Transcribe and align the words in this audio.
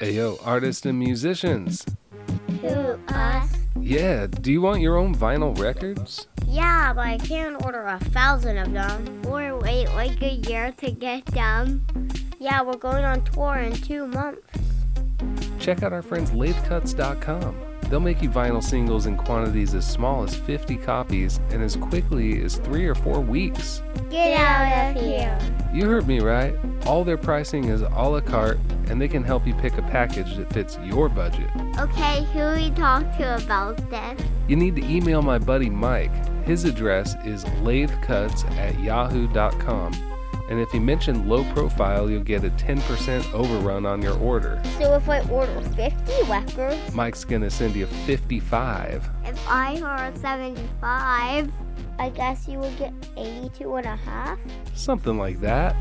Ayo, 0.00 0.38
artists 0.46 0.86
and 0.86 0.98
musicians. 0.98 1.84
Who, 2.62 2.98
us? 3.08 3.52
Yeah, 3.78 4.26
do 4.28 4.50
you 4.50 4.62
want 4.62 4.80
your 4.80 4.96
own 4.96 5.14
vinyl 5.14 5.58
records? 5.58 6.26
Yeah, 6.46 6.94
but 6.94 7.06
I 7.06 7.18
can't 7.18 7.62
order 7.66 7.82
a 7.82 7.98
thousand 7.98 8.56
of 8.56 8.72
them. 8.72 9.22
Or 9.28 9.58
wait 9.58 9.88
like 9.88 10.22
a 10.22 10.36
year 10.48 10.72
to 10.78 10.90
get 10.90 11.26
them. 11.26 11.86
Yeah, 12.38 12.62
we're 12.62 12.78
going 12.78 13.04
on 13.04 13.22
tour 13.24 13.56
in 13.56 13.74
two 13.74 14.06
months. 14.06 14.40
Check 15.58 15.82
out 15.82 15.92
our 15.92 16.02
friends 16.02 16.30
lathecuts.com. 16.30 17.54
They'll 17.90 18.00
make 18.00 18.22
you 18.22 18.30
vinyl 18.30 18.62
singles 18.62 19.06
in 19.06 19.16
quantities 19.18 19.74
as 19.74 19.86
small 19.86 20.22
as 20.22 20.34
50 20.34 20.76
copies 20.76 21.40
and 21.50 21.62
as 21.62 21.76
quickly 21.76 22.40
as 22.42 22.56
three 22.56 22.86
or 22.86 22.94
four 22.94 23.20
weeks. 23.20 23.82
Get 24.08 24.38
out 24.38 24.96
of 24.96 25.02
here. 25.02 25.38
You 25.74 25.86
heard 25.86 26.06
me 26.06 26.20
right. 26.20 26.54
All 26.86 27.04
their 27.04 27.18
pricing 27.18 27.64
is 27.64 27.82
a 27.82 27.88
la 27.88 28.20
carte, 28.20 28.58
and 28.90 29.00
they 29.00 29.08
can 29.08 29.22
help 29.22 29.46
you 29.46 29.54
pick 29.54 29.78
a 29.78 29.82
package 29.82 30.36
that 30.36 30.52
fits 30.52 30.76
your 30.82 31.08
budget. 31.08 31.48
Okay, 31.78 32.24
who 32.32 32.54
we 32.60 32.70
talk 32.70 33.02
to 33.18 33.36
about 33.36 33.76
this? 33.88 34.20
You 34.48 34.56
need 34.56 34.74
to 34.76 34.84
email 34.84 35.22
my 35.22 35.38
buddy 35.38 35.70
Mike. 35.70 36.12
His 36.44 36.64
address 36.64 37.14
is 37.24 37.44
lathecuts 37.62 38.44
at 38.56 38.78
yahoo.com. 38.80 40.09
And 40.50 40.58
if 40.58 40.74
you 40.74 40.80
mention 40.80 41.28
low 41.28 41.44
profile, 41.52 42.10
you'll 42.10 42.24
get 42.24 42.42
a 42.42 42.50
10% 42.50 43.32
overrun 43.32 43.86
on 43.86 44.02
your 44.02 44.18
order. 44.18 44.60
So 44.78 44.94
if 44.94 45.08
I 45.08 45.20
order 45.30 45.60
50 45.60 46.12
records, 46.28 46.92
Mike's 46.92 47.24
gonna 47.24 47.48
send 47.48 47.76
you 47.76 47.86
55. 47.86 49.08
if 49.24 49.48
I 49.48 49.80
order 49.80 50.18
75, 50.18 51.52
I 52.00 52.08
guess 52.10 52.48
you 52.48 52.58
would 52.58 52.76
get 52.78 52.92
82 53.16 53.76
and 53.76 53.86
a 53.86 53.94
half? 53.94 54.38
Something 54.74 55.18
like 55.18 55.40
that. 55.40 55.76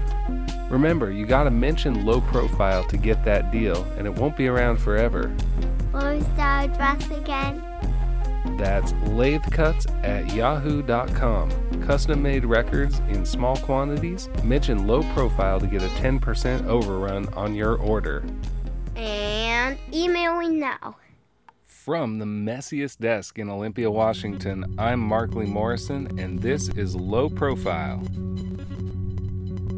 Remember, 0.69 1.11
you 1.11 1.25
gotta 1.25 1.49
mention 1.49 2.05
low 2.05 2.21
profile 2.21 2.83
to 2.89 2.97
get 2.97 3.25
that 3.25 3.51
deal, 3.51 3.83
and 3.97 4.05
it 4.05 4.13
won't 4.13 4.38
be 4.38 4.47
around 4.47 4.77
forever. 4.77 5.29
What 5.91 6.03
was 6.03 6.23
the 6.35 6.41
address 6.41 7.09
again? 7.09 7.63
That's 8.57 8.93
lathecuts 9.05 9.85
at 10.03 10.33
yahoo.com. 10.33 11.49
Custom 11.81 12.21
made 12.21 12.45
records 12.45 12.99
in 13.09 13.25
small 13.25 13.57
quantities. 13.57 14.29
Mention 14.43 14.87
low 14.87 15.03
profile 15.13 15.59
to 15.59 15.67
get 15.67 15.81
a 15.81 15.87
10% 15.87 16.65
overrun 16.65 17.27
on 17.33 17.55
your 17.55 17.75
order. 17.75 18.23
And 18.95 19.77
emailing 19.93 20.59
now. 20.59 20.97
From 21.65 22.19
the 22.19 22.25
messiest 22.25 22.99
desk 22.99 23.39
in 23.39 23.49
Olympia, 23.49 23.89
Washington, 23.89 24.75
I'm 24.77 24.99
Markley 24.99 25.45
Morrison, 25.45 26.19
and 26.19 26.39
this 26.39 26.69
is 26.69 26.95
Low 26.95 27.29
Profile. 27.29 28.03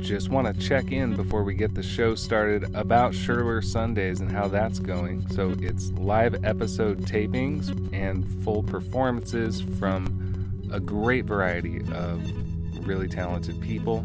Just 0.01 0.29
want 0.29 0.47
to 0.47 0.67
check 0.67 0.91
in 0.91 1.15
before 1.15 1.43
we 1.43 1.53
get 1.53 1.75
the 1.75 1.83
show 1.83 2.15
started 2.15 2.75
about 2.75 3.13
Sherler 3.13 3.63
Sundays 3.63 4.19
and 4.19 4.31
how 4.31 4.47
that's 4.47 4.79
going. 4.79 5.27
So 5.29 5.55
it's 5.59 5.91
live 5.91 6.43
episode 6.43 7.01
tapings 7.01 7.69
and 7.93 8.25
full 8.43 8.63
performances 8.63 9.61
from 9.79 10.69
a 10.73 10.79
great 10.79 11.25
variety 11.25 11.81
of 11.93 12.19
really 12.87 13.07
talented 13.07 13.61
people. 13.61 14.03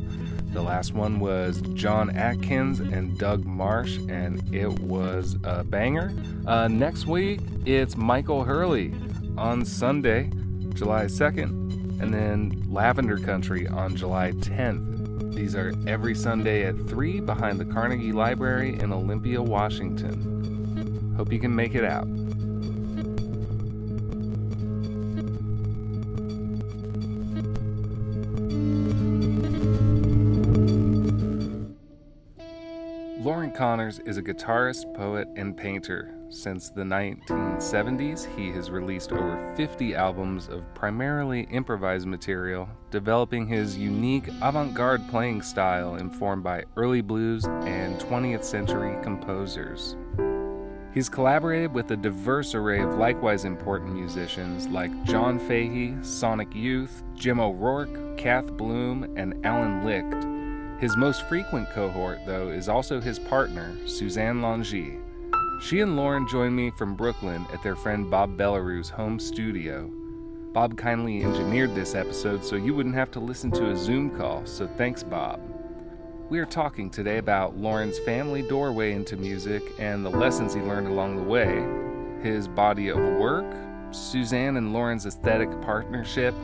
The 0.53 0.61
last 0.61 0.93
one 0.93 1.19
was 1.19 1.63
John 1.73 2.11
Atkins 2.11 2.79
and 2.81 3.19
Doug 3.19 3.47
Marsh, 3.47 3.97
and 4.09 4.55
it 4.55 4.79
was 4.81 5.39
a 5.45 5.65
banger. 5.65 6.13
Uh, 6.47 6.69
next 6.69 7.07
week, 7.07 7.41
it's 7.65 7.97
Michael 7.97 8.45
Hurley 8.45 8.93
on 9.39 9.65
Sunday, 9.65 10.31
July 10.75 11.07
2nd, 11.07 12.01
and 12.03 12.13
then 12.13 12.63
Lavender 12.69 13.19
Country 13.19 13.67
on 13.67 13.97
July 13.97 14.33
10th. 14.33 15.06
These 15.19 15.55
are 15.55 15.73
every 15.87 16.15
Sunday 16.15 16.65
at 16.65 16.77
3 16.89 17.21
behind 17.21 17.59
the 17.59 17.65
Carnegie 17.65 18.13
Library 18.13 18.79
in 18.79 18.93
Olympia, 18.93 19.43
Washington. 19.43 21.15
Hope 21.17 21.33
you 21.33 21.39
can 21.39 21.55
make 21.55 21.75
it 21.75 21.85
out. 21.85 22.07
Connors 33.57 34.01
is 34.01 34.19
a 34.19 34.23
guitarist, 34.23 34.93
poet, 34.93 35.29
and 35.35 35.57
painter. 35.57 36.15
Since 36.29 36.69
the 36.69 36.83
1970s, 36.83 38.27
he 38.37 38.51
has 38.51 38.71
released 38.71 39.13
over 39.13 39.55
50 39.57 39.95
albums 39.95 40.49
of 40.49 40.75
primarily 40.75 41.49
improvised 41.51 42.07
material, 42.07 42.69
developing 42.91 43.47
his 43.47 43.79
unique 43.79 44.29
avant 44.43 44.75
garde 44.75 45.09
playing 45.09 45.41
style 45.41 45.95
informed 45.97 46.45
by 46.45 46.65
early 46.77 47.01
blues 47.01 47.47
and 47.47 47.99
20th 47.99 48.45
century 48.45 49.03
composers. 49.03 49.97
He's 50.93 51.09
collaborated 51.09 51.73
with 51.73 51.91
a 51.93 51.97
diverse 51.97 52.55
array 52.55 52.81
of 52.81 52.99
likewise 52.99 53.47
important 53.47 53.95
musicians 53.95 54.69
like 54.69 55.05
John 55.05 55.39
Fahey, 55.39 55.97
Sonic 56.03 56.55
Youth, 56.55 57.05
Jim 57.15 57.41
O'Rourke, 57.41 58.19
Kath 58.19 58.53
Bloom, 58.53 59.15
and 59.17 59.35
Alan 59.47 59.83
Licht. 59.83 60.36
His 60.79 60.95
most 60.95 61.23
frequent 61.23 61.71
cohort, 61.71 62.19
though, 62.27 62.51
is 62.51 62.69
also 62.69 63.01
his 63.01 63.19
partner, 63.19 63.75
Suzanne 63.87 64.43
Langille. 64.43 65.01
She 65.63 65.81
and 65.81 65.97
Loren 65.97 66.29
joined 66.29 66.55
me 66.55 66.71
from 66.71 66.95
Brooklyn 66.95 67.47
at 67.51 67.63
their 67.63 67.77
friend 67.77 68.11
Bob 68.11 68.37
Bellerue's 68.37 68.91
home 68.91 69.19
studio. 69.19 69.91
Bob 70.53 70.77
kindly 70.77 71.23
engineered 71.23 71.75
this 71.75 71.95
episode 71.95 72.45
so 72.45 72.57
you 72.57 72.75
wouldn't 72.75 72.95
have 72.95 73.11
to 73.13 73.21
listen 73.21 73.51
to 73.53 73.71
a 73.71 73.77
Zoom 73.77 74.11
call, 74.19 74.45
so 74.45 74.67
thanks, 74.67 75.03
Bob. 75.03 75.41
We 76.29 76.41
are 76.41 76.47
talking 76.47 76.91
today 76.91 77.17
about 77.17 77.57
Loren's 77.57 77.99
family 78.01 78.43
doorway 78.43 78.93
into 78.93 79.17
music 79.17 79.63
and 79.79 80.05
the 80.05 80.11
lessons 80.11 80.53
he 80.53 80.61
learned 80.61 80.89
along 80.89 81.17
the 81.17 81.23
way, 81.23 81.65
his 82.23 82.49
body 82.49 82.89
of 82.89 82.99
work, 82.99 83.47
Suzanne 83.93 84.59
and 84.59 84.75
Loren's 84.75 85.07
aesthetic 85.07 85.49
partnership, 85.63 86.35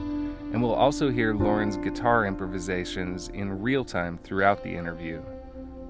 and 0.52 0.62
we'll 0.62 0.74
also 0.74 1.10
hear 1.10 1.34
Loren's 1.34 1.78
guitar 1.78 2.26
improvisations 2.26 3.28
in 3.28 3.62
real 3.62 3.84
time 3.84 4.18
throughout 4.18 4.62
the 4.62 4.74
interview. 4.74 5.22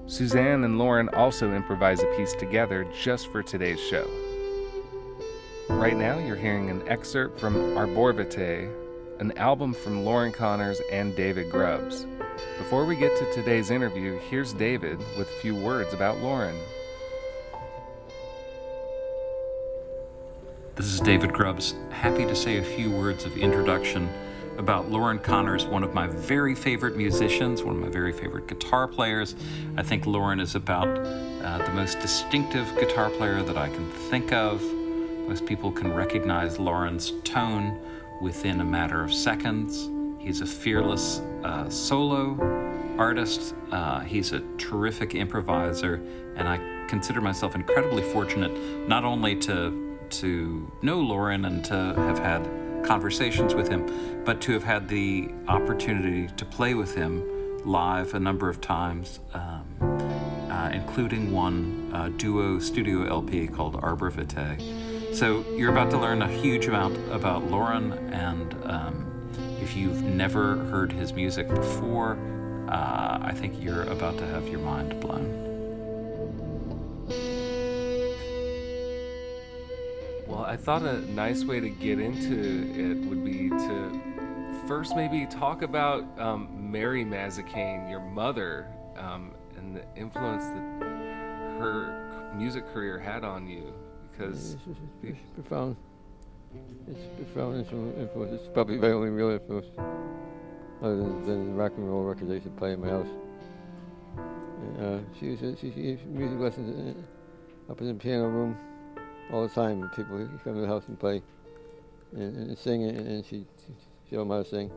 Suzanne 0.05 0.63
and 0.63 0.79
Loren 0.79 1.09
also 1.09 1.53
improvise 1.53 2.01
a 2.01 2.15
piece 2.15 2.33
together 2.33 2.87
just 2.97 3.27
for 3.27 3.43
today's 3.43 3.79
show. 3.79 4.09
Right 5.69 5.97
now, 5.97 6.17
you're 6.17 6.37
hearing 6.37 6.69
an 6.69 6.87
excerpt 6.87 7.39
from 7.39 7.77
Arbor 7.77 8.13
Vitae, 8.13 8.69
an 9.19 9.37
album 9.37 9.73
from 9.73 10.05
Loren 10.05 10.31
Connors 10.31 10.81
and 10.91 11.15
David 11.15 11.51
Grubbs. 11.51 12.05
Before 12.57 12.85
we 12.85 12.95
get 12.95 13.17
to 13.17 13.33
today's 13.33 13.69
interview, 13.69 14.17
here's 14.29 14.53
David 14.53 14.97
with 15.17 15.27
a 15.29 15.41
few 15.41 15.55
words 15.55 15.93
about 15.93 16.19
Loren. 16.19 16.55
This 20.75 20.87
is 20.87 21.01
David 21.01 21.33
Grubbs. 21.33 21.75
Happy 21.91 22.25
to 22.25 22.35
say 22.35 22.57
a 22.57 22.63
few 22.63 22.91
words 22.91 23.25
of 23.25 23.37
introduction 23.37 24.09
about 24.57 24.89
Loren 24.89 25.19
Connors, 25.19 25.65
one 25.65 25.83
of 25.83 25.93
my 25.93 26.07
very 26.07 26.55
favorite 26.55 26.95
musicians, 26.95 27.63
one 27.63 27.75
of 27.75 27.81
my 27.81 27.89
very 27.89 28.11
favorite 28.11 28.47
guitar 28.47 28.87
players. 28.87 29.35
I 29.77 29.83
think 29.83 30.05
Loren 30.05 30.39
is 30.39 30.55
about 30.55 30.87
uh, 30.87 31.57
the 31.57 31.71
most 31.73 31.99
distinctive 31.99 32.67
guitar 32.75 33.09
player 33.09 33.41
that 33.43 33.57
I 33.57 33.69
can 33.69 33.89
think 34.09 34.31
of. 34.31 34.61
Most 35.27 35.45
people 35.45 35.71
can 35.71 35.93
recognize 35.93 36.59
Loren's 36.59 37.13
tone 37.23 37.79
within 38.21 38.61
a 38.61 38.65
matter 38.65 39.03
of 39.03 39.13
seconds. 39.13 39.89
He's 40.19 40.41
a 40.41 40.45
fearless 40.45 41.19
uh, 41.43 41.69
solo 41.69 42.37
artist. 42.97 43.55
Uh, 43.71 44.01
he's 44.01 44.31
a 44.31 44.39
terrific 44.57 45.15
improviser, 45.15 45.95
and 46.35 46.47
I 46.47 46.59
consider 46.87 47.21
myself 47.21 47.55
incredibly 47.55 48.03
fortunate 48.03 48.87
not 48.87 49.03
only 49.03 49.35
to 49.37 49.97
to 50.09 50.71
know 50.83 50.99
Loren 50.99 51.45
and 51.45 51.65
to 51.65 51.73
have 51.73 52.19
had 52.19 52.47
conversations 52.83 53.55
with 53.55 53.67
him, 53.67 54.23
but 54.25 54.41
to 54.41 54.51
have 54.53 54.63
had 54.63 54.87
the 54.87 55.29
opportunity 55.47 56.27
to 56.35 56.45
play 56.45 56.73
with 56.73 56.95
him 56.95 57.23
live 57.65 58.13
a 58.13 58.19
number 58.19 58.49
of 58.49 58.61
times, 58.61 59.19
um, 59.33 59.65
uh, 60.51 60.69
including 60.73 61.31
one 61.31 61.91
uh, 61.93 62.09
duo 62.17 62.59
studio 62.59 63.05
LP 63.07 63.47
called 63.47 63.79
Arbor 63.81 64.09
Vitae. 64.09 64.57
So 65.13 65.45
you're 65.55 65.71
about 65.71 65.91
to 65.91 65.97
learn 65.97 66.21
a 66.21 66.27
huge 66.27 66.67
amount 66.67 66.97
about 67.11 67.49
Loren, 67.49 67.93
and 68.11 68.55
um, 68.65 69.29
if 69.61 69.75
you've 69.75 70.01
never 70.03 70.57
heard 70.65 70.91
his 70.91 71.13
music 71.13 71.47
before, 71.47 72.17
uh, 72.67 73.19
I 73.21 73.33
think 73.35 73.61
you're 73.61 73.83
about 73.83 74.17
to 74.17 74.25
have 74.25 74.47
your 74.47 74.59
mind 74.59 74.99
blown. 74.99 75.42
Well, 80.33 80.45
I 80.45 80.57
thought 80.57 80.81
a 80.81 80.99
nice 81.11 81.45
way 81.45 81.59
to 81.59 81.69
get 81.69 81.99
into 81.99 82.73
it 82.75 83.07
would 83.07 83.23
be 83.23 83.49
to 83.49 84.01
first 84.67 84.95
maybe 84.95 85.27
talk 85.27 85.61
about 85.61 86.05
um, 86.19 86.71
Mary 86.71 87.05
Mazzacane, 87.05 87.87
your 87.87 87.99
mother, 87.99 88.65
um, 88.97 89.35
and 89.55 89.75
the 89.75 89.83
influence 89.95 90.43
that 90.45 90.87
her 91.59 92.33
music 92.35 92.65
career 92.73 92.97
had 92.97 93.23
on 93.23 93.47
you. 93.47 93.75
Because 94.11 94.53
It's, 94.53 94.63
it's, 94.65 94.79
it's 95.03 95.19
profound. 95.35 95.75
It's 96.87 96.99
profound 97.15 97.57
influence. 97.99 98.33
It's 98.33 98.49
probably 98.51 98.77
my 98.79 98.89
only 98.89 99.11
real 99.11 99.29
influence, 99.29 99.67
other 100.81 100.97
than, 100.97 101.25
than 101.27 101.45
the 101.45 101.53
rock 101.53 101.73
and 101.77 101.87
roll 101.87 102.05
records 102.05 102.31
I 102.31 102.33
used 102.33 102.45
to 102.45 102.51
play 102.53 102.73
in 102.73 102.81
my 102.81 102.89
house. 102.89 103.07
And, 104.17 104.81
uh, 104.83 104.99
she 105.19 105.29
was 105.29 105.59
she, 105.59 105.71
she 105.71 105.99
music 106.07 106.39
lessons 106.39 107.05
up 107.69 107.79
in 107.81 107.87
the 107.87 107.93
piano 107.93 108.29
room 108.29 108.57
all 109.31 109.47
the 109.47 109.53
time. 109.53 109.89
People 109.95 110.27
come 110.43 110.55
to 110.55 110.61
the 110.61 110.67
house 110.67 110.83
and 110.87 110.99
play 110.99 111.21
and, 112.13 112.35
and 112.49 112.57
sing, 112.57 112.83
and, 112.83 113.07
and 113.07 113.25
she 113.25 113.45
she 114.09 114.15
don't 114.15 114.27
know 114.27 114.35
how 114.37 114.43
to 114.43 114.49
sing 114.49 114.71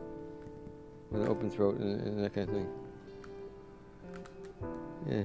with 1.11 1.21
an 1.21 1.27
open 1.27 1.49
throat 1.49 1.77
and, 1.79 2.01
and 2.01 2.23
that 2.23 2.33
kind 2.33 2.49
of 2.49 2.55
thing. 2.55 2.67
Yeah. 5.09 5.23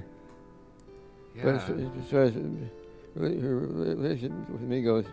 But 1.43 1.55
as, 1.57 1.69
Yeah. 1.69 1.89
as 1.99 2.11
far 2.11 2.23
as 2.25 2.35
her 2.35 3.59
relationship 3.59 4.33
with 4.51 4.61
me 4.61 4.83
goes, 4.83 5.07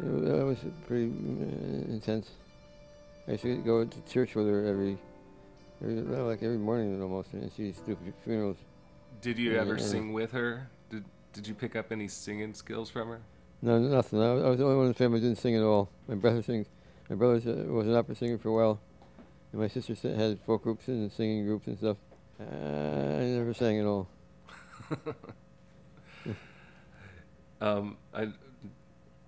that 0.00 0.44
was 0.46 0.58
pretty 0.86 1.06
uh, 1.06 1.92
intense. 1.92 2.30
I 3.26 3.32
used 3.32 3.42
to 3.42 3.56
go 3.56 3.84
to 3.84 4.00
church 4.10 4.34
with 4.34 4.46
her 4.46 4.64
every, 4.64 4.96
every 5.82 5.96
like 6.02 6.42
every 6.42 6.56
morning 6.56 7.02
almost, 7.02 7.32
and 7.32 7.50
she 7.56 7.64
used 7.64 7.84
to 7.86 7.94
do 7.94 8.12
funerals. 8.24 8.56
Did 9.20 9.38
you 9.38 9.52
Yeah, 9.52 9.60
ever 9.60 9.76
yeah. 9.76 9.84
sing 9.84 10.12
with 10.12 10.30
her? 10.32 10.68
Did 11.38 11.46
you 11.46 11.54
pick 11.54 11.76
up 11.76 11.92
any 11.92 12.08
singing 12.08 12.52
skills 12.52 12.90
from 12.90 13.06
her? 13.06 13.20
No, 13.62 13.78
nothing. 13.78 14.20
I, 14.20 14.32
was- 14.32 14.44
I 14.44 14.48
was 14.48 14.58
the 14.58 14.64
only 14.64 14.76
one 14.76 14.86
in 14.86 14.92
the 14.92 14.98
family 14.98 15.20
who 15.20 15.26
didn't 15.28 15.38
sing 15.38 15.54
at 15.54 15.62
all. 15.62 15.88
My 16.08 16.16
brother 16.16 16.42
sings. 16.42 16.66
My 17.08 17.14
brother 17.14 17.36
uh, 17.36 17.72
was 17.72 17.86
an 17.86 17.94
opera 17.94 18.16
singer 18.16 18.38
for 18.38 18.48
a 18.48 18.52
while, 18.52 18.80
and 19.52 19.60
my 19.60 19.68
sister 19.68 19.94
had 20.16 20.40
folk 20.40 20.64
groups 20.64 20.88
and 20.88 21.12
singing 21.12 21.46
groups 21.46 21.68
and 21.68 21.78
stuff. 21.78 21.96
Uh, 22.40 22.44
I 22.44 23.22
never 23.22 23.54
sang 23.54 23.78
at 23.78 23.86
all. 23.86 24.08
Um, 27.60 27.98
I 28.12 28.28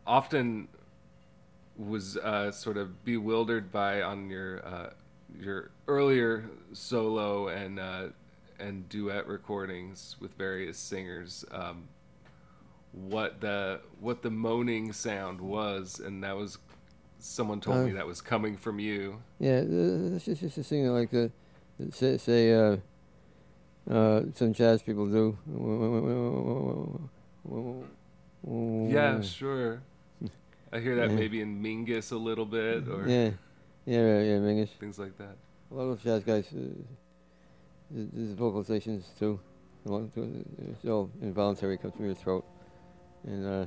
often 0.04 0.66
was 1.76 2.16
uh, 2.16 2.50
sort 2.50 2.76
of 2.76 3.04
bewildered 3.04 3.70
by 3.70 4.02
on 4.02 4.30
your 4.30 4.66
uh, 4.66 4.90
your 5.40 5.70
earlier 5.86 6.44
solo 6.72 7.46
and 7.48 7.78
uh, 7.78 8.08
and 8.60 8.88
duet 8.88 9.26
recordings 9.26 10.16
with 10.20 10.34
various 10.34 10.78
singers. 10.78 11.44
Um, 11.50 11.88
what 12.92 13.40
the 13.40 13.80
what 14.00 14.22
the 14.22 14.30
moaning 14.30 14.92
sound 14.92 15.40
was, 15.40 16.00
and 16.00 16.22
that 16.24 16.36
was 16.36 16.58
someone 17.18 17.60
told 17.60 17.84
me 17.84 17.92
Uh. 17.92 17.94
that 17.94 18.06
was 18.06 18.20
coming 18.20 18.56
from 18.56 18.78
you. 18.80 19.20
Yeah, 19.38 19.58
uh, 19.60 20.14
it's 20.16 20.24
just, 20.24 20.40
just 20.40 20.58
a 20.58 20.62
thing 20.64 20.86
like 20.88 21.10
the 21.10 21.30
say, 21.92 22.16
say 22.18 22.52
uh, 22.54 22.76
uh, 23.90 24.22
some 24.34 24.52
jazz 24.52 24.82
people 24.82 25.06
do. 25.06 25.36
Yeah, 28.88 29.20
sure. 29.38 29.82
I 30.72 30.78
hear 30.78 30.96
that. 30.96 31.10
Yeah. 31.10 31.16
maybe 31.16 31.40
in 31.40 31.60
Mingus 31.62 32.12
a 32.12 32.16
little 32.16 32.46
bit, 32.46 32.88
or 32.88 33.06
Yeah, 33.08 33.30
yeah, 33.86 33.98
yeah, 34.06 34.20
yeah, 34.22 34.38
Mingus. 34.38 34.68
things 34.78 34.98
like 34.98 35.16
that. 35.18 35.36
A 35.70 35.74
lot 35.74 35.84
of 35.84 36.02
jazz 36.02 36.22
guys, 36.24 36.46
uh, 36.52 36.58
there's 37.90 38.34
vocalizations 38.34 39.04
too. 39.18 39.40
Of- 39.86 40.10
It's 40.16 40.84
all 40.84 41.10
involuntary, 41.22 41.76
comes 41.78 41.94
from 41.94 42.06
your 42.06 42.14
throat, 42.14 42.44
and 43.26 43.46
uh, 43.46 43.66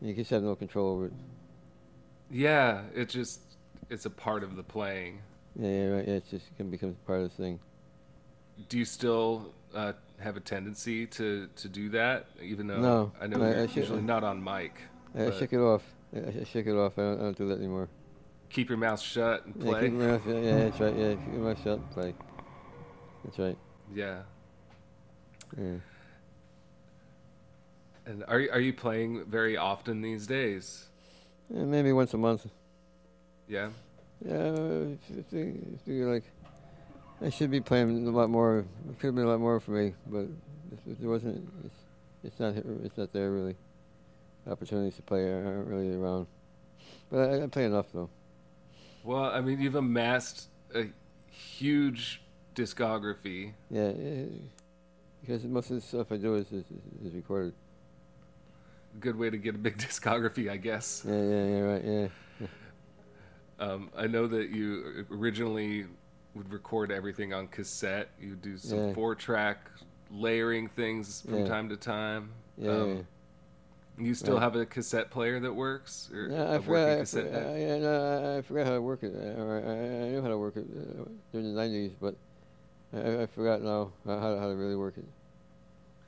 you 0.00 0.14
just 0.14 0.30
have 0.30 0.42
no 0.42 0.54
control 0.54 0.92
over 0.94 1.06
it. 1.06 1.12
Yeah, 2.30 2.82
it 2.94 3.08
just 3.08 3.40
it's 3.90 4.04
a 4.06 4.10
part 4.10 4.42
of 4.42 4.56
the 4.56 4.62
playing. 4.62 5.20
Yeah, 5.58 5.68
yeah, 5.68 5.86
right. 5.88 6.08
Yeah, 6.08 6.14
it 6.14 6.24
just 6.30 6.56
can 6.56 6.70
become 6.70 6.96
part 7.06 7.22
of 7.22 7.30
the 7.36 7.42
thing. 7.42 7.60
Do 8.68 8.78
you 8.78 8.84
still 8.84 9.54
uh, 9.74 9.92
have 10.18 10.36
a 10.36 10.40
tendency 10.40 11.06
to, 11.06 11.48
to 11.56 11.68
do 11.68 11.88
that, 11.90 12.26
even 12.42 12.66
though 12.66 12.80
No, 12.80 13.12
I 13.20 13.26
know 13.28 13.42
I- 13.42 13.60
I 13.62 13.62
usually 13.62 14.02
not 14.02 14.24
on 14.24 14.42
mic? 14.42 14.82
I, 15.16 15.30
shake 15.30 15.52
it 15.52 15.58
off. 15.58 15.82
I, 16.14 16.44
shake 16.44 16.66
it 16.66 16.74
off. 16.74 16.98
I 16.98 17.02
don't, 17.02 17.18
I 17.20 17.22
don't 17.22 17.36
do 17.38 17.48
that 17.48 17.58
anymore. 17.58 17.88
Keep 18.50 18.68
your 18.68 18.78
mouth 18.78 19.00
shut 19.00 19.46
and 19.46 19.54
Yeah, 19.56 19.62
play. 19.62 19.80
keep 19.82 19.92
my 19.92 20.06
mouth, 20.06 20.22
yeah, 20.26 20.34
yeah, 20.40 20.56
that's 20.58 20.80
right. 20.80 20.96
Yeah, 20.96 21.14
keep 21.14 21.28
my 21.34 21.38
mouth 21.38 21.62
shut. 21.62 21.90
Play. 21.92 22.14
That's 23.24 23.38
right. 23.38 23.58
Yeah. 23.94 24.22
Yeah. 25.56 25.74
And 28.08 28.24
are 28.26 28.40
you- 28.40 28.50
are 28.50 28.60
you 28.60 28.72
playing 28.72 29.26
very 29.26 29.56
often 29.58 30.00
these 30.00 30.26
days? 30.26 30.86
Yeah, 31.50 31.64
maybe 31.64 31.92
once 31.92 32.14
a 32.14 32.16
month. 32.18 32.46
Yeah. 33.46 33.70
Yeah, 34.24 34.50
I 34.52 35.22
figure, 35.30 35.54
figure 35.84 36.12
like 36.14 36.24
I 37.20 37.28
should 37.30 37.50
be 37.50 37.60
playing 37.60 38.06
a 38.06 38.10
lot 38.10 38.30
more. 38.30 38.60
It 38.88 38.98
could 38.98 39.08
have 39.08 39.14
been 39.14 39.24
a 39.24 39.28
lot 39.28 39.40
more 39.40 39.60
for 39.60 39.72
me, 39.72 39.92
but 40.06 40.26
if, 40.72 40.78
if 40.92 40.98
there 40.98 41.10
wasn't, 41.10 41.48
it's, 41.64 41.74
it's 42.24 42.40
not 42.40 42.56
it's 42.56 42.96
not 42.96 43.12
there 43.12 43.30
really. 43.30 43.56
Opportunities 44.46 44.96
to 44.96 45.02
play 45.02 45.30
aren't 45.30 45.68
really 45.68 45.94
around. 45.94 46.26
But 47.10 47.18
I, 47.28 47.42
I 47.44 47.46
play 47.48 47.64
enough 47.66 47.92
though. 47.92 48.08
Well, 49.04 49.24
I 49.24 49.40
mean, 49.42 49.60
you've 49.60 49.74
amassed 49.74 50.48
a 50.74 50.86
huge 51.30 52.22
discography. 52.54 53.52
Yeah, 53.70 53.90
yeah, 53.90 54.24
because 55.20 55.44
most 55.44 55.70
of 55.70 55.76
the 55.76 55.82
stuff 55.82 56.10
I 56.10 56.16
do 56.16 56.34
is 56.36 56.50
is, 56.50 56.64
is 57.04 57.14
recorded. 57.14 57.52
Good 59.00 59.16
way 59.16 59.30
to 59.30 59.36
get 59.38 59.54
a 59.54 59.58
big 59.58 59.78
discography, 59.86 60.50
I 60.50 60.56
guess. 60.56 61.04
Yeah, 61.06 61.14
yeah, 61.14 61.44
yeah, 61.44 61.60
right, 61.60 61.84
yeah. 61.84 62.08
Um, 63.60 63.90
I 63.96 64.06
know 64.06 64.26
that 64.28 64.50
you 64.50 65.04
originally 65.10 65.86
would 66.34 66.52
record 66.52 66.92
everything 66.92 67.32
on 67.32 67.48
cassette. 67.48 68.08
You 68.20 68.36
do 68.36 68.56
some 68.56 68.78
Yeah. 68.78 68.92
four-track 68.94 69.58
layering 70.10 70.68
things 70.68 71.22
from 71.22 71.40
Yeah. 71.40 71.44
time 71.46 71.68
to 71.68 71.76
time. 71.76 72.30
Yeah, 72.56 72.70
Um. 72.70 73.06
You 74.00 74.14
still 74.14 74.34
Right. 74.34 74.42
have 74.44 74.54
a 74.54 74.64
cassette 74.64 75.10
player 75.10 75.40
that 75.40 75.52
works, 75.52 76.08
or 76.14 76.28
Yeah, 76.30 76.54
I 76.54 76.58
forgot. 76.60 76.88
I, 76.88 76.96
cassette 77.00 77.34
I, 77.34 77.58
yeah, 77.58 77.78
no, 77.78 78.34
I, 78.34 78.38
I 78.38 78.42
forgot 78.42 78.66
how 78.66 78.74
to 78.74 78.80
work 78.82 79.02
it. 79.02 79.12
Uh, 79.12 79.42
or 79.42 79.56
I, 79.56 80.04
I 80.06 80.08
knew 80.10 80.22
how 80.22 80.28
to 80.28 80.38
work 80.38 80.56
it 80.56 80.66
uh, 80.70 81.04
during 81.32 81.52
the 81.52 81.60
'90s, 81.60 81.94
but 82.00 82.14
I, 82.92 83.22
I 83.22 83.26
forgot 83.26 83.60
now 83.60 83.90
how, 84.06 84.20
how 84.38 84.48
to 84.48 84.54
really 84.54 84.76
work 84.76 84.98
it. 84.98 85.04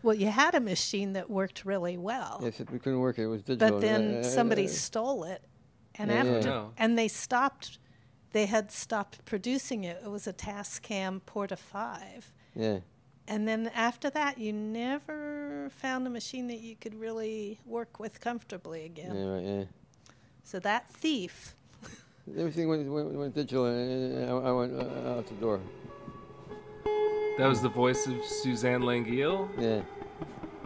Well, 0.02 0.14
you 0.14 0.28
had 0.28 0.54
a 0.54 0.60
machine 0.60 1.12
that 1.12 1.28
worked 1.28 1.64
really 1.64 1.96
well, 1.98 2.40
Yes, 2.42 2.58
we 2.70 2.78
couldn't 2.78 3.00
work 3.00 3.18
it. 3.18 3.24
It 3.24 3.26
was 3.26 3.42
digital. 3.42 3.70
but 3.70 3.80
then 3.80 4.14
I- 4.16 4.18
I- 4.20 4.22
somebody 4.22 4.64
I- 4.64 4.66
stole 4.66 5.24
it, 5.24 5.42
and 5.96 6.10
Yeah, 6.10 6.22
yeah. 6.24 6.30
after 6.36 6.48
No. 6.48 6.72
and 6.78 6.98
they 6.98 7.08
stopped. 7.08 7.78
They 8.32 8.46
had 8.46 8.70
stopped 8.70 9.24
producing 9.24 9.84
it. 9.84 10.00
It 10.04 10.10
was 10.10 10.26
a 10.26 10.32
Tascam 10.32 11.20
Porta 11.26 11.56
Five, 11.56 12.32
yeah, 12.54 12.78
and 13.26 13.46
then 13.48 13.68
after 13.74 14.08
that, 14.10 14.38
you 14.38 14.52
never 14.52 15.68
found 15.70 16.06
a 16.06 16.10
machine 16.10 16.46
that 16.46 16.60
you 16.60 16.76
could 16.76 16.94
really 16.94 17.58
work 17.66 17.98
with 17.98 18.20
comfortably 18.20 18.84
again. 18.84 19.14
yeah, 19.16 19.24
right, 19.26 19.44
yeah. 19.44 19.64
So 20.44 20.58
that 20.60 20.88
thief, 20.88 21.56
Everything 22.38 22.68
went, 22.68 22.88
went, 22.88 23.10
went 23.12 23.34
digital, 23.34 23.66
and 23.66 24.30
I, 24.30 24.32
I 24.32 24.52
went 24.52 24.72
uh, 24.80 25.16
out 25.18 25.26
the 25.26 25.34
door. 25.34 25.60
That 27.40 27.48
was 27.48 27.62
the 27.62 27.70
voice 27.70 28.06
of 28.06 28.22
Suzanne 28.22 28.82
Langille. 28.82 29.48
Yeah, 29.58 29.80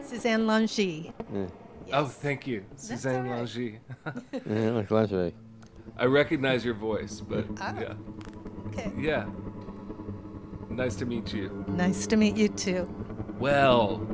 Suzanne 0.03 0.45
Langy. 0.45 1.13
yeah, 1.33 1.47
Oh, 1.93 2.07
thank 2.07 2.49
you, 2.49 2.65
Suzanne 2.75 3.27
all 3.27 3.33
right. 3.33 3.39
Langy. 3.39 3.79
yeah 4.45 4.71
like 4.71 4.91
lingerie. 4.91 5.35
I 5.97 6.07
recognize 6.07 6.65
your 6.65 6.75
voice, 6.75 7.21
but 7.21 7.45
Ah. 7.61 7.75
yeah, 7.81 7.95
Okay. 8.67 8.91
yeah. 8.99 9.27
Nice 10.69 10.97
to 10.97 11.07
meet 11.07 11.33
you. 11.33 11.65
Nice 11.69 12.09
to 12.09 12.17
meet 12.17 12.37
you 12.37 12.49
too. 12.49 12.89
Well, 13.39 14.05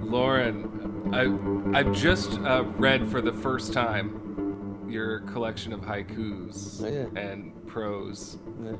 Loren, 0.00 1.10
I 1.12 1.78
I've 1.78 1.92
just 1.92 2.38
uh, 2.40 2.64
read 2.78 3.06
for 3.08 3.20
the 3.20 3.32
first 3.34 3.74
time 3.74 4.86
your 4.88 5.20
collection 5.20 5.74
of 5.74 5.80
haikus 5.82 6.82
Oh, 6.82 6.86
yeah. 6.88 7.20
and 7.22 7.52
prose, 7.66 8.38
Yeah. 8.64 8.76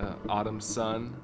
uh, 0.00 0.14
Autumn 0.30 0.60
Sun, 0.60 1.16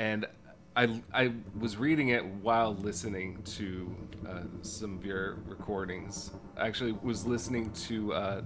and 0.00 0.26
I 0.74 1.02
I 1.12 1.32
was 1.58 1.76
reading 1.76 2.08
it 2.08 2.24
while 2.24 2.74
listening 2.74 3.42
to 3.56 3.94
uh, 4.28 4.32
some 4.62 4.96
of 4.96 5.04
your 5.04 5.36
recordings. 5.46 6.30
I 6.56 6.66
actually 6.66 6.92
was 7.02 7.26
listening 7.26 7.70
to 7.88 8.12
uh, 8.14 8.42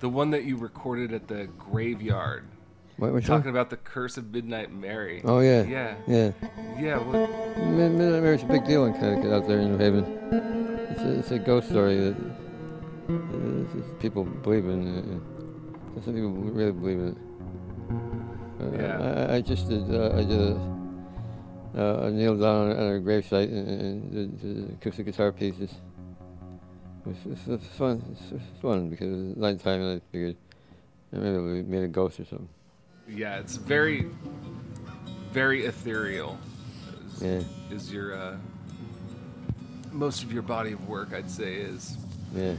the 0.00 0.08
one 0.08 0.30
that 0.30 0.44
you 0.44 0.56
recorded 0.56 1.12
at 1.12 1.28
the 1.28 1.46
graveyard. 1.58 2.44
What, 2.96 3.12
which 3.12 3.26
Talking 3.26 3.44
one? 3.44 3.50
about 3.54 3.70
the 3.70 3.76
curse 3.76 4.16
of 4.16 4.32
Midnight 4.32 4.72
Mary. 4.72 5.22
Oh 5.24 5.38
yeah, 5.38 5.62
Yeah. 5.62 5.94
yeah. 6.08 6.32
Yeah. 6.80 6.96
What, 6.98 7.30
Midnight 7.58 8.22
Mary's 8.22 8.42
a 8.42 8.46
big 8.46 8.64
deal 8.66 8.86
in 8.86 8.92
Connecticut 8.94 9.32
out 9.32 9.46
there 9.46 9.60
in 9.60 9.70
New 9.72 9.78
Haven. 9.78 10.04
It's 10.90 11.00
a, 11.02 11.18
it's 11.20 11.30
a 11.30 11.38
ghost 11.38 11.68
story 11.68 11.96
that 11.96 12.16
uh, 13.08 13.98
people 14.00 14.24
believe 14.24 14.64
in. 14.64 14.80
Uh, 15.96 16.00
some 16.04 16.14
people 16.14 16.30
really 16.30 16.72
believe 16.72 16.98
in 16.98 17.08
it. 17.08 17.18
Uh, 18.60 18.82
Yeah. 18.82 19.26
I, 19.30 19.36
I 19.36 19.40
just 19.42 19.68
did. 19.68 19.84
Uh, 19.94 20.10
I 20.16 20.24
did 20.24 20.40
a, 20.40 20.77
uh, 21.76 22.06
a 22.06 22.10
kneel 22.10 22.36
down 22.36 22.70
on 22.70 22.76
a 22.96 23.00
gravesite 23.00 23.48
and, 23.50 24.12
and 24.14 24.40
did, 24.40 24.74
acoustic 24.80 25.06
guitar 25.06 25.32
pieces. 25.32 25.72
It 27.06 27.48
was, 27.48 27.62
fun. 27.76 28.02
It's, 28.12 28.32
it's 28.32 28.60
fun 28.60 28.90
because 28.90 29.06
it 29.08 29.16
was 29.28 29.36
nighttime 29.36 29.80
and 29.80 30.00
I 30.00 30.12
figured 30.12 30.36
uh, 31.14 31.18
maybe 31.18 31.38
we 31.38 31.62
made 31.62 31.84
a 31.84 31.88
ghost 31.88 32.20
or 32.20 32.24
something. 32.26 32.48
yeah, 33.08 33.38
it's 33.38 33.56
very, 33.56 34.06
very 35.32 35.64
ethereal. 35.64 36.38
Is, 37.14 37.22
Yeah. 37.22 37.42
is 37.74 37.92
your 37.92 38.14
uh, 38.14 38.36
most 39.92 40.22
of 40.22 40.32
your 40.32 40.42
body 40.42 40.72
of 40.72 40.86
work, 40.88 41.14
I'd 41.14 41.30
say, 41.30 41.54
is. 41.54 41.96
Yeah. 42.34 42.54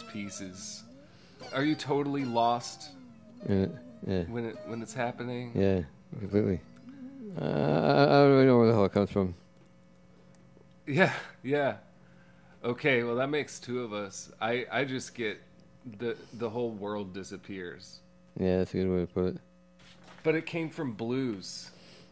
These 0.00 0.10
pieces. 0.12 0.82
Are 1.54 1.64
you 1.64 1.74
totally 1.74 2.24
lost 2.24 2.90
Yeah, 3.48 3.66
yeah, 4.06 4.22
when 4.24 4.44
it 4.46 4.56
when 4.66 4.82
it's 4.82 4.94
happening? 4.94 5.52
yeah, 5.54 5.82
completely. 6.18 6.60
Uh, 7.40 7.44
I 7.44 8.02
I 8.02 8.06
don't 8.06 8.30
really 8.32 8.46
know 8.46 8.58
where 8.58 8.66
the 8.66 8.72
hell 8.72 8.84
it 8.84 8.92
comes 8.92 9.10
from. 9.10 9.34
Yeah, 10.86 11.12
yeah. 11.42 11.76
Okay, 12.64 13.02
well 13.02 13.16
that 13.16 13.28
makes 13.28 13.58
two 13.58 13.82
of 13.82 13.92
us. 13.92 14.30
I 14.40 14.66
I 14.70 14.84
just 14.84 15.14
get 15.14 15.40
the 15.98 16.16
the 16.34 16.50
whole 16.50 16.70
world 16.70 17.14
disappears. 17.14 18.00
Yeah, 18.38 18.58
that's 18.58 18.74
a 18.74 18.78
good 18.78 18.88
way 18.88 19.00
to 19.00 19.06
put 19.06 19.24
it. 19.26 19.36
But 20.22 20.34
it 20.34 20.44
came 20.46 20.68
from 20.68 20.92
blues. 20.92 21.70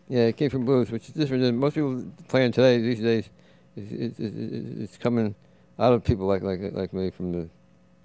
Yeah, 0.09 0.23
it 0.23 0.37
came 0.39 0.49
from 0.49 0.65
blues, 0.65 0.91
which 0.91 1.09
is 1.09 1.15
different 1.15 1.43
than 1.43 1.59
most 1.59 1.75
people 1.75 2.03
playing 2.29 2.53
today 2.53 2.79
these 2.81 3.01
days. 3.01 3.29
It's, 3.77 3.93
it's, 3.93 4.19
it's, 4.19 4.81
it's 4.81 4.97
coming 4.97 5.35
out 5.79 5.93
of 5.93 6.03
people 6.03 6.27
like 6.27 6.43
like 6.43 6.61
like 6.73 6.93
me 6.93 7.11
from 7.11 7.33
the 7.33 7.49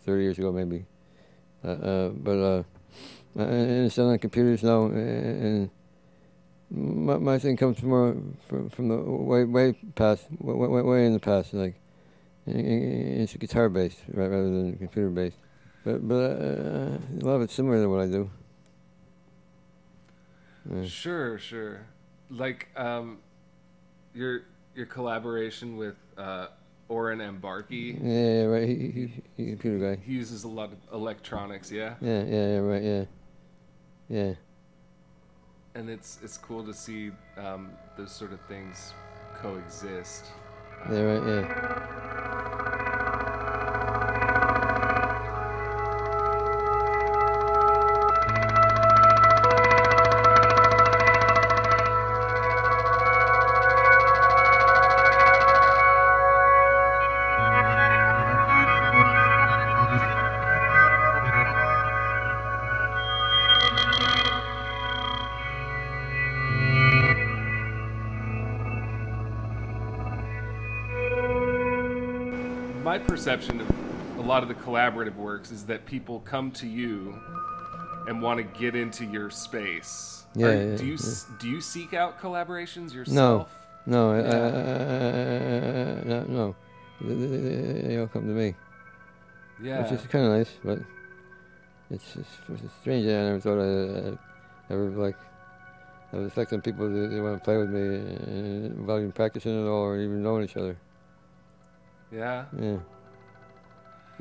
30 0.05 0.23
years 0.23 0.37
ago, 0.37 0.51
maybe. 0.51 0.85
Uh, 1.63 1.67
uh, 1.67 2.09
but 2.09 2.37
uh, 2.37 2.63
and 3.35 3.85
it's 3.85 3.95
done 3.95 4.09
on 4.09 4.19
computers 4.19 4.63
now, 4.63 4.85
and 4.85 5.69
my, 6.69 7.17
my 7.17 7.39
thing 7.39 7.55
comes 7.57 7.81
more 7.81 8.15
from 8.47 8.69
from 8.69 8.89
the 8.89 8.97
way 8.97 9.43
way 9.43 9.73
past, 9.95 10.25
way 10.39 10.81
way, 10.81 11.05
in 11.05 11.13
the 11.13 11.19
past, 11.19 11.53
like 11.53 11.75
it's 12.45 13.35
guitar 13.35 13.69
based 13.69 13.99
ra- 14.13 14.25
rather 14.25 14.43
than 14.43 14.77
computer 14.77 15.09
based. 15.09 15.37
But 15.83 16.07
but 16.07 16.15
uh, 16.15 16.97
a 17.19 17.23
lot 17.23 17.35
of 17.35 17.41
it's 17.43 17.53
similar 17.53 17.81
to 17.81 17.87
what 17.89 18.01
I 18.01 18.07
do. 18.07 18.29
Yeah. 20.69 20.85
Sure, 20.85 21.37
sure. 21.37 21.81
Like 22.29 22.69
um, 22.75 23.19
your 24.13 24.43
your 24.75 24.85
collaboration 24.85 25.77
with 25.77 25.95
uh, 26.17 26.47
Oren 26.89 27.19
Ambarchi. 27.19 27.97
Yeah, 28.01 28.11
yeah, 28.11 28.43
right. 28.45 28.67
He, 28.67 28.75
he, 28.75 29.13
he, 29.37 29.49
computer 29.51 29.95
guy. 29.95 30.01
He 30.05 30.13
uses 30.13 30.43
a 30.43 30.47
lot 30.47 30.71
of 30.71 30.77
electronics, 30.93 31.71
yeah, 31.71 31.95
Yeah, 32.01 32.23
yeah, 32.23 32.47
yeah, 32.47 32.57
right, 32.57 32.83
yeah, 32.83 33.05
yeah, 34.09 34.33
and 35.75 35.89
it's 35.89 36.19
it's 36.21 36.37
cool 36.37 36.63
to 36.65 36.73
see 36.73 37.11
um, 37.37 37.71
those 37.97 38.11
sort 38.11 38.33
of 38.33 38.39
things 38.47 38.93
coexist. 39.35 40.25
yeah, 40.91 41.01
right, 41.01 41.27
yeah. 41.27 42.49
Perception 73.23 73.61
of 73.61 73.69
a 74.17 74.21
lot 74.21 74.43
of 74.43 74.49
the 74.49 74.55
collaborative 74.55 75.15
works 75.15 75.49
is 75.49 75.63
that 75.65 75.85
people 75.85 76.19
come 76.25 76.51
to 76.51 76.67
you 76.67 77.17
and 78.05 78.21
want 78.21 78.37
to 78.37 78.43
get 78.59 78.75
into 78.75 79.05
your 79.05 79.29
space. 79.29 80.25
Yeah, 80.35 80.47
Are- 80.47 80.71
yeah, 80.71 80.75
do 80.75 80.85
you 80.85 80.97
yeah. 81.01 81.35
do 81.39 81.47
you 81.49 81.61
seek 81.61 81.93
out 81.93 82.19
collaborations 82.19 82.89
No, 82.91 82.95
yourself? 82.97 83.49
no, 83.85 84.11
uh, 84.11 84.17
Yeah. 84.17 84.27
uh, 86.01 86.03
no, 86.03 86.23
no. 86.27 86.55
They, 86.99 87.97
all 87.97 88.07
come 88.07 88.23
to 88.23 88.33
me, 88.33 88.55
Yeah. 89.61 89.83
which 89.83 89.93
is 89.93 90.05
kind 90.07 90.25
of 90.25 90.31
nice, 90.33 90.51
but 90.61 90.79
it's, 91.91 92.17
it's, 92.17 92.29
it's 92.49 92.73
strange. 92.81 93.05
I 93.05 93.09
never 93.09 93.39
thought 93.39 93.59
I'd 93.59 94.13
uh, 94.15 94.17
ever 94.69 94.89
like 94.89 95.15
have 96.11 96.19
an 96.19 96.27
effect 96.27 96.51
on 96.51 96.59
people 96.61 96.89
that 96.89 97.07
they 97.07 97.21
want 97.21 97.37
to 97.37 97.43
play 97.43 97.55
with 97.55 97.69
me 97.69 97.87
uh, 97.87 98.81
without 98.81 98.97
even 98.97 99.13
practicing 99.13 99.63
at 99.63 99.67
all 99.69 99.83
or 99.83 99.97
even 99.97 100.21
knowing 100.21 100.43
each 100.43 100.57
other. 100.57 100.75
yeah. 102.11 102.45
Yeah. 102.59 102.79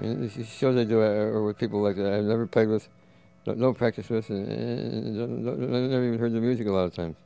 And 0.03 0.29
these 0.29 0.49
shows 0.49 0.77
I 0.77 0.85
do 0.85 0.99
are 1.01 1.35
are 1.37 1.45
with 1.45 1.59
people 1.59 1.81
like 1.81 1.97
that 1.97 2.13
I've 2.13 2.25
never 2.25 2.47
played 2.47 2.69
with, 2.69 2.89
don't, 3.45 3.59
don't 3.59 3.75
practice 3.79 4.09
with, 4.11 4.29
and, 4.31 4.49
and 4.49 5.19
don't, 5.19 5.45
don't, 5.45 5.63
I've 5.63 5.91
never 5.91 6.07
even 6.07 6.19
heard 6.19 6.33
the 6.33 6.41
music 6.41 6.67
a 6.67 6.71
lot 6.73 6.85
of 6.85 6.95
times. 6.95 7.17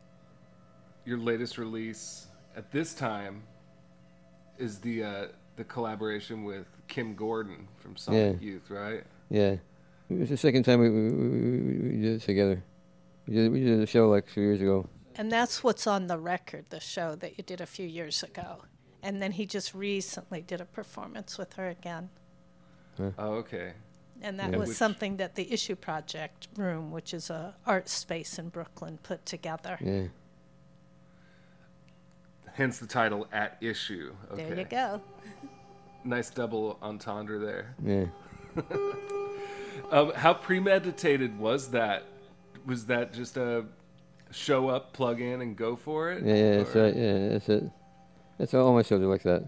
Your 1.06 1.18
latest 1.18 1.56
release 1.56 2.26
at 2.56 2.70
this 2.72 2.92
time 2.92 3.42
is 4.58 4.78
the 4.78 5.02
uh, 5.04 5.26
the 5.56 5.64
collaboration 5.64 6.44
with 6.44 6.66
Kim 6.88 7.14
Gordon 7.14 7.66
from 7.78 7.96
Sonic 7.96 8.42
Youth, 8.42 8.68
right? 8.70 9.04
Yeah. 9.30 9.56
It 10.08 10.18
was 10.20 10.28
the 10.28 10.36
second 10.36 10.62
time 10.64 10.80
we, 10.80 10.90
we, 10.90 11.10
we, 11.10 11.58
we- 11.58 11.88
we 11.96 12.00
did 12.02 12.12
it 12.16 12.22
together. 12.22 12.62
We 13.26 13.34
did, 13.34 13.50
we 13.50 13.60
did 13.60 13.80
a 13.80 13.86
show 13.86 14.08
like 14.08 14.26
a 14.28 14.30
few 14.30 14.42
years 14.44 14.60
ago. 14.60 14.88
And 15.16 15.32
that's 15.32 15.64
what's 15.64 15.86
on 15.86 16.06
the 16.06 16.18
record, 16.18 16.66
the 16.70 16.78
show 16.78 17.16
that 17.16 17.36
you 17.38 17.42
did 17.42 17.60
a 17.60 17.66
few 17.66 17.86
years 17.86 18.22
ago. 18.22 18.62
And 19.02 19.20
then 19.20 19.32
he 19.32 19.46
just 19.46 19.74
recently 19.74 20.42
did 20.42 20.60
a 20.60 20.64
performance 20.64 21.38
with 21.38 21.54
her 21.54 21.68
again. 21.68 22.10
Oh, 23.18 23.34
okay. 23.34 23.72
And 24.22 24.38
that 24.40 24.52
Yeah. 24.52 24.58
was 24.58 24.68
Which- 24.70 24.78
something 24.78 25.16
that 25.18 25.34
the 25.34 25.52
Issue 25.52 25.76
Project 25.76 26.48
Room, 26.56 26.90
which 26.90 27.12
is 27.12 27.28
a 27.30 27.54
art 27.66 27.88
space 27.88 28.38
in 28.38 28.48
Brooklyn, 28.48 28.98
put 29.02 29.26
together. 29.26 29.76
Yeah. 29.80 30.06
Hence 32.54 32.78
the 32.78 32.86
title 32.86 33.26
"At 33.32 33.58
Issue." 33.60 34.14
Okay. 34.32 34.44
There 34.48 34.58
you 34.58 34.64
go. 34.64 35.00
Nice 36.04 36.30
double 36.30 36.78
entendre 36.82 37.38
there. 37.38 37.74
Yeah. 37.82 38.06
Um, 39.92 40.10
how 40.14 40.32
premeditated 40.34 41.38
was 41.38 41.68
that? 41.70 42.04
Was 42.64 42.86
that 42.86 43.12
just 43.12 43.36
a 43.36 43.66
show 44.32 44.68
up, 44.68 44.92
plug 44.94 45.20
in, 45.20 45.40
and 45.42 45.54
go 45.54 45.76
for 45.76 46.10
it? 46.10 46.24
Yeah, 46.24 46.34
yeah, 46.34 46.56
that's 46.56 46.74
Or- 46.74 46.82
right. 46.82 46.96
Yeah, 46.96 47.28
that's 47.28 47.48
it. 47.48 47.64
That's 48.38 48.54
all, 48.54 48.66
all 48.68 48.74
my 48.74 48.82
shows 48.82 49.00
are 49.02 49.06
like 49.06 49.22
that. 49.22 49.44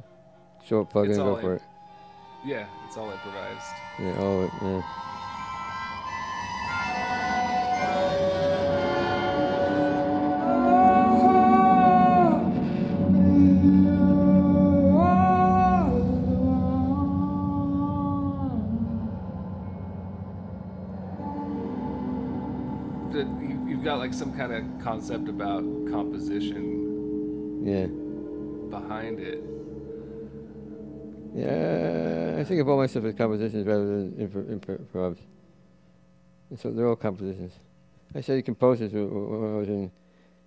Show 0.64 0.82
up, 0.82 0.90
plug 0.92 1.08
It's 1.08 1.16
in, 1.16 1.22
and 1.22 1.30
all 1.30 1.36
go 1.36 1.40
for 1.42 1.54
it. 1.54 1.62
Yeah, 2.48 2.64
it's 2.86 2.96
all 2.96 3.10
improvised. 3.10 3.74
Yeah, 3.98 4.18
all 4.22 4.44
it. 4.44 4.50
Yeah. 4.62 4.82
You, 23.12 23.64
you've 23.68 23.84
got 23.84 23.98
like 23.98 24.14
some 24.14 24.32
kind 24.34 24.52
of 24.52 24.64
concept 24.82 25.28
about 25.28 25.62
composition 25.90 27.62
Yeah. 27.66 27.86
behind 28.70 29.20
it. 29.20 29.57
Yeah, 31.38 32.36
I 32.40 32.44
think 32.44 32.60
of 32.60 32.68
all 32.68 32.78
my 32.78 32.86
stuff 32.86 33.04
as 33.04 33.14
compositions 33.14 33.66
rather 33.66 33.86
than 33.86 34.12
impro- 34.12 34.58
impro- 34.58 34.80
improvs. 34.80 35.18
And 36.50 36.58
so 36.58 36.70
they're 36.70 36.88
all 36.88 36.96
compositions. 36.96 37.52
I 38.14 38.20
studied 38.22 38.44
composers 38.46 38.90
wh- 38.90 39.10
wh- 39.12 39.30
when 39.40 39.54
I 39.54 39.58
was 39.58 39.68
in 39.68 39.90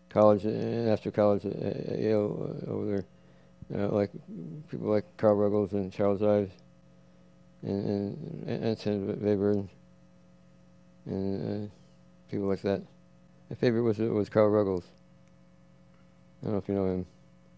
college 0.09 0.43
and 0.45 0.89
after 0.89 1.11
college 1.11 1.45
at 1.45 1.55
at 1.55 1.99
Yale 1.99 2.55
uh, 2.67 2.71
over 2.71 2.85
there. 2.85 3.05
Uh, 3.73 3.87
like 3.87 4.11
people 4.69 4.89
like 4.89 5.05
Carl 5.15 5.35
Ruggles 5.35 5.71
and 5.71 5.93
Charles 5.93 6.21
Ives 6.21 6.51
and, 7.61 7.85
and, 7.85 8.49
and 8.49 8.65
Anton 8.65 9.15
Webern 9.21 9.69
and, 11.05 11.41
and 11.47 11.67
uh, 11.67 11.71
people 12.29 12.47
like 12.47 12.61
that. 12.63 12.81
My 13.49 13.55
favorite 13.55 13.83
was 13.83 13.99
was 13.99 14.27
Carl 14.27 14.49
Ruggles. 14.49 14.83
I 16.41 16.45
don't 16.45 16.53
know 16.53 16.57
if 16.57 16.67
you 16.67 16.75
know 16.75 16.85
him. 16.85 17.05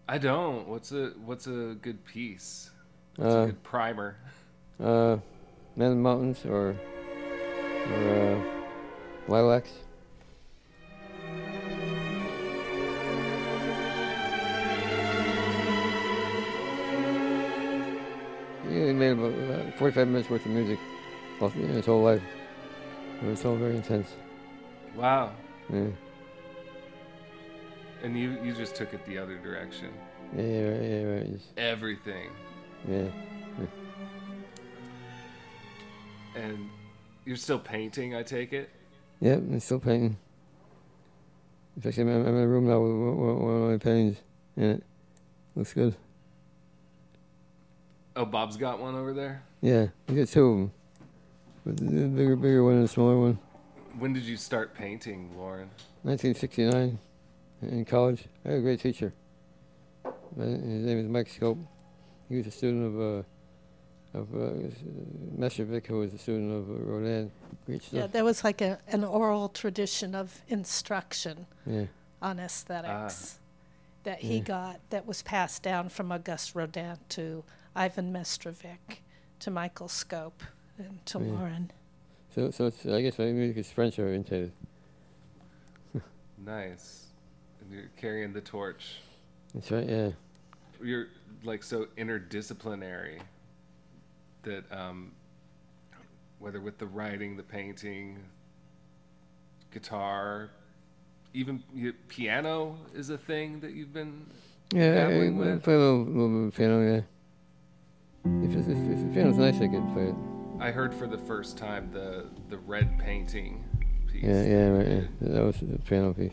I 0.08 0.18
don't. 0.18 0.68
What's 0.68 0.92
a 0.92 1.12
what's 1.24 1.46
a 1.46 1.76
good 1.80 2.04
piece? 2.04 2.70
What's 3.16 3.34
Uh, 3.34 3.38
a 3.38 3.46
good 3.46 3.62
primer? 3.62 4.16
Uh, 4.80 5.18
Men 5.76 5.92
and 5.92 6.02
Mountains 6.02 6.44
or 6.44 6.74
or 7.90 8.08
uh, 8.08 8.40
Lilacs. 9.28 9.70
Yeah, 18.68 18.86
he 18.86 18.92
made 18.92 19.12
about 19.12 19.34
uh, 19.34 19.70
45 19.78 20.08
minutes 20.08 20.30
worth 20.30 20.44
of 20.46 20.52
music 20.52 20.78
his 21.52 21.84
whole 21.84 22.02
life. 22.02 22.22
It 23.22 23.26
was 23.26 23.44
all 23.44 23.56
very 23.56 23.76
intense. 23.76 24.08
Wow. 24.96 25.32
Yeah, 25.70 25.86
And 28.02 28.18
you 28.18 28.38
you 28.42 28.52
just 28.54 28.74
took 28.74 28.94
it 28.94 29.04
the 29.06 29.18
other 29.18 29.36
direction. 29.38 29.88
yeah, 30.36 30.42
yeah, 30.42 30.68
right, 30.68 30.82
yeah, 30.82 31.02
right. 31.04 31.32
Just, 31.32 31.58
Everything. 31.58 32.30
Yeah. 32.88 33.08
And 36.36 36.68
you're 37.24 37.36
still 37.36 37.58
painting, 37.58 38.14
I 38.14 38.22
take 38.22 38.52
it. 38.52 38.70
Yep, 39.20 39.38
I'm 39.38 39.60
still 39.60 39.78
painting. 39.78 40.16
In 41.76 41.82
fact, 41.82 41.98
I'm, 41.98 42.08
I'm 42.08 42.26
in 42.26 42.42
a 42.42 42.46
room 42.46 42.66
now 42.68 42.80
with 42.80 42.92
one, 42.92 43.54
of 43.54 43.70
my 43.70 43.78
paintings. 43.78 44.18
in 44.56 44.64
it 44.64 44.84
looks 45.54 45.72
good. 45.72 45.94
Oh, 48.16 48.24
Bob's 48.24 48.56
got 48.56 48.80
one 48.80 48.94
over 48.94 49.12
there. 49.12 49.42
Yeah, 49.60 49.88
you 50.08 50.16
got 50.16 50.28
two 50.28 50.46
of 50.46 50.56
them. 50.56 50.72
But 51.64 51.76
the 51.78 52.08
bigger, 52.08 52.36
bigger 52.36 52.64
one 52.64 52.74
and 52.74 52.84
the 52.84 52.88
smaller 52.88 53.18
one. 53.18 53.38
When 53.98 54.12
did 54.12 54.24
you 54.24 54.36
start 54.36 54.74
painting, 54.74 55.30
Loren? 55.36 55.70
1969 56.02 56.98
in 57.62 57.84
college. 57.84 58.24
I 58.44 58.50
had 58.50 58.58
a 58.58 58.60
great 58.60 58.80
teacher. 58.80 59.12
His 60.36 60.84
name 60.84 60.98
is 60.98 61.08
Mike 61.08 61.28
Scope. 61.28 61.58
He 62.28 62.36
was 62.36 62.46
a 62.46 62.50
student 62.50 62.86
of 62.94 63.00
uh, 63.00 63.22
of 64.18 64.34
uh, 64.34 64.68
Mestrovic, 65.36 65.86
who 65.86 65.98
was 65.98 66.14
a 66.14 66.18
student 66.18 66.52
of 66.52 66.70
uh, 66.70 66.74
Rodin. 66.84 67.30
Great 67.66 67.82
Yeah, 67.92 68.06
there 68.06 68.24
was 68.24 68.44
like 68.44 68.60
a, 68.60 68.78
an 68.88 69.04
oral 69.04 69.48
tradition 69.48 70.14
of 70.14 70.42
instruction 70.48 71.46
Yeah, 71.66 71.86
on 72.22 72.38
aesthetics 72.38 73.40
that 74.04 74.20
he 74.20 74.36
Yeah. 74.38 74.42
got 74.44 74.80
that 74.90 75.06
was 75.06 75.22
passed 75.22 75.62
down 75.62 75.88
from 75.88 76.12
Auguste 76.12 76.54
Rodin 76.54 76.98
to 77.10 77.44
Ivan 77.74 78.12
Mestrovic 78.12 79.00
to 79.40 79.50
Michael 79.50 79.88
Scope 79.88 80.42
and 80.78 81.04
to 81.06 81.18
Yeah. 81.18 81.24
Loren. 81.32 81.70
So, 82.34 82.50
so 82.50 82.66
it's, 82.66 82.84
I 82.86 83.00
guess 83.02 83.18
my 83.18 83.26
music 83.26 83.56
is 83.58 83.70
French 83.70 83.98
oriented. 83.98 84.52
Nice. 86.44 87.06
And 87.60 87.72
you're 87.72 87.90
carrying 87.96 88.32
the 88.32 88.40
torch. 88.40 88.96
That's 89.54 89.70
right. 89.70 89.88
Yeah. 89.88 90.10
You're 90.82 91.06
like 91.44 91.62
so 91.62 91.86
interdisciplinary 91.96 93.20
that 94.42 94.64
um, 94.72 95.12
whether 96.38 96.60
with 96.60 96.78
the 96.78 96.86
writing, 96.86 97.36
the 97.36 97.42
painting, 97.42 98.18
guitar, 99.72 100.50
even 101.32 101.62
piano 102.08 102.78
is 102.94 103.10
a 103.10 103.18
thing 103.18 103.60
that 103.60 103.72
you've 103.72 103.92
been. 103.92 104.26
Yeah, 104.72 105.08
I, 105.08 105.54
I, 105.54 105.56
play 105.58 105.74
a 105.74 105.78
little, 105.78 106.04
little 106.04 106.28
bit 106.28 106.48
of 106.48 106.54
piano. 106.56 106.80
Yeah. 106.80 107.00
If, 108.42 108.56
it's, 108.56 108.68
if, 108.68 108.78
if 108.78 109.00
the 109.00 109.10
piano's 109.12 109.36
nice, 109.36 109.56
I 109.56 109.68
can 109.68 109.92
play 109.92 110.08
it. 110.08 110.14
I 110.60 110.70
heard 110.70 110.94
for 110.94 111.06
the 111.06 111.18
first 111.18 111.58
time 111.58 111.90
the 111.92 112.26
the 112.48 112.58
red 112.58 112.98
painting 112.98 113.64
piece. 114.10 114.24
Yeah, 114.24 114.42
yeah, 114.44 114.68
right. 114.68 114.88
Yeah. 114.88 115.02
That 115.20 115.44
was 115.44 115.56
the 115.60 115.78
piano 115.78 116.14
piece. 116.14 116.32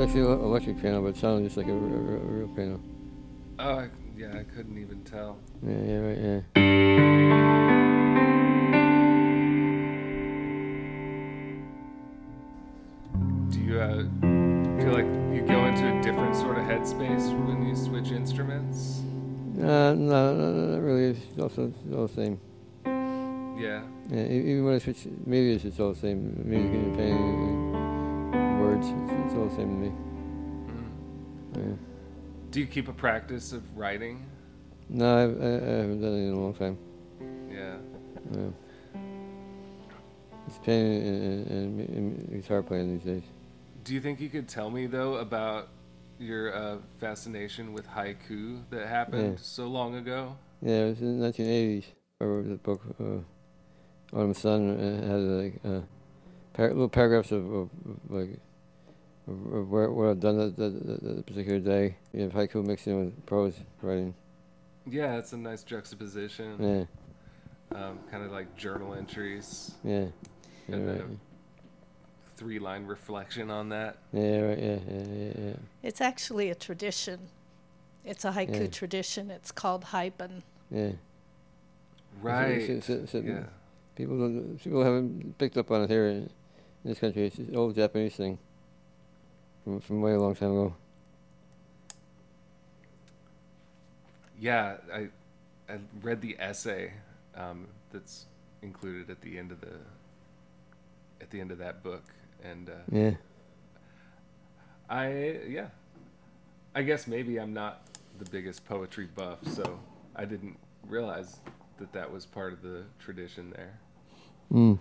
Was 0.00 0.08
actually 0.08 0.32
an 0.32 0.40
electric 0.40 0.80
piano, 0.80 1.02
but 1.02 1.08
it 1.08 1.16
sounded 1.18 1.44
just 1.44 1.58
like 1.58 1.66
a, 1.66 1.72
a, 1.72 1.74
a 1.74 1.78
real 1.78 2.48
piano. 2.48 2.80
Oh, 3.58 3.80
I, 3.80 3.88
yeah, 4.16 4.38
I 4.38 4.44
couldn't 4.44 4.78
even 4.78 5.02
tell. 5.04 5.38
Yeah, 5.62 5.74
yeah, 5.74 5.98
right, 5.98 6.18
yeah. 6.18 6.40
Do 13.50 13.60
you 13.60 13.78
uh, 13.78 14.04
feel 14.80 14.92
like 14.94 15.04
you 15.34 15.42
go 15.46 15.66
into 15.66 15.86
a 15.86 16.02
different 16.02 16.34
sort 16.34 16.56
of 16.56 16.64
headspace 16.64 17.36
when 17.46 17.66
you 17.66 17.76
switch 17.76 18.10
instruments? 18.10 19.02
Uh, 19.58 19.92
no, 19.92 19.94
no, 19.94 20.34
no, 20.34 20.76
not 20.76 20.82
really. 20.82 21.10
It's 21.10 21.38
also 21.38 21.66
it's 21.66 21.94
all 21.94 22.06
the 22.06 22.14
same. 22.14 22.40
Yeah. 23.60 23.82
Yeah, 24.08 24.24
even 24.24 24.64
when 24.64 24.74
I 24.76 24.78
switch 24.78 25.06
medias, 25.26 25.66
it's 25.66 25.78
all 25.78 25.92
the 25.92 26.00
same. 26.00 26.42
Music 26.46 26.72
and 26.72 26.96
painting, 26.96 27.59
it's, 28.80 28.88
it's 29.26 29.34
all 29.34 29.46
the 29.46 29.54
same 29.56 29.68
to 29.68 29.74
me. 29.74 29.92
Mm. 29.92 31.56
Yeah. 31.56 31.76
Do 32.50 32.60
you 32.60 32.66
keep 32.66 32.88
a 32.88 32.92
practice 32.92 33.52
of 33.52 33.76
writing? 33.76 34.24
No, 34.88 35.06
I, 35.16 35.20
I, 35.20 35.24
I 35.24 35.76
haven't 35.82 36.00
done 36.00 36.14
it 36.14 36.28
in 36.28 36.32
a 36.32 36.40
long 36.40 36.54
time. 36.54 36.78
Yeah. 37.50 37.76
Yeah. 38.32 39.00
It's 40.46 40.58
painting 40.58 41.06
and, 41.06 41.46
and, 41.46 41.80
and, 41.80 41.88
and 41.90 42.42
guitar 42.42 42.62
playing 42.62 42.96
these 42.96 43.04
days. 43.06 43.22
Do 43.84 43.94
you 43.94 44.00
think 44.00 44.20
you 44.20 44.28
could 44.28 44.48
tell 44.48 44.70
me 44.70 44.86
though 44.86 45.14
about 45.16 45.68
your 46.18 46.54
uh, 46.54 46.76
fascination 46.98 47.72
with 47.72 47.86
haiku 47.88 48.62
that 48.70 48.86
happened 48.88 49.32
Yeah. 49.34 49.38
so 49.42 49.66
long 49.68 49.94
ago? 49.96 50.36
Yeah, 50.62 50.86
it 50.86 50.88
was 50.90 51.00
in 51.02 51.20
the 51.20 51.26
1980s. 51.32 51.84
I 52.20 52.24
wrote 52.24 52.48
the 52.48 52.56
book, 52.56 52.82
uh, 53.00 54.16
Autumn 54.16 54.34
Sun, 54.34 54.78
had 54.78 55.20
like 55.20 55.60
uh, 55.64 55.80
par- 56.52 56.68
little 56.68 56.88
paragraphs 56.88 57.32
of, 57.32 57.44
of, 57.46 57.70
of 57.86 57.98
like 58.08 58.38
of, 59.30 59.52
of 59.52 59.70
where, 59.70 59.90
what 59.90 60.08
I've 60.08 60.20
done 60.20 60.38
that, 60.38 60.56
that, 60.56 60.86
that, 60.86 61.02
that 61.16 61.26
particular 61.26 61.58
day. 61.58 61.96
You 62.12 62.22
have 62.22 62.32
haiku 62.32 62.64
mixed 62.64 62.86
in 62.86 62.98
with 63.04 63.26
prose 63.26 63.54
writing. 63.82 64.14
Yeah, 64.86 65.16
it's 65.16 65.32
a 65.32 65.36
nice 65.36 65.62
juxtaposition. 65.62 66.86
Yeah, 67.72 67.78
Um, 67.78 67.98
kind 68.10 68.24
of 68.24 68.32
like 68.32 68.56
journal 68.56 68.94
entries, 68.94 69.72
yeah. 69.84 70.06
Yeah, 70.68 70.74
And 70.76 70.88
then 70.88 70.98
right. 70.98 71.08
three 72.36 72.58
line 72.58 72.86
reflection 72.86 73.50
on 73.50 73.68
that. 73.70 73.98
Yeah, 74.12 74.40
right, 74.40 74.58
yeah, 74.58 74.78
yeah, 74.88 75.02
yeah, 75.12 75.32
yeah. 75.46 75.52
It's 75.82 76.00
actually 76.00 76.50
a 76.50 76.54
tradition. 76.54 77.20
It's 78.04 78.24
a 78.24 78.32
haiku 78.32 78.60
Yeah. 78.62 78.66
tradition. 78.68 79.30
It's 79.30 79.52
called 79.52 79.84
haibun. 79.86 80.42
yeah. 80.70 80.92
Right. 82.22 82.66
So- 82.66 82.80
so- 82.80 83.06
so- 83.06 83.18
Yeah. 83.20 83.44
People 83.96 84.18
don't, 84.18 84.56
people 84.62 84.82
haven't 84.82 85.36
picked 85.38 85.58
up 85.58 85.70
on 85.70 85.82
it 85.82 85.90
here 85.90 86.06
in, 86.06 86.16
in 86.16 86.30
this 86.84 86.98
country. 86.98 87.26
It's 87.26 87.38
an 87.38 87.54
old 87.54 87.74
Japanese 87.74 88.14
thing 88.16 88.38
from 89.64 89.80
from 89.80 90.00
way 90.02 90.12
a 90.12 90.20
long 90.20 90.34
time 90.34 90.50
ago. 90.52 90.74
Yeah, 94.38 94.76
I 94.92 95.08
I 95.68 95.78
read 96.02 96.20
the 96.20 96.36
essay 96.38 96.92
um, 97.34 97.68
that's 97.92 98.26
included 98.62 99.10
at 99.10 99.20
the 99.20 99.38
end 99.38 99.52
of 99.52 99.60
the 99.60 99.74
at 101.20 101.30
the 101.30 101.40
end 101.40 101.50
of 101.52 101.58
that 101.58 101.82
book, 101.82 102.04
and 102.42 102.68
uh, 102.70 102.72
Yeah, 102.90 103.12
I 104.88 105.40
yeah, 105.48 105.68
I 106.74 106.82
guess 106.82 107.06
maybe 107.06 107.38
I'm 107.38 107.52
not 107.52 107.82
the 108.18 108.24
biggest 108.24 108.64
poetry 108.66 109.06
buff, 109.06 109.38
so 109.46 109.80
I 110.16 110.24
didn't 110.24 110.58
realize 110.86 111.38
that 111.78 111.92
that 111.92 112.12
was 112.12 112.26
part 112.26 112.52
of 112.52 112.62
the 112.62 112.84
tradition 112.98 113.50
there. 113.50 113.78
mm. 114.52 114.78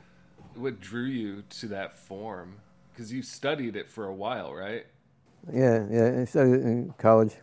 What 0.56 0.80
drew 0.80 1.06
you 1.06 1.44
to 1.60 1.68
that 1.70 1.94
form? 1.98 2.58
Because 2.99 3.13
you 3.13 3.21
studied 3.23 3.77
it 3.77 3.88
for 3.88 4.07
a 4.07 4.13
while, 4.13 4.53
right? 4.53 4.85
yeah, 5.53 5.85
yeah. 5.89 6.19
I 6.19 6.25
studied 6.25 6.55
it 6.55 6.65
in 6.65 6.93
college. 6.97 7.33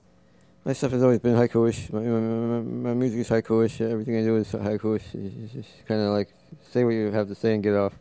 My 0.67 0.75
stuff 0.75 0.91
has 0.91 1.03
always 1.03 1.19
been 1.21 1.35
haikuish. 1.35 1.91
My, 1.95 2.01
my, 2.01 2.21
my, 2.21 2.91
my 2.91 2.93
music 2.95 3.21
is 3.21 3.31
haikuish. 3.31 3.81
Everything 3.81 4.19
I 4.19 4.23
do 4.23 4.37
is 4.37 4.49
haikuish. 4.53 5.15
It's, 5.15 5.35
it's 5.45 5.53
just 5.55 5.87
kind 5.87 6.03
of 6.03 6.09
like 6.13 6.29
say 6.71 6.85
what 6.85 6.91
you 6.91 7.11
have 7.11 7.29
to 7.29 7.35
say 7.35 7.55
and 7.55 7.63
get 7.63 7.73
off. 7.75 7.95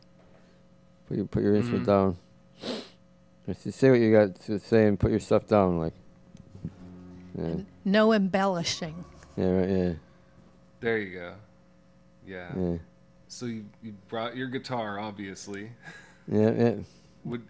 Put 1.07 1.15
your 1.15 1.27
put 1.27 1.43
your 1.43 1.55
instrument 1.55 1.83
Mhm. 1.83 1.87
down. 1.87 2.17
It's 3.47 3.63
just 3.63 3.79
say 3.79 3.89
what 3.89 4.01
you 4.01 4.11
got 4.11 4.35
to 4.47 4.59
say 4.59 4.87
and 4.87 4.99
put 4.99 5.11
your 5.11 5.21
stuff 5.21 5.47
down. 5.47 5.79
Like, 5.79 5.93
yeah, 7.39 7.55
No 7.85 8.11
embellishing. 8.11 9.05
yeah, 9.37 9.45
right, 9.49 9.69
yeah, 9.69 9.93
There 10.81 10.97
you 10.97 11.13
go. 11.19 11.33
Yeah. 12.27 12.51
yeah, 12.57 12.77
So 13.29 13.45
you, 13.45 13.63
you 13.81 13.93
brought 14.09 14.35
your 14.35 14.47
guitar, 14.49 14.99
obviously. 14.99 15.71
yeah, 16.27 16.51
yeah. 16.51 16.75
Would 17.25 17.41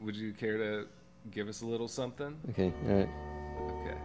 Would 0.00 0.14
you 0.14 0.32
care 0.32 0.58
to 0.58 0.86
give 1.30 1.48
us 1.48 1.62
a 1.62 1.66
little 1.66 1.88
something? 1.88 2.38
Okay, 2.50 2.72
all 2.88 2.94
right. 2.96 3.08
Okay. 3.80 3.96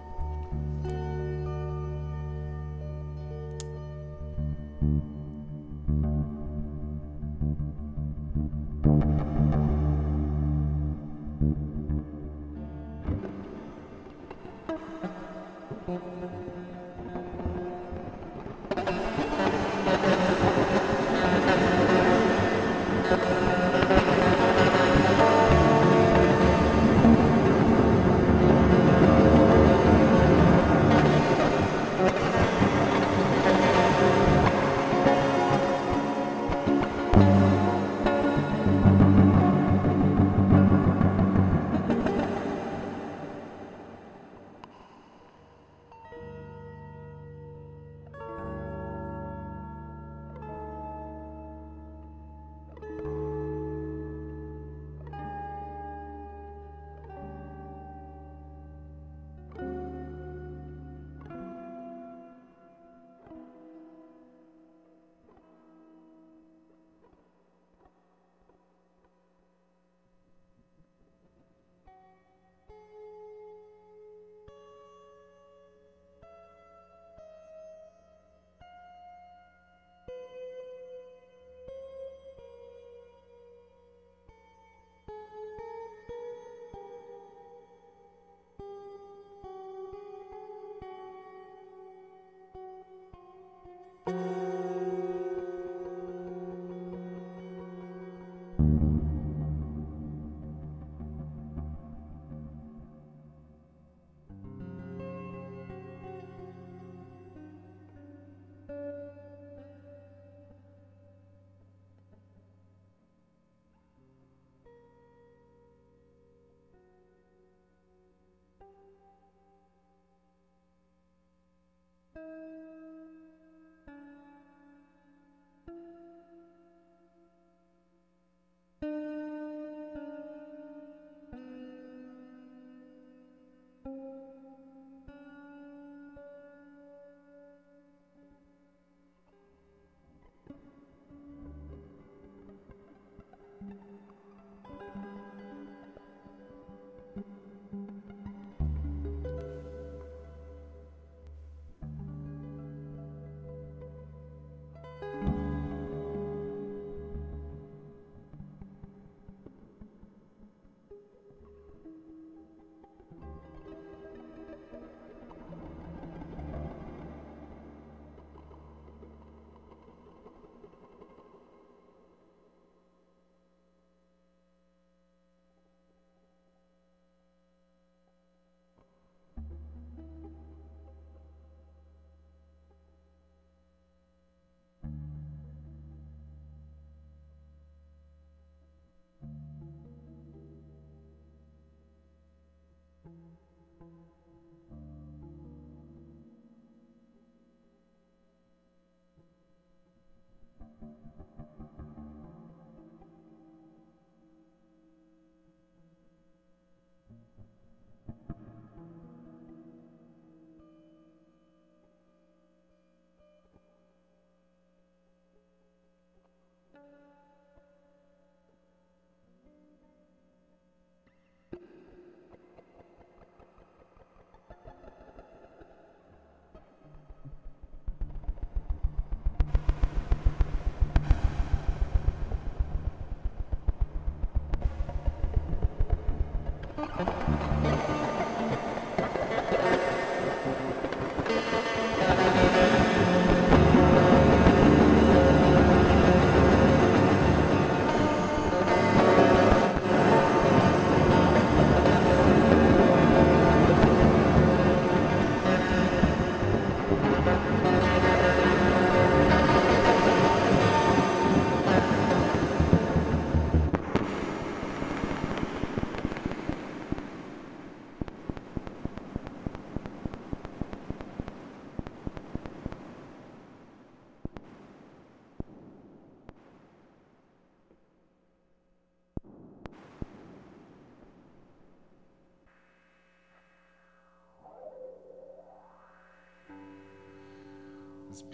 It's 94.09 94.47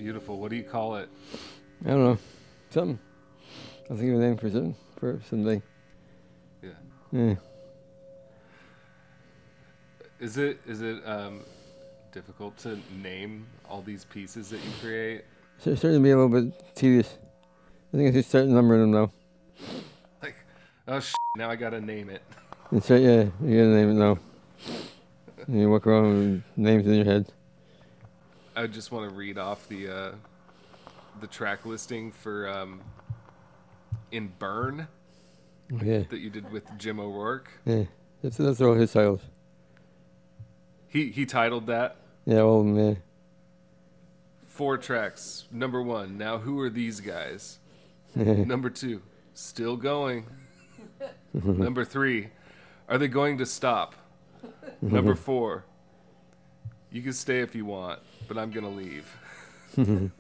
Beautiful. 0.04 0.38
What 0.38 0.50
do 0.50 0.58
you 0.58 0.63
call 0.63 0.98
it? 0.98 1.08
I 1.86 1.89
don't 1.92 2.04
know. 2.04 2.18
Something. 2.72 3.00
I'll 3.89 3.96
think 3.96 4.12
of 4.12 4.20
a 4.20 4.22
name 4.22 4.36
for 4.36 4.50
something 4.50 4.76
for 4.98 5.22
someday. 5.30 5.62
Yeah. 6.62 6.70
Yeah. 7.13 7.36
Is 10.20 10.38
it 10.38 10.60
is 10.68 10.82
it 10.82 11.08
um, 11.08 11.39
difficult 12.12 12.58
to 12.60 12.78
name 13.02 13.48
all 13.70 13.82
these 13.82 14.04
pieces 14.04 14.50
that 14.50 14.58
you 14.58 14.72
create? 14.82 15.24
So 15.60 15.72
it's 15.72 15.80
starting 15.80 16.02
to 16.02 16.04
be 16.04 16.12
a 16.12 16.18
little 16.18 16.42
bit 16.42 16.76
tedious. 16.76 17.18
I 17.94 17.98
think 17.98 18.10
I 18.10 18.12
should 18.12 18.26
start 18.26 18.48
numbering 18.48 18.82
them 18.82 18.92
now. 18.92 19.12
Like, 20.22 20.36
oh 20.89 21.00
sh- 21.00 21.13
now 21.38 21.50
I 21.50 21.56
gotta 21.56 21.80
name 21.80 22.10
it. 22.10 22.24
And 22.72 22.84
start, 22.84 23.00
yeah, 23.02 23.24
you 23.42 23.58
gotta 23.58 23.74
name 23.74 23.89
it 23.92 23.94
now. 23.94 24.18
You 25.48 25.70
walk 25.70 25.88
around 25.88 26.18
with 26.18 26.44
names 26.56 26.88
in 26.88 26.94
your 26.94 27.06
head. 27.06 27.32
I 28.56 28.68
just 28.68 28.92
want 28.92 29.10
to 29.10 29.16
read 29.16 29.38
off 29.38 29.68
the 29.68 29.89
uh, 29.89 30.12
the 31.20 31.28
track 31.28 31.66
listing 31.66 32.12
for 32.12 32.48
um, 32.48 32.82
in 34.12 34.32
Bern 34.39 34.88
Oh, 35.72 35.80
yeah, 35.84 36.04
that 36.10 36.20
you 36.20 36.30
did 36.30 36.52
with 36.52 36.66
Jim 36.78 37.00
O'Rourke. 37.00 37.50
yeah. 37.66 37.86
That's, 38.22 38.39
all 38.62 38.74
his 38.76 38.94
titles. 38.94 39.22
He 40.88 41.10
he 41.10 41.26
titled 41.26 41.68
that 41.68 41.98
Yeah, 42.26 42.36
them, 42.44 42.78
yeah. 42.78 42.94
four 44.46 44.78
tracks. 44.78 45.46
Number 45.52 45.82
one, 45.82 46.18
now 46.18 46.38
who 46.38 46.60
are 46.62 46.70
these 46.70 47.00
guys? 47.02 47.60
Number 48.16 48.70
two, 48.70 49.02
still 49.34 49.76
going. 49.76 50.26
Number 51.34 51.84
three, 51.84 52.30
are 52.88 52.98
they 52.98 53.08
going 53.10 53.39
to 53.39 53.46
stop? 53.46 53.96
Number 54.82 55.16
four, 55.16 55.66
you 56.92 57.02
can 57.02 57.13
stay 57.13 57.39
if 57.39 57.56
you 57.56 57.66
want, 57.66 58.00
but 58.34 58.41
I'm 58.41 58.52
gonna 58.52 58.69
leave. 58.69 59.15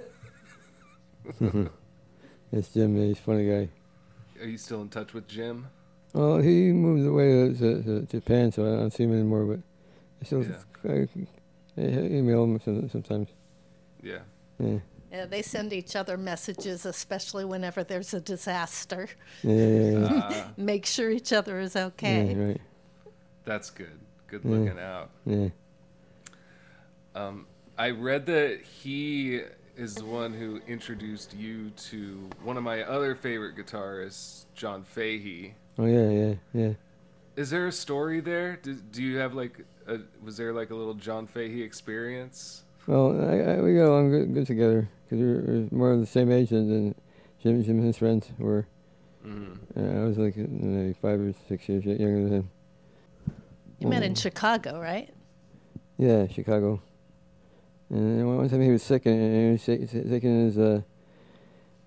It's 2.51 2.71
Jim, 2.71 2.95
he's 2.95 3.17
a 3.17 3.21
funny 3.21 3.49
guy. 3.49 3.69
Are 4.39 4.45
you 4.47 4.57
still 4.59 4.81
in 4.83 4.89
touch 4.89 5.13
with 5.13 5.27
Jim? 5.27 5.67
Well, 6.13 6.37
he 6.37 6.71
moved 6.71 7.07
away 7.07 7.51
to, 7.53 7.81
to, 7.81 7.83
to 7.83 8.05
Japan, 8.05 8.51
so 8.51 8.61
I 8.71 8.75
don't 8.77 8.91
see 8.93 9.05
him 9.05 9.13
anymore, 9.13 9.45
but 9.45 9.59
I 10.21 10.25
still 10.25 10.45
I, 10.87 10.91
I 10.91 11.81
email 11.81 12.43
him 12.43 12.59
some- 12.59 12.89
sometimes. 12.89 13.29
Yeah. 14.03 14.19
Yeah, 14.59 14.79
Yeah, 15.11 15.25
they 15.25 15.41
send 15.41 15.73
each 15.73 15.95
other 15.95 16.15
messages, 16.17 16.85
especially 16.85 17.45
whenever 17.45 17.83
there's 17.83 18.13
a 18.13 18.21
disaster. 18.21 19.07
yeah, 19.41 19.55
yeah, 19.55 19.89
yeah. 19.89 20.05
Uh, 20.17 20.43
Make 20.57 20.85
sure 20.85 21.09
each 21.09 21.33
other 21.33 21.59
is 21.59 21.73
yeah, 21.73 21.85
okay. 21.85 22.35
right. 22.35 22.61
that's 23.45 23.71
good. 23.71 23.97
Good 24.27 24.41
Yeah. 24.43 24.51
looking 24.51 24.79
out. 24.79 25.09
Yeah. 25.25 25.49
Um, 27.15 27.47
I 27.77 27.89
read 27.89 28.25
that 28.27 28.61
he 28.61 29.41
is 29.75 29.95
the 29.95 30.05
one 30.05 30.33
who 30.33 30.61
introduced 30.67 31.33
you 31.35 31.71
to 31.71 32.29
one 32.43 32.57
of 32.57 32.63
my 32.63 32.83
other 32.83 33.15
favorite 33.15 33.55
guitarists, 33.55 34.45
John 34.53 34.83
Fahey. 34.83 35.55
Oh, 35.79 35.85
yeah, 35.85 36.09
yeah, 36.09 36.33
yeah. 36.53 36.73
Is 37.35 37.49
there 37.49 37.65
a 37.67 37.71
story 37.71 38.19
there? 38.19 38.57
Do, 38.61 38.75
do 38.75 39.01
you 39.01 39.17
have 39.17 39.33
like 39.33 39.65
a, 39.87 39.97
was 40.23 40.37
there 40.37 40.53
like 40.53 40.69
a 40.69 40.75
little 40.75 40.93
John 40.93 41.25
Fahey 41.25 41.63
experience? 41.63 42.63
Well, 42.85 43.19
I, 43.27 43.53
I, 43.55 43.61
we 43.61 43.73
got 43.75 43.85
along 43.87 44.11
good, 44.11 44.33
good 44.35 44.45
together 44.45 44.87
because 45.05 45.19
we 45.19 45.25
were, 45.25 45.41
we 45.41 45.59
were 45.63 45.67
more 45.71 45.91
of 45.93 45.99
the 45.99 46.05
same 46.05 46.31
age 46.31 46.49
than, 46.49 46.69
than 46.69 46.95
Jim, 47.41 47.63
Jim 47.63 47.77
and 47.77 47.87
his 47.87 47.97
friends 47.97 48.29
were. 48.37 48.67
Mm. 49.25 49.57
Uh, 49.75 50.01
I 50.01 50.03
was 50.03 50.17
like 50.19 50.35
maybe 50.35 50.93
five 50.93 51.19
or 51.19 51.33
six 51.47 51.67
years 51.67 51.85
younger 51.85 52.23
than 52.23 52.31
him. 52.31 52.49
You 53.79 53.87
met 53.87 54.03
in 54.03 54.11
Oh. 54.11 54.15
Chicago, 54.15 54.79
right? 54.79 55.09
Yeah, 55.97 56.27
Chicago. 56.27 56.81
And 57.93 58.37
one 58.37 58.49
time 58.49 58.61
he 58.61 58.71
was 58.71 58.81
sick 58.81 59.05
and, 59.05 59.45
he 59.45 59.51
was 59.51 59.61
sick, 59.61 59.87
sick- 59.87 60.09
taking 60.09 60.45
his 60.45 60.57
uh, 60.57 60.81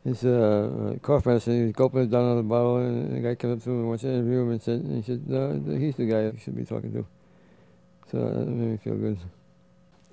his 0.04 0.24
uh, 0.24 0.94
cough 1.02 1.26
medicine. 1.26 1.58
He 1.58 1.62
was 1.64 1.72
gulping 1.72 2.02
it 2.02 2.10
down 2.10 2.22
on 2.22 2.36
the 2.36 2.44
bottle, 2.44 2.76
and 2.76 3.16
the 3.16 3.20
guy 3.20 3.34
came 3.34 3.52
up 3.52 3.62
to 3.64 3.70
him 3.70 3.80
and 3.80 3.88
wants 3.88 4.02
to 4.04 4.10
interview 4.10 4.42
him 4.42 4.50
and 4.52 4.62
said, 4.62 4.80
and 4.80 4.96
he 4.96 5.02
said, 5.02 5.28
"No, 5.28 5.60
he's 5.76 5.96
the 5.96 6.06
guy 6.06 6.22
you 6.22 6.36
should 6.40 6.54
be 6.54 6.64
talking 6.64 6.92
to." 6.92 7.06
So 8.12 8.18
that 8.18 8.46
made 8.46 8.70
me 8.70 8.76
feel 8.76 8.94
good. 8.94 9.18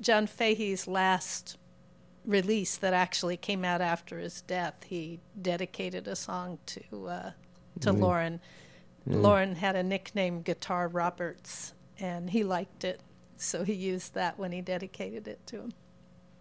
John 0.01 0.25
Fahey's 0.25 0.87
last 0.87 1.57
release 2.25 2.77
that 2.77 2.93
actually 2.93 3.37
came 3.37 3.63
out 3.63 3.81
after 3.81 4.17
his 4.17 4.41
death, 4.41 4.85
he 4.87 5.19
dedicated 5.39 6.07
a 6.07 6.15
song 6.15 6.57
to 6.65 7.07
uh, 7.07 7.31
to 7.81 7.91
Really? 7.91 8.01
Loren. 8.01 8.39
Yeah. 9.05 9.17
Loren 9.17 9.55
had 9.55 9.75
a 9.75 9.83
nickname, 9.83 10.41
Guitar 10.41 10.87
Roberts, 10.87 11.73
and 11.99 12.31
he 12.31 12.43
liked 12.43 12.83
it, 12.83 13.01
so 13.37 13.63
he 13.63 13.73
used 13.73 14.15
that 14.15 14.39
when 14.39 14.51
he 14.53 14.61
dedicated 14.61 15.27
it 15.27 15.45
to 15.47 15.57
him. 15.57 15.73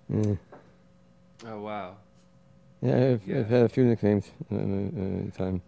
Yeah, 0.08 0.34
Oh 1.46 1.60
wow. 1.60 1.96
yeah, 2.80 2.96
I've, 3.12 3.26
Yeah. 3.26 3.38
I've 3.40 3.48
had 3.48 3.62
a 3.64 3.68
few 3.68 3.84
nicknames 3.84 4.30
uh, 4.50 4.56
uh, 4.56 5.30
time. 5.36 5.62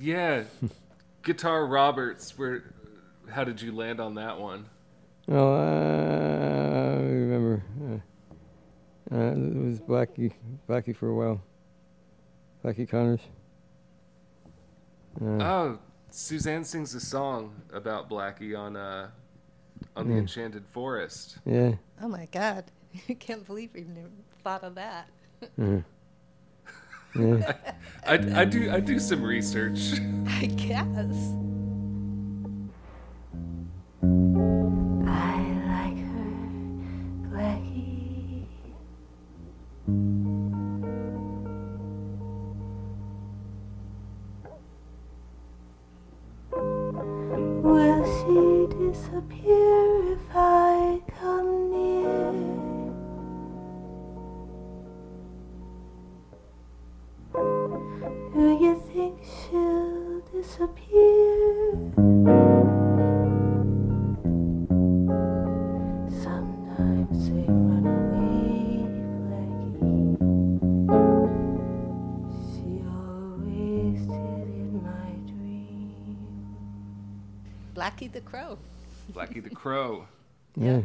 Yeah. 0.00 0.44
Guitar 1.22 1.66
Roberts. 1.66 2.36
Where? 2.38 2.62
How 3.28 3.44
did 3.44 3.60
you 3.60 3.72
land 3.72 4.00
on 4.00 4.14
that 4.14 4.38
one? 4.40 4.66
Well, 5.26 5.54
uh, 5.54 6.98
I 6.98 7.02
remember. 7.02 7.62
Uh, 7.82 9.14
uh, 9.14 9.30
it 9.32 9.56
was 9.64 9.80
Blackie, 9.80 10.32
Blackie 10.68 10.94
for 10.96 11.08
a 11.08 11.14
while. 11.14 11.40
Blackie 12.64 12.88
Connors. 12.88 13.20
Uh, 15.20 15.24
Oh, 15.42 15.78
Suzanne 16.10 16.64
sings 16.64 16.94
a 16.94 17.00
song 17.00 17.54
about 17.72 18.08
Blackie 18.08 18.56
on 18.58 18.76
uh 18.76 19.08
on 19.96 20.06
the 20.08 20.14
Hmm. 20.14 20.20
Enchanted 20.20 20.66
Forest. 20.66 21.38
yeah. 21.44 21.72
Oh 22.00 22.08
my 22.08 22.26
God! 22.32 22.64
I 23.08 23.14
can't 23.14 23.46
believe 23.46 23.70
we 23.74 23.82
never 23.82 24.08
thought 24.42 24.64
of 24.64 24.74
that. 24.76 25.08
uh 25.60 25.78
yeah. 27.18 27.52
I, 28.06 28.40
I 28.40 28.44
do 28.44 28.70
I 28.70 28.80
do 28.80 28.98
some 28.98 29.22
research. 29.22 29.94
I 30.28 30.46
guess. 30.46 31.32
Blackie 77.76 78.10
the 78.10 78.20
Crow. 78.22 78.58
Blackie 79.12 79.42
the 79.42 79.50
Crow. 79.50 80.06
Yeah. 80.58 80.80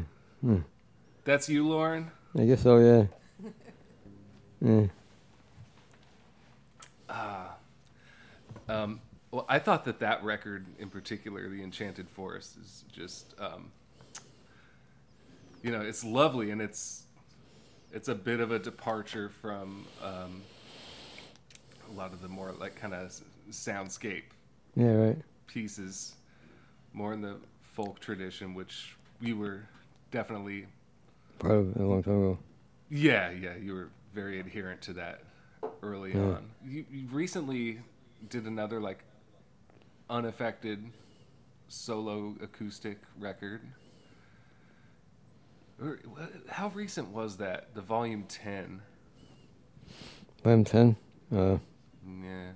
That's 1.23 1.47
you, 1.47 1.65
Loren. 1.65 2.11
I 2.37 2.43
guess 2.43 2.61
so, 2.61 2.77
yeah. 2.77 3.05
Yeah. 7.09 7.47
Um, 8.67 8.99
well, 9.31 9.45
I 9.47 9.59
thought 9.59 9.85
that 9.85 9.99
that 9.99 10.23
record 10.25 10.65
in 10.77 10.89
particular, 10.89 11.47
The 11.47 11.63
Enchanted 11.63 12.09
Forest, 12.09 12.57
is 12.61 12.83
just, 12.91 13.33
um, 13.39 13.71
you 15.63 15.71
know, 15.71 15.79
it's 15.79 16.03
lovely 16.03 16.51
and 16.51 16.61
it's 16.61 17.03
it's 17.93 18.07
a 18.09 18.15
bit 18.15 18.39
of 18.41 18.51
a 18.51 18.59
departure 18.59 19.29
from 19.29 19.85
um, 20.03 20.41
a 21.89 21.93
lot 21.97 22.11
of 22.13 22.21
the 22.21 22.27
more 22.27 22.51
like 22.59 22.75
kind 22.75 22.93
of 22.93 23.11
soundscape 23.51 24.23
Yeah, 24.75 24.91
right. 24.95 25.17
pieces, 25.47 26.15
more 26.93 27.13
in 27.13 27.21
the 27.21 27.37
folk 27.61 27.99
tradition, 27.99 28.53
which 28.53 28.95
we 29.21 29.33
were 29.33 29.63
definitely, 30.11 30.65
Part 31.39 31.53
of 31.55 31.75
a 31.75 31.83
long 31.83 32.03
time 32.03 32.17
ago. 32.17 32.37
yeah, 32.89 33.31
yeah, 33.31 33.55
you 33.55 33.73
were 33.73 33.89
very 34.13 34.39
adherent 34.39 34.81
to 34.83 34.93
that 34.93 35.21
early 35.81 36.11
Yeah. 36.13 36.19
on. 36.21 36.51
You, 36.65 36.85
you 36.91 37.07
recently 37.11 37.79
did 38.29 38.45
another 38.45 38.79
like 38.79 39.03
unaffected 40.09 40.83
solo 41.69 42.35
acoustic 42.41 42.97
record. 43.17 43.61
How 46.49 46.67
recent 46.69 47.09
was 47.09 47.37
that? 47.37 47.73
The 47.73 47.81
volume 47.81 48.25
ten. 48.27 48.81
Volume 50.43 50.63
10, 50.63 50.95
uh, 51.31 51.57
Yeah. 52.05 52.51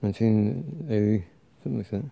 1980, 0.00 1.24
something 1.62 1.78
like 1.78 1.90
that. 1.90 2.04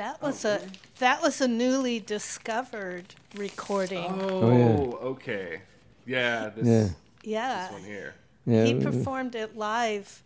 That 0.00 0.16
oh, 0.22 0.28
was 0.28 0.46
a 0.46 0.62
that 0.98 1.20
was 1.20 1.42
a 1.42 1.46
newly 1.46 2.00
discovered 2.00 3.14
recording. 3.36 4.10
Oh, 4.10 4.40
oh, 4.44 4.56
yeah. 4.56 4.96
okay. 5.08 5.60
Yeah, 6.06 6.48
this, 6.48 6.66
Yeah. 6.66 6.88
yeah, 7.22 7.62
this 7.64 7.72
one 7.72 7.84
here. 7.84 8.14
Yeah. 8.46 8.64
he 8.64 8.80
performed 8.80 9.34
it 9.34 9.58
live 9.58 10.22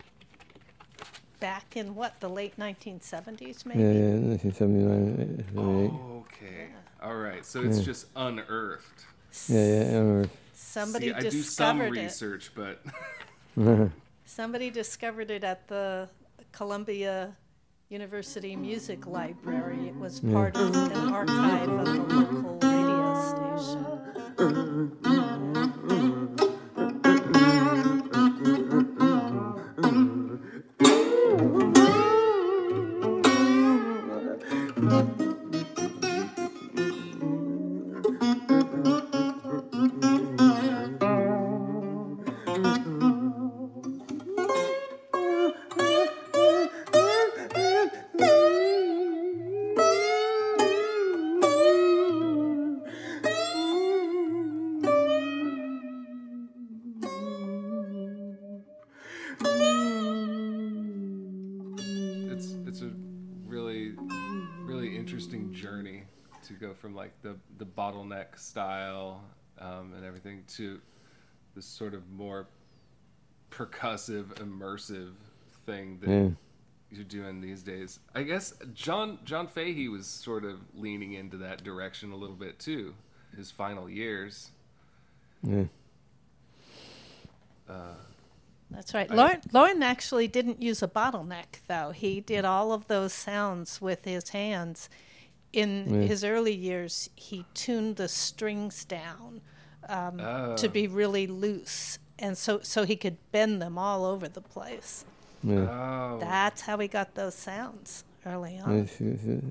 back 1.41 1.75
in 1.75 1.93
what 1.93 2.21
the 2.21 2.29
late 2.29 2.57
1970s, 2.57 3.65
maybe. 3.65 3.81
Yeah, 3.81 3.91
yeah, 3.91 4.15
1979, 4.15 5.45
Oh, 5.57 6.23
Okay. 6.23 6.67
All 7.03 7.17
right. 7.17 7.45
So 7.45 7.61
it's 7.61 7.79
Yeah. 7.79 7.83
just 7.83 8.05
unearthed. 8.15 9.03
Yeah, 9.49 9.57
yeah, 9.57 9.81
I 9.81 9.97
remember. 9.97 10.29
Somebody 10.53 11.07
See, 11.07 11.13
I 11.15 11.19
do 11.19 11.41
some 11.41 11.81
it. 11.81 11.89
research, 11.91 12.51
but 12.55 12.81
Somebody 14.25 14.69
discovered 14.69 15.29
it 15.31 15.43
at 15.43 15.67
the 15.67 16.07
Columbia 16.53 17.35
University 17.89 18.55
Music 18.55 19.05
Library. 19.05 19.89
It 19.89 19.95
was 19.95 20.19
part 20.19 20.57
of 20.57 20.75
an 20.75 21.13
archive 21.13 21.69
of 21.69 21.87
a 21.87 21.91
local 21.91 22.57
radio 22.59 23.13
station. 24.35 25.24
Like 67.05 67.21
the 67.21 67.35
the 67.59 67.65
bottleneck 67.67 68.39
style 68.39 69.21
um, 69.59 69.93
and 69.95 70.03
everything 70.03 70.43
to 70.55 70.81
this 71.55 71.67
sort 71.67 71.93
of 71.93 72.09
more 72.09 72.47
percussive, 73.51 74.29
immersive 74.39 75.11
thing 75.67 75.99
that 76.01 76.09
Yeah. 76.09 76.29
you're 76.89 77.03
doing 77.03 77.41
these 77.41 77.61
days. 77.61 77.99
I 78.15 78.23
guess 78.23 78.55
John 78.73 79.19
John 79.23 79.45
Fahey 79.47 79.87
was 79.87 80.07
sort 80.07 80.45
of 80.45 80.61
leaning 80.73 81.13
into 81.13 81.37
that 81.37 81.63
direction 81.63 82.11
a 82.11 82.15
little 82.15 82.35
bit 82.35 82.57
too. 82.57 82.95
His 83.37 83.51
final 83.51 83.87
years. 83.87 84.49
Yeah. 85.43 85.65
That's 88.71 88.95
right. 88.95 89.11
I- 89.11 89.15
Loren, 89.15 89.41
Loren 89.53 89.83
actually 89.83 90.27
didn't 90.27 90.59
use 90.59 90.81
a 90.81 90.87
bottleneck, 90.87 91.59
though. 91.67 91.91
He 91.91 92.19
did 92.19 92.45
all 92.45 92.71
of 92.73 92.87
those 92.87 93.13
sounds 93.13 93.79
with 93.79 94.05
his 94.05 94.29
hands. 94.29 94.89
In 95.55 96.01
Yeah. 96.01 96.07
his 96.07 96.23
early 96.25 96.53
years, 96.53 97.09
he 97.15 97.45
tuned 97.53 97.95
the 97.95 98.07
strings 98.09 98.83
down 98.85 99.41
um, 99.87 100.19
Oh. 100.19 100.55
to 100.57 100.67
be 100.67 100.87
really 100.87 101.27
loose, 101.27 101.99
and 102.19 102.37
so 102.37 102.59
so 102.61 102.83
he 102.85 102.95
could 102.95 103.17
bend 103.31 103.61
them 103.61 103.77
all 103.77 104.03
over 104.03 104.27
the 104.27 104.41
place. 104.41 105.05
Yeah. 105.43 105.67
Oh, 105.69 106.17
That's 106.19 106.61
how 106.61 106.77
he 106.79 106.87
got 106.87 107.13
those 107.15 107.35
sounds 107.35 108.03
early 108.25 108.57
on. 108.57 108.89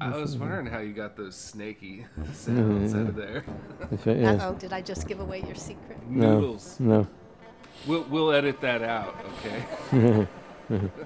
I 0.01 0.17
was 0.17 0.37
wondering 0.37 0.67
how 0.67 0.81
you 0.81 0.93
got 0.93 1.17
those 1.17 1.37
snaky 1.37 2.05
sounds 2.33 2.95
out 2.95 3.07
of 3.09 3.15
there. 3.17 3.45
it's 3.93 4.05
right, 4.07 4.19
yeah. 4.19 4.33
Uh 4.33 4.49
oh, 4.51 4.55
did 4.55 4.73
I 4.73 4.83
just 4.83 5.07
give 5.09 5.21
away 5.21 5.41
your 5.47 5.55
secret? 5.55 5.99
No. 6.09 6.35
Noodles. 6.41 6.81
No. 6.81 7.07
We'll 7.87 8.05
we'll 8.11 8.33
edit 8.33 8.61
that 8.61 8.83
out. 8.83 9.15
Okay. 9.39 10.27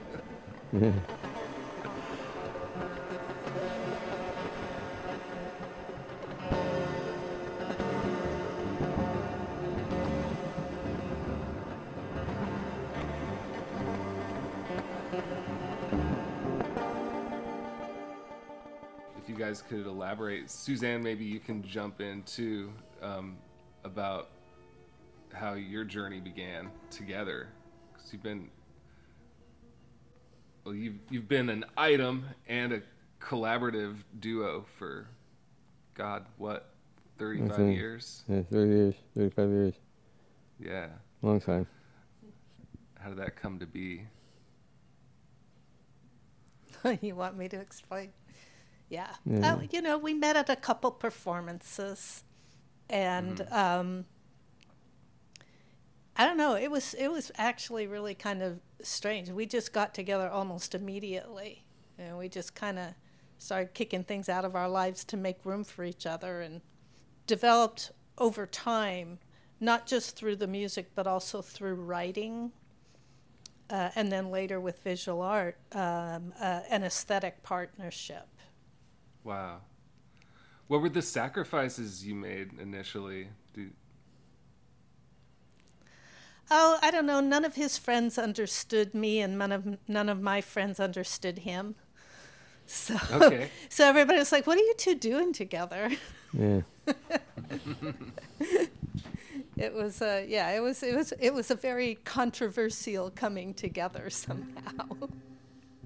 If 0.73 0.95
guys 19.49 19.63
could 19.63 19.87
elaborate, 19.87 20.51
Suzanne, 20.51 21.03
maybe 21.03 21.25
you 21.25 21.41
can 21.41 21.63
jump 21.63 22.03
in 22.03 22.23
too 22.25 22.71
um, 23.01 23.39
about 23.83 24.29
how 25.33 25.55
your 25.55 25.85
journey 25.85 26.21
began 26.21 26.71
together, 26.91 27.49
because 27.91 28.13
you've 28.13 28.23
been 28.23 28.51
well, 30.65 30.75
you've 30.75 30.99
you've 31.09 31.29
been 31.29 31.49
an 31.49 31.65
item 31.79 32.27
and 32.47 32.75
a 32.75 32.83
collaborative 33.21 33.97
duo 34.21 34.67
for 34.77 35.09
God, 35.95 36.27
what, 36.37 36.75
thirty 37.19 37.41
five 37.49 37.73
years? 37.73 38.25
Yeah, 38.29 38.43
30 38.53 38.71
years, 38.71 38.95
35 39.17 39.49
years. 39.49 39.75
Yeah. 40.61 40.89
Long 41.23 41.41
time. 41.41 41.67
How 43.01 43.09
did 43.09 43.19
that 43.19 43.37
come 43.37 43.59
to 43.61 43.67
be? 43.67 44.03
you 47.01 47.15
want 47.15 47.39
me 47.39 47.49
to 47.49 47.59
explain? 47.59 48.13
Yeah. 48.89 49.09
Yeah. 49.25 49.55
Uh, 49.55 49.61
you 49.71 49.83
know, 49.83 49.99
we 49.99 50.15
met 50.15 50.37
at 50.37 50.49
a 50.49 50.57
couple 50.57 50.91
performances, 50.91 52.25
and 52.89 53.47
um, 53.51 54.05
I 56.17 56.25
don't 56.27 56.37
know. 56.37 56.57
It 56.57 56.71
was 56.71 56.95
it 56.95 57.09
was 57.11 57.31
actually 57.37 57.87
really 57.87 58.15
kind 58.15 58.43
of 58.43 58.61
strange. 58.83 59.31
We 59.31 59.47
just 59.47 59.73
got 59.73 59.95
together 59.95 60.29
almost 60.29 60.75
immediately, 60.75 61.65
and 61.99 62.19
we 62.19 62.29
just 62.29 62.55
kind 62.55 62.79
of 62.79 62.95
started 63.39 63.75
kicking 63.75 64.05
things 64.05 64.29
out 64.29 64.45
of 64.45 64.57
our 64.57 64.69
lives 64.69 65.05
to 65.05 65.17
make 65.17 65.45
room 65.45 65.65
for 65.65 65.85
each 65.85 66.07
other, 66.07 66.41
and 66.41 66.63
developed 67.27 67.93
over 68.17 68.47
time, 68.47 69.19
not 69.61 69.87
just 69.87 70.17
through 70.17 70.37
the 70.37 70.47
music, 70.47 70.91
but 70.95 71.07
also 71.07 71.43
through 71.43 71.75
writing 71.75 72.53
uh, 73.71 73.91
and 73.95 74.11
then 74.11 74.31
later 74.31 74.61
with 74.61 74.83
visual 74.83 75.23
art, 75.23 75.59
um, 75.73 76.33
uh, 76.41 76.61
an 76.71 76.85
aesthetic 76.85 77.43
partnership. 77.43 78.27
Wow. 79.25 79.61
What 80.69 80.81
were 80.83 80.89
the 80.89 81.03
sacrifices 81.03 82.07
you 82.07 82.15
made 82.15 82.53
initially? 82.61 83.29
Do, 83.55 83.71
Oh, 86.51 86.79
I 86.81 86.91
don't 86.91 87.07
know. 87.07 87.21
None 87.21 87.45
of 87.45 87.55
his 87.57 87.77
friends 87.77 88.19
understood 88.19 88.95
me, 88.95 89.21
and 89.21 89.39
none 89.39 89.53
of 89.53 89.79
none 89.89 90.09
of 90.09 90.21
my 90.21 90.41
friends 90.41 90.81
understood 90.81 91.41
him. 91.41 91.75
So, 92.67 92.97
Okay. 93.13 93.51
so 93.69 93.87
everybody 93.87 94.19
was 94.19 94.33
like, 94.33 94.47
"What 94.47 94.59
are 94.59 94.63
you 94.63 94.75
two 94.77 94.95
doing 94.95 95.33
together?" 95.33 95.91
Yeah. 96.33 96.63
It 99.57 99.75
was, 99.75 100.01
uh, 100.01 100.25
yeah, 100.29 100.51
it 100.51 100.61
was, 100.61 100.83
it 100.85 100.95
was, 100.95 101.13
it 101.19 101.35
was 101.35 101.51
a 101.51 101.57
very 101.57 101.97
controversial 102.05 103.11
coming 103.11 103.55
together 103.55 104.09
somehow. 104.09 104.87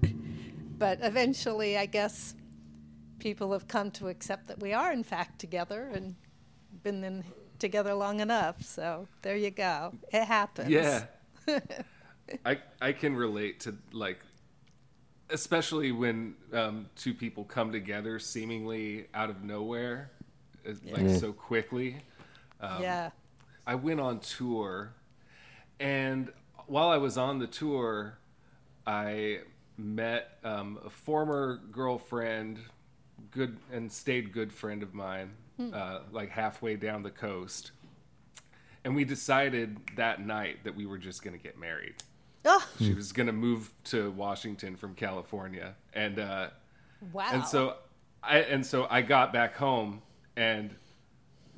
but 0.77 0.99
eventually, 1.01 1.77
I 1.77 1.87
guess 1.87 2.35
people 3.23 3.53
have 3.53 3.69
come 3.69 3.89
to 3.89 4.09
accept 4.09 4.47
that 4.49 4.59
we 4.59 4.73
are 4.73 4.91
in 4.91 5.01
fact 5.01 5.39
together 5.39 5.89
and 5.93 6.13
been 6.83 7.01
in, 7.05 7.23
together 7.57 7.93
long 7.93 8.19
enough. 8.19 8.61
So 8.61 9.07
there 9.21 9.37
you 9.37 9.49
go. 9.49 9.93
It 10.11 10.25
happens. 10.25 10.69
Yeah. 10.69 11.05
I 12.45 12.59
I 12.81 12.91
can 12.91 13.15
relate 13.15 13.61
to 13.61 13.75
like 13.93 14.19
especially 15.29 15.93
when 15.93 16.35
um, 16.51 16.87
two 16.95 17.13
people 17.13 17.45
come 17.45 17.71
together 17.71 18.19
seemingly 18.19 19.07
out 19.13 19.29
of 19.29 19.41
nowhere 19.41 20.11
uh, 20.67 20.73
like 20.91 21.09
so 21.17 21.31
quickly. 21.31 21.95
yeah. 22.61 23.09
I 23.65 23.75
went 23.75 24.01
on 24.01 24.19
tour 24.19 24.93
and 25.79 26.31
while 26.67 26.89
I 26.89 26.97
was 26.97 27.17
on 27.17 27.39
the 27.39 27.47
tour 27.47 28.17
I 28.85 29.39
met 29.77 30.39
um, 30.43 30.77
a 30.85 30.89
former 30.89 31.61
girlfriend 31.71 32.59
good 33.31 33.57
and 33.71 33.91
stayed 33.91 34.31
good 34.31 34.53
friend 34.53 34.83
of 34.83 34.93
mine 34.93 35.31
uh, 35.59 35.99
like 36.11 36.29
halfway 36.29 36.75
down 36.75 37.03
the 37.03 37.11
coast. 37.11 37.71
And 38.83 38.95
we 38.95 39.05
decided 39.05 39.77
that 39.95 40.25
night 40.25 40.63
that 40.63 40.75
we 40.75 40.85
were 40.85 40.97
just 40.97 41.23
going 41.23 41.37
to 41.37 41.41
get 41.41 41.57
married. 41.57 41.95
Oh, 42.45 42.67
she 42.77 42.93
was 42.93 43.13
going 43.13 43.27
to 43.27 43.33
move 43.33 43.71
to 43.85 44.11
Washington 44.11 44.75
from 44.75 44.95
California, 44.95 45.75
and 45.93 46.19
uh, 46.19 46.49
wow. 47.13 47.29
and 47.31 47.45
so 47.45 47.77
I 48.21 48.39
and 48.39 48.65
so 48.65 48.85
I 48.89 49.01
got 49.01 49.31
back 49.31 49.55
home 49.55 50.01
and 50.35 50.75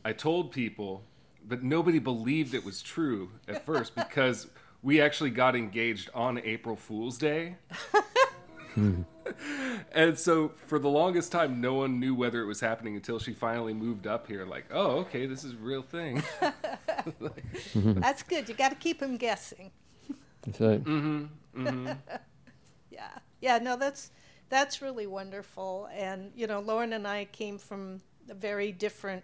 I 0.03 0.13
told 0.13 0.51
people, 0.51 1.03
but 1.47 1.63
nobody 1.63 1.97
believed 1.97 2.53
it 2.53 2.63
was 2.63 2.83
true 2.83 3.31
at 3.47 3.65
first 3.65 3.95
because 3.95 4.45
we 4.83 5.01
actually 5.01 5.31
got 5.31 5.55
engaged 5.55 6.11
on 6.13 6.37
April 6.37 6.75
Fool's 6.75 7.17
Day. 7.17 7.55
and 9.95 10.19
so 10.19 10.51
for 10.67 10.77
the 10.77 10.89
longest 10.89 11.31
time 11.31 11.59
no 11.59 11.73
one 11.73 11.99
knew 11.99 12.13
whether 12.13 12.41
it 12.41 12.45
was 12.45 12.59
happening 12.59 12.95
until 12.95 13.17
she 13.17 13.33
finally 13.33 13.73
moved 13.73 14.05
up 14.05 14.27
here 14.27 14.45
like 14.45 14.65
oh 14.71 14.97
okay 14.97 15.25
this 15.25 15.43
is 15.43 15.53
a 15.53 15.57
real 15.57 15.81
thing 15.81 16.21
That's 17.75 18.23
good. 18.23 18.49
You 18.49 18.55
got 18.55 18.69
to 18.69 18.75
keep 18.75 18.99
them 18.99 19.17
guessing. 19.17 19.71
That's 20.43 20.59
right. 20.59 20.83
Mm-hmm, 20.83 21.65
mm-hmm. 21.67 21.91
Yeah. 22.91 23.09
Yeah, 23.41 23.57
no, 23.57 23.75
that's 23.75 24.11
that's 24.47 24.81
really 24.81 25.05
wonderful. 25.05 25.89
And 25.93 26.31
you 26.35 26.47
know, 26.47 26.61
Loren 26.61 26.93
and 26.93 27.05
I 27.05 27.25
came 27.25 27.57
from 27.57 28.01
a 28.29 28.33
very 28.33 28.71
different 28.71 29.23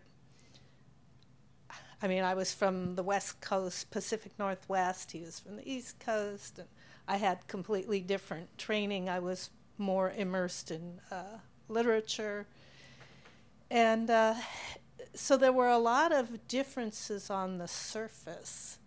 I 2.04 2.08
mean, 2.08 2.24
I 2.24 2.34
was 2.34 2.52
from 2.52 2.96
the 2.96 3.04
West 3.04 3.40
Coast, 3.42 3.92
Pacific 3.92 4.34
Northwest. 4.40 5.12
He 5.12 5.22
was 5.22 5.40
from 5.40 5.56
the 5.56 5.72
East 5.72 6.00
Coast, 6.00 6.58
and 6.60 6.68
I 7.08 7.18
had 7.18 7.48
completely 7.48 8.02
different 8.02 8.58
training. 8.58 9.08
I 9.08 9.20
was 9.20 9.52
more 9.82 10.12
immersed 10.16 10.72
in 10.72 11.00
uh, 11.12 11.40
literature, 11.68 12.48
and 13.70 14.10
uh, 14.10 14.36
so 15.14 15.36
there 15.38 15.52
were 15.52 15.70
a 15.70 15.78
lot 15.78 16.12
of 16.12 16.48
differences 16.48 17.30
on 17.30 17.58
the 17.58 17.68
surface. 17.68 18.78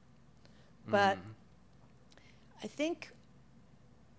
But 0.86 1.16
I 2.62 2.66
think 2.66 3.10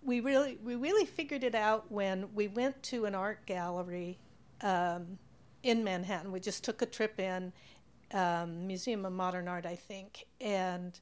we 0.04 0.20
really 0.20 0.58
we 0.64 0.76
really 0.76 1.06
figured 1.06 1.44
it 1.44 1.56
out 1.56 1.92
when 1.92 2.34
we 2.34 2.48
went 2.48 2.82
to 2.84 3.06
an 3.06 3.16
art 3.16 3.46
gallery 3.46 4.20
um, 4.62 5.18
in 5.64 5.84
Manhattan. 5.84 6.32
We 6.32 6.40
just 6.40 6.64
took 6.64 6.82
a 6.82 6.86
trip 6.86 7.20
in 7.20 7.54
um, 8.14 8.68
Museum 8.68 9.06
of 9.06 9.14
Modern 9.14 9.48
Art, 9.48 9.66
I 9.66 9.76
think, 9.76 10.26
and 10.40 11.00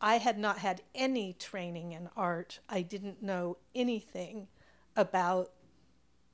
I 0.00 0.18
had 0.18 0.38
not 0.38 0.58
had 0.58 0.82
any 0.94 1.34
training 1.34 1.92
in 1.92 2.08
art. 2.16 2.58
I 2.68 2.82
didn't 2.82 3.22
know 3.22 3.56
anything 3.74 4.48
about 4.96 5.50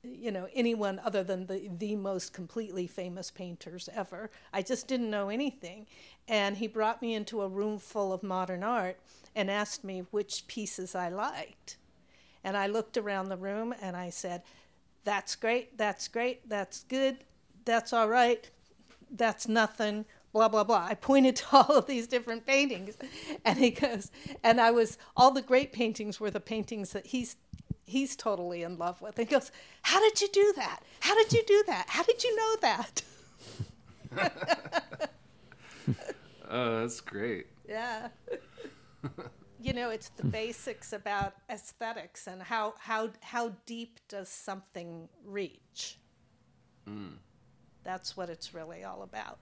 you 0.03 0.31
know 0.31 0.47
anyone 0.53 1.01
other 1.03 1.23
than 1.23 1.47
the 1.47 1.69
the 1.77 1.95
most 1.95 2.33
completely 2.33 2.87
famous 2.87 3.31
painters 3.31 3.89
ever. 3.93 4.29
I 4.53 4.61
just 4.61 4.87
didn't 4.87 5.09
know 5.09 5.29
anything, 5.29 5.87
and 6.27 6.57
he 6.57 6.67
brought 6.67 7.01
me 7.01 7.13
into 7.13 7.41
a 7.41 7.47
room 7.47 7.79
full 7.79 8.13
of 8.13 8.23
modern 8.23 8.63
art 8.63 8.97
and 9.35 9.51
asked 9.51 9.83
me 9.83 10.03
which 10.11 10.47
pieces 10.47 10.95
I 10.95 11.09
liked. 11.09 11.77
And 12.43 12.57
I 12.57 12.67
looked 12.67 12.97
around 12.97 13.29
the 13.29 13.37
room 13.37 13.73
and 13.81 13.95
I 13.95 14.09
said, 14.09 14.41
That's 15.03 15.35
great, 15.35 15.77
that's 15.77 16.07
great, 16.07 16.47
that's 16.49 16.83
good, 16.85 17.17
that's 17.65 17.93
all 17.93 18.09
right, 18.09 18.49
that's 19.11 19.47
nothing, 19.47 20.05
blah, 20.33 20.47
blah, 20.47 20.63
blah. 20.63 20.85
I 20.89 20.95
pointed 20.95 21.35
to 21.37 21.45
all 21.51 21.75
of 21.75 21.87
these 21.87 22.07
different 22.07 22.45
paintings. 22.45 22.97
And 23.45 23.59
he 23.59 23.71
goes, 23.71 24.11
And 24.43 24.59
I 24.59 24.71
was, 24.71 24.97
all 25.15 25.31
the 25.31 25.41
great 25.41 25.71
paintings 25.71 26.19
were 26.19 26.31
the 26.31 26.39
paintings 26.39 26.91
that 26.93 27.07
he's. 27.07 27.35
He's 27.87 28.15
totally 28.17 28.61
in 28.63 28.77
love 28.77 29.01
with. 29.01 29.17
And 29.17 29.27
he 29.27 29.33
goes, 29.33 29.51
How 29.81 29.99
did 30.01 30.21
you 30.21 30.27
do 30.31 30.53
that? 30.57 30.81
How 30.99 31.15
did 31.15 31.31
you 31.33 31.41
do 31.47 31.63
that? 31.67 31.85
How 31.87 32.03
did 32.03 32.23
you 32.23 32.35
know 32.35 32.55
that? 32.61 33.01
oh 36.49 36.79
that's 36.81 37.01
great 37.01 37.47
Yeah. 37.67 38.07
you 39.61 39.73
know, 39.73 39.89
it's 39.89 40.09
the 40.09 40.25
basics 40.25 40.93
about 40.93 41.33
aesthetics 41.49 42.27
and 42.27 42.41
how 42.41 42.75
how 42.79 43.09
how 43.21 43.53
deep 43.65 43.99
does 44.07 44.29
something 44.29 45.09
reach. 45.25 45.97
Hmm. 46.85 47.15
That's 47.83 48.15
what 48.17 48.29
it's 48.29 48.53
really 48.53 48.83
all 48.83 49.01
about. 49.03 49.39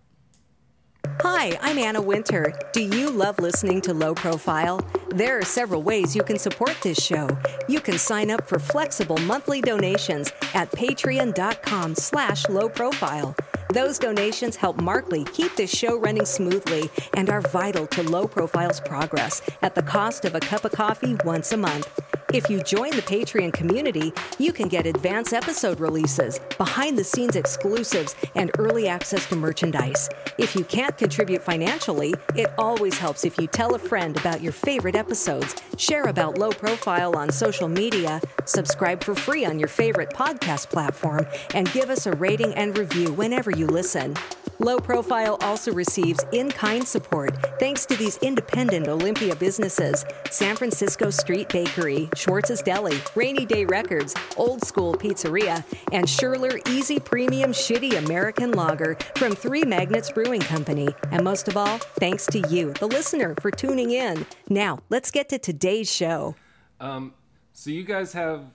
Hi, 1.21 1.57
I'm 1.61 1.77
Anna 1.77 2.01
Winter. 2.01 2.53
Do 2.73 2.81
you 2.81 3.09
love 3.09 3.39
listening 3.39 3.81
to 3.81 3.93
Low 3.93 4.13
Profile? 4.13 4.85
There 5.09 5.39
are 5.39 5.45
several 5.45 5.81
ways 5.81 6.15
you 6.15 6.23
can 6.23 6.37
support 6.37 6.75
this 6.81 7.01
show. 7.01 7.29
You 7.67 7.79
can 7.79 7.97
sign 7.97 8.29
up 8.29 8.47
for 8.47 8.59
flexible 8.59 9.17
monthly 9.19 9.61
donations 9.61 10.31
at 10.53 10.69
patreon.com 10.71 11.95
slash 11.95 12.47
low 12.49 12.67
profile. 12.67 13.35
Those 13.69 13.97
donations 13.97 14.55
help 14.55 14.81
Markley 14.81 15.23
keep 15.23 15.55
this 15.55 15.75
show 15.75 15.97
running 15.97 16.25
smoothly 16.25 16.89
and 17.15 17.29
are 17.29 17.41
vital 17.41 17.87
to 17.87 18.03
Low 18.03 18.27
Profile's 18.27 18.79
progress 18.79 19.41
at 19.61 19.73
the 19.73 19.83
cost 19.83 20.25
of 20.25 20.35
a 20.35 20.39
cup 20.39 20.65
of 20.65 20.73
coffee 20.73 21.15
once 21.23 21.51
a 21.51 21.57
month. 21.57 22.01
If 22.35 22.49
you 22.49 22.61
join 22.61 22.89
the 22.89 23.01
Patreon 23.01 23.53
community, 23.53 24.11
you 24.39 24.51
can 24.51 24.67
get 24.67 24.85
advance 24.85 25.31
episode 25.31 25.79
releases, 25.79 26.37
behind 26.57 26.97
the 26.97 27.03
scenes 27.05 27.37
exclusives, 27.37 28.13
and 28.35 28.51
early 28.59 28.89
access 28.89 29.25
to 29.27 29.37
merchandise. 29.37 30.09
If 30.37 30.53
you 30.53 30.65
can't 30.65 30.97
contribute 30.97 31.41
financially, 31.41 32.13
it 32.35 32.51
always 32.57 32.97
helps 32.97 33.23
if 33.23 33.37
you 33.37 33.47
tell 33.47 33.75
a 33.75 33.79
friend 33.79 34.17
about 34.17 34.41
your 34.41 34.51
favorite 34.51 34.97
episodes, 34.97 35.55
share 35.77 36.09
about 36.09 36.37
low 36.37 36.51
profile 36.51 37.15
on 37.15 37.31
social 37.31 37.69
media, 37.69 38.19
subscribe 38.43 39.01
for 39.01 39.15
free 39.15 39.45
on 39.45 39.57
your 39.57 39.69
favorite 39.69 40.09
podcast 40.09 40.69
platform, 40.69 41.25
and 41.53 41.71
give 41.71 41.89
us 41.89 42.05
a 42.05 42.11
rating 42.17 42.53
and 42.55 42.77
review 42.77 43.13
whenever 43.13 43.49
you 43.49 43.65
listen. 43.65 44.13
Low 44.59 44.79
Profile 44.79 45.37
also 45.41 45.73
receives 45.73 46.25
in 46.31 46.49
kind 46.49 46.87
support 46.87 47.35
thanks 47.59 47.85
to 47.87 47.95
these 47.97 48.17
independent 48.17 48.87
Olympia 48.87 49.35
businesses 49.35 50.05
San 50.31 50.55
Francisco 50.55 51.09
Street 51.09 51.49
Bakery, 51.49 52.09
Schwartz's 52.25 52.63
Deli, 52.63 52.97
Rainy 53.13 53.45
Day 53.45 53.65
Records, 53.65 54.15
Old 54.35 54.63
School 54.65 54.95
Pizzeria, 54.95 55.63
and 55.91 56.07
Schurler 56.07 56.59
Easy 56.67 56.99
Premium 56.99 57.51
Shitty 57.51 58.03
American 58.03 58.51
Lager 58.53 58.97
from 59.15 59.35
Three 59.35 59.61
Magnets 59.61 60.09
Brewing 60.11 60.41
Company. 60.41 60.87
And 61.11 61.23
most 61.23 61.47
of 61.47 61.55
all, 61.55 61.77
thanks 61.99 62.25
to 62.27 62.39
you, 62.49 62.73
the 62.73 62.87
listener, 62.87 63.35
for 63.41 63.51
tuning 63.51 63.91
in. 63.91 64.25
Now, 64.49 64.79
let's 64.89 65.11
get 65.11 65.29
to 65.29 65.37
today's 65.37 65.91
show. 65.91 66.35
Um, 66.79 67.13
so 67.53 67.69
you 67.69 67.83
guys 67.83 68.11
have 68.13 68.45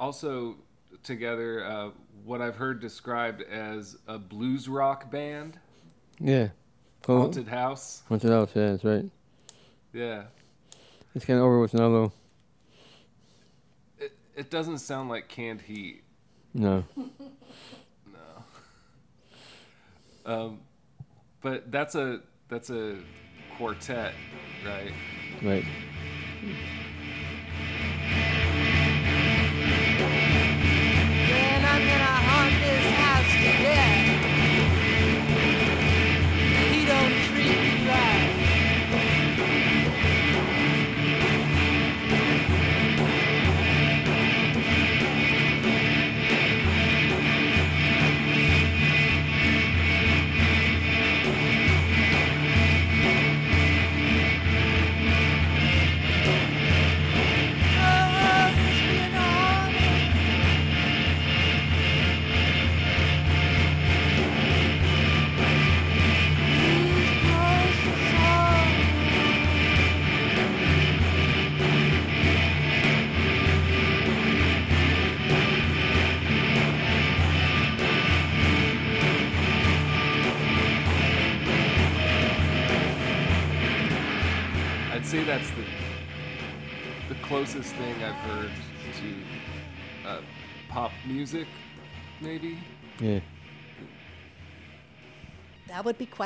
also 0.00 0.56
together 1.04 1.64
uh, 1.64 1.90
what 2.24 2.42
I've 2.42 2.56
heard 2.56 2.80
described 2.80 3.42
as 3.42 3.98
a 4.08 4.18
blues 4.18 4.68
rock 4.68 5.12
band, 5.12 5.60
Yeah. 6.18 6.48
Haunted 7.06 7.46
House. 7.46 8.02
Haunted 8.08 8.32
House, 8.32 8.50
yeah, 8.56 8.70
that's 8.72 8.82
right. 8.82 9.04
Yeah, 9.92 10.24
It's 11.14 11.24
kind 11.24 11.38
of 11.38 11.44
over 11.44 11.60
with 11.60 11.72
now, 11.72 11.88
though. 11.88 12.12
It 14.36 14.50
doesn't 14.50 14.78
sound 14.78 15.08
like 15.08 15.28
canned 15.28 15.62
heat. 15.62 16.02
No. 16.54 16.84
no. 16.96 18.44
Um, 20.24 20.60
but 21.40 21.72
that's 21.72 21.94
a 21.94 22.20
that's 22.48 22.70
a 22.70 22.98
quartet, 23.56 24.12
right? 24.64 24.92
Right. 25.42 25.64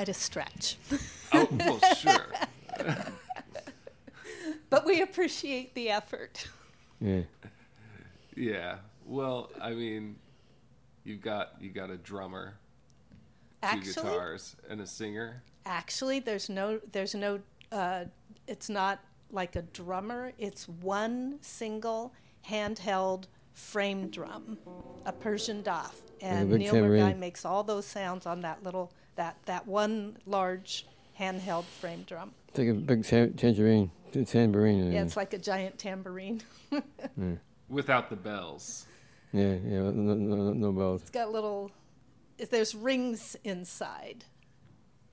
Quite 0.01 0.09
a 0.09 0.15
stretch. 0.15 0.79
Oh 1.33 1.47
well, 1.51 1.79
sure. 1.95 2.27
but 4.71 4.87
we 4.87 5.03
appreciate 5.03 5.75
the 5.75 5.91
effort. 5.91 6.49
Yeah. 7.03 7.21
Yeah. 8.35 8.77
Well, 9.05 9.51
I 9.61 9.73
mean, 9.73 10.17
you've 11.05 11.21
got 11.21 11.53
you 11.61 11.69
got 11.69 11.91
a 11.91 11.99
drummer, 11.99 12.55
two 13.71 13.81
guitars, 13.81 14.57
and 14.71 14.81
a 14.81 14.87
singer. 14.87 15.43
actually, 15.67 16.19
there's 16.21 16.49
no, 16.49 16.81
there's 16.93 17.15
no, 17.15 17.41
uh, 17.71 18.05
it's 18.47 18.71
not 18.71 19.01
like 19.31 19.55
a 19.55 19.63
drummer. 19.63 20.33
It's 20.39 20.67
one 20.67 21.41
single 21.43 22.15
handheld 22.49 23.27
frame 23.53 24.09
drum, 24.09 24.57
a 25.05 25.13
Persian 25.13 25.63
Daf, 25.63 25.93
and 26.23 26.49
big 26.49 26.61
Neel 26.61 26.73
Murgai 26.73 26.81
tambourine. 26.81 27.21
makes 27.21 27.45
all 27.45 27.63
those 27.63 27.85
sounds 27.85 28.25
on 28.25 28.41
that 28.41 28.63
little, 28.63 28.93
that 29.21 29.37
that 29.45 29.67
one 29.67 30.17
large 30.25 30.87
handheld 31.19 31.65
frame 31.65 32.05
drum. 32.07 32.33
It's 32.49 32.59
like 32.59 32.69
a 32.69 32.73
big 32.73 33.05
tam- 33.05 33.35
tangerine. 33.35 33.91
Tambourine. 34.27 34.91
Yeah, 34.91 35.03
it's 35.03 35.17
like 35.17 35.35
a 35.35 35.39
giant 35.39 35.79
tambourine. 35.79 36.41
Without 37.69 38.09
the 38.09 38.17
bells. 38.17 38.87
Yeah, 39.33 39.53
yeah, 39.65 39.79
no, 39.79 39.91
no, 39.93 40.15
no, 40.15 40.53
no 40.55 40.73
bells. 40.73 41.03
It's 41.03 41.11
got 41.11 41.31
little, 41.31 41.71
there's 42.51 42.75
rings 42.75 43.37
inside. 43.45 44.25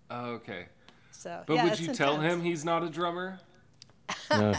Oh, 0.10 0.32
okay. 0.40 0.68
So, 1.12 1.44
But 1.46 1.54
yeah, 1.56 1.64
would 1.66 1.74
it's 1.74 1.82
you 1.82 1.94
tell 1.94 2.18
him 2.20 2.42
he's 2.42 2.64
not 2.66 2.84
a 2.84 2.90
drummer? 2.90 3.40
No. 4.32 4.54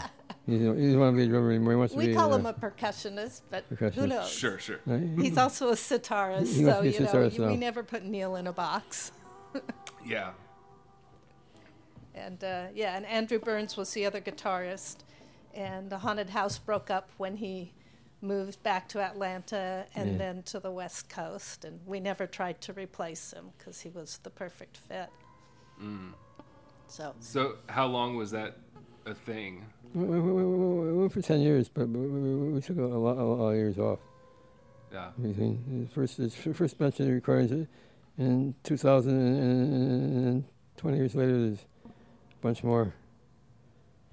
he 0.45 0.57
doesn't, 0.57 0.77
he 0.79 0.85
doesn't 0.85 0.99
want 0.99 1.13
to 1.15 1.17
be 1.17 1.23
a 1.23 1.27
drummer 1.27 1.49
anymore. 1.51 1.73
He 1.73 1.77
wants 1.77 1.93
to 1.93 1.97
We 1.99 2.07
be 2.07 2.13
call 2.15 2.33
uh, 2.33 2.37
him 2.37 2.45
a 2.45 2.53
percussionist, 2.53 3.41
but 3.51 3.65
who 3.93 4.07
knows? 4.07 4.29
Sure, 4.29 4.57
sure. 4.59 4.79
He's 5.17 5.37
also 5.37 5.69
a 5.69 5.73
sitarist, 5.73 6.53
He 6.55 6.63
must 6.63 6.77
so 6.77 6.81
be 6.83 6.89
a 6.89 6.91
you 6.91 6.99
know 7.01 7.05
sitarist, 7.07 7.37
you- 7.37 7.45
we 7.45 7.55
never 7.57 7.83
put 7.83 8.03
Neel 8.05 8.35
in 8.35 8.47
a 8.47 8.53
box. 8.53 9.11
Yeah. 10.05 10.31
And 12.15 12.43
uh, 12.43 12.67
yeah, 12.73 12.95
and 12.97 13.05
Andrew 13.05 13.39
Burns 13.39 13.77
was 13.77 13.93
the 13.93 14.05
other 14.05 14.19
guitarist, 14.21 14.97
and 15.53 15.89
the 15.89 15.97
Haunted 15.99 16.29
House 16.31 16.57
broke 16.57 16.89
up 16.89 17.09
when 17.17 17.37
he 17.37 17.73
moved 18.21 18.61
back 18.63 18.89
to 18.89 18.99
Atlanta 18.99 19.85
and 19.95 20.11
Yeah. 20.13 20.17
then 20.17 20.43
to 20.43 20.59
the 20.59 20.71
West 20.71 21.09
Coast, 21.09 21.63
and 21.65 21.79
we 21.85 21.99
never 21.99 22.27
tried 22.27 22.59
to 22.61 22.73
replace 22.73 23.31
him 23.31 23.51
because 23.57 23.81
he 23.81 23.89
was 23.89 24.19
the 24.23 24.29
perfect 24.29 24.75
fit. 24.77 25.09
Mm. 25.81 26.13
So 26.87 27.13
So 27.19 27.55
how 27.67 27.85
long 27.85 28.15
was 28.17 28.31
that 28.31 28.57
a 29.05 29.13
thing? 29.13 29.65
we, 29.93 30.03
we, 30.05 30.19
we, 30.19 30.31
we, 30.43 30.91
we 30.91 30.93
went 30.97 31.13
for 31.13 31.21
10 31.21 31.39
years, 31.39 31.69
but 31.69 31.87
we, 31.87 31.99
we, 32.07 32.19
we- 32.35 32.53
we 32.53 32.61
took 32.61 32.77
a 32.77 32.81
lot, 32.81 33.17
a 33.17 33.23
lot 33.23 33.49
of 33.51 33.55
years 33.55 33.77
off. 33.77 33.99
Yeah. 34.91 35.11
First, 35.93 36.19
first 36.53 36.79
mention 36.79 37.07
of 37.07 37.13
recordings 37.13 37.51
uh, 37.51 37.65
in 38.19 38.53
2000 38.63 39.11
and, 39.17 39.37
and, 39.39 40.27
and 40.27 40.43
20 40.77 40.97
years 40.97 41.15
later, 41.15 41.31
there's 41.41 41.65
a 41.85 42.41
bunch 42.41 42.63
more. 42.63 42.93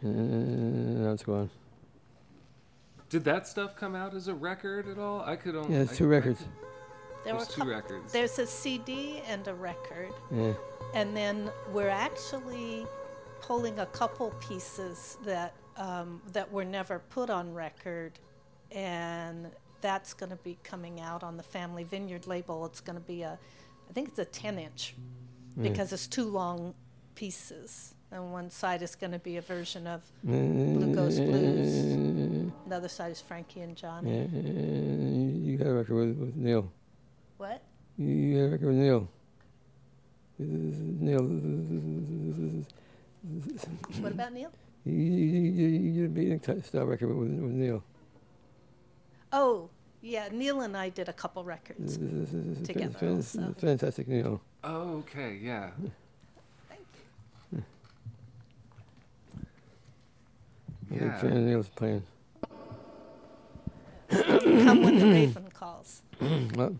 And, 0.00 0.14
and 0.16 1.04
now 1.04 1.12
it's 1.12 1.24
gone. 1.24 1.50
Did 3.10 3.24
that 3.24 3.46
stuff 3.46 3.76
come 3.76 3.94
out 3.94 4.14
as 4.14 4.28
a 4.28 4.34
record 4.34 4.88
at 4.88 4.98
all? 4.98 5.20
I 5.22 5.36
could 5.36 5.56
only. 5.56 5.74
Yeah, 5.74 5.82
it's 5.82 5.96
two 5.96 6.04
I 6.06 6.08
records. 6.08 6.40
could- 6.40 6.48
there 7.24 7.34
were 7.34 7.40
There's 7.40 7.48
a 7.48 7.52
two 7.54 7.60
coup- 7.62 7.68
records. 7.70 8.12
There's 8.12 8.38
a 8.38 8.46
CD 8.46 9.20
and 9.26 9.48
a 9.48 9.54
record. 9.54 10.12
Yeah. 10.32 10.52
And 10.94 11.16
then 11.16 11.50
we're 11.72 11.88
actually 11.88 12.86
pulling 13.40 13.80
a 13.80 13.86
couple 13.86 14.30
pieces 14.38 15.18
that 15.24 15.52
um, 15.76 16.22
that 16.32 16.50
were 16.52 16.64
never 16.64 17.00
put 17.10 17.28
on 17.28 17.52
record, 17.52 18.12
and 18.70 19.50
that's 19.80 20.14
going 20.14 20.30
to 20.30 20.36
be 20.36 20.56
coming 20.62 21.00
out 21.00 21.22
on 21.24 21.36
the 21.36 21.42
Family 21.42 21.82
Vineyard 21.82 22.28
label. 22.28 22.64
It's 22.64 22.80
going 22.80 22.94
to 22.96 23.04
be 23.04 23.22
a, 23.22 23.38
I 23.88 23.92
think 23.92 24.08
it's 24.08 24.18
a 24.18 24.24
10 24.24 24.58
inch, 24.58 24.94
mm. 25.58 25.62
because 25.62 25.92
it's 25.92 26.06
two 26.06 26.24
long 26.24 26.74
pieces. 27.14 27.94
And 28.12 28.32
one 28.32 28.50
side 28.50 28.82
is 28.82 28.94
going 28.94 29.12
to 29.12 29.18
be 29.18 29.36
a 29.36 29.42
version 29.42 29.86
of 29.86 30.02
Blue 30.22 30.94
Ghost 30.94 31.18
mm. 31.18 31.26
Blues. 31.26 32.52
The 32.68 32.76
other 32.76 32.88
side 32.88 33.10
is 33.10 33.20
Frankie 33.20 33.62
and 33.62 33.76
Johnny. 33.76 34.28
You 34.32 35.56
you 35.56 35.64
got 35.64 35.68
a 35.68 35.74
record 35.74 35.94
with, 35.94 36.16
with 36.18 36.36
Neel. 36.36 36.70
What? 37.36 37.62
You, 37.96 38.34
got 38.34 38.44
a 38.44 38.48
record 38.50 38.66
with 38.68 38.76
Neel. 38.76 39.08
Neel. 40.38 41.22
What 44.00 44.12
about 44.12 44.32
Neel? 44.32 44.52
You, 44.84 44.92
you, 44.92 45.40
you, 45.50 45.68
you 45.68 45.92
did 45.94 46.04
a 46.04 46.08
beating 46.08 46.62
style 46.62 46.84
record 46.84 47.08
with, 47.08 47.28
with 47.28 47.52
Neel. 47.52 47.82
Oh, 49.32 49.70
yeah. 50.06 50.28
Neel 50.32 50.60
and 50.60 50.76
I 50.76 50.88
did 50.88 51.08
a 51.08 51.12
couple 51.12 51.44
records. 51.44 51.96
Together 51.96 52.98
Fan- 52.98 53.16
also. 53.16 53.54
Fantastic 53.58 54.08
Neel. 54.08 54.40
Oh, 54.64 54.98
okay, 54.98 55.38
yeah. 55.40 55.70
Thank 56.68 56.86
you. 57.52 57.62
Yeah. 60.90 60.98
big 60.98 61.14
fan 61.20 61.36
of 61.36 61.42
Neel's 61.42 61.68
playing. 61.68 62.02
Come 64.08 64.82
when 64.82 64.98
the 64.98 65.06
raven 65.06 65.50
calls. 65.52 66.02
What? 66.54 66.72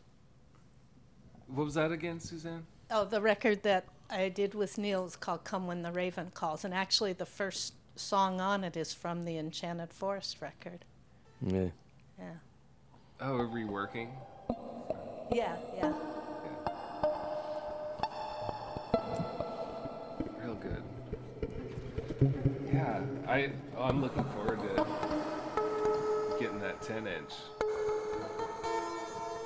What 1.49 1.65
was 1.65 1.75
that 1.75 1.93
again, 1.93 2.21
Suzanne? 2.21 2.67
Oh, 2.91 3.05
the 3.05 3.21
record 3.21 3.63
that 3.63 3.87
I 4.11 4.29
did 4.29 4.55
with 4.55 4.79
Neil 4.79 5.05
is 5.07 5.17
called 5.17 5.45
Come 5.45 5.67
When 5.67 5.83
the 5.83 5.93
Raven 5.93 6.31
Calls. 6.35 6.65
And 6.65 6.75
actually, 6.75 7.13
the 7.13 7.27
first 7.27 7.75
song 7.97 8.41
on 8.41 8.65
it 8.65 8.77
is 8.77 8.93
from 8.93 9.25
the 9.25 9.39
Enchanted 9.39 9.93
Forest 9.93 10.41
record. 10.41 10.85
Yeah. 11.41 11.69
Yeah. 12.19 12.35
Oh, 13.21 13.37
a 13.39 13.47
reworking. 13.47 14.09
Yeah, 15.33 15.57
yeah. 15.75 15.93
Real 20.39 20.55
good. 20.57 20.83
Yeah, 22.73 23.01
I 23.27 23.53
oh, 23.77 23.85
I'm 23.85 24.03
looking 24.03 24.25
forward 24.25 24.61
to 24.61 24.87
getting 26.39 26.61
that 26.61 26.83
10 26.83 27.07
inch. 27.07 27.33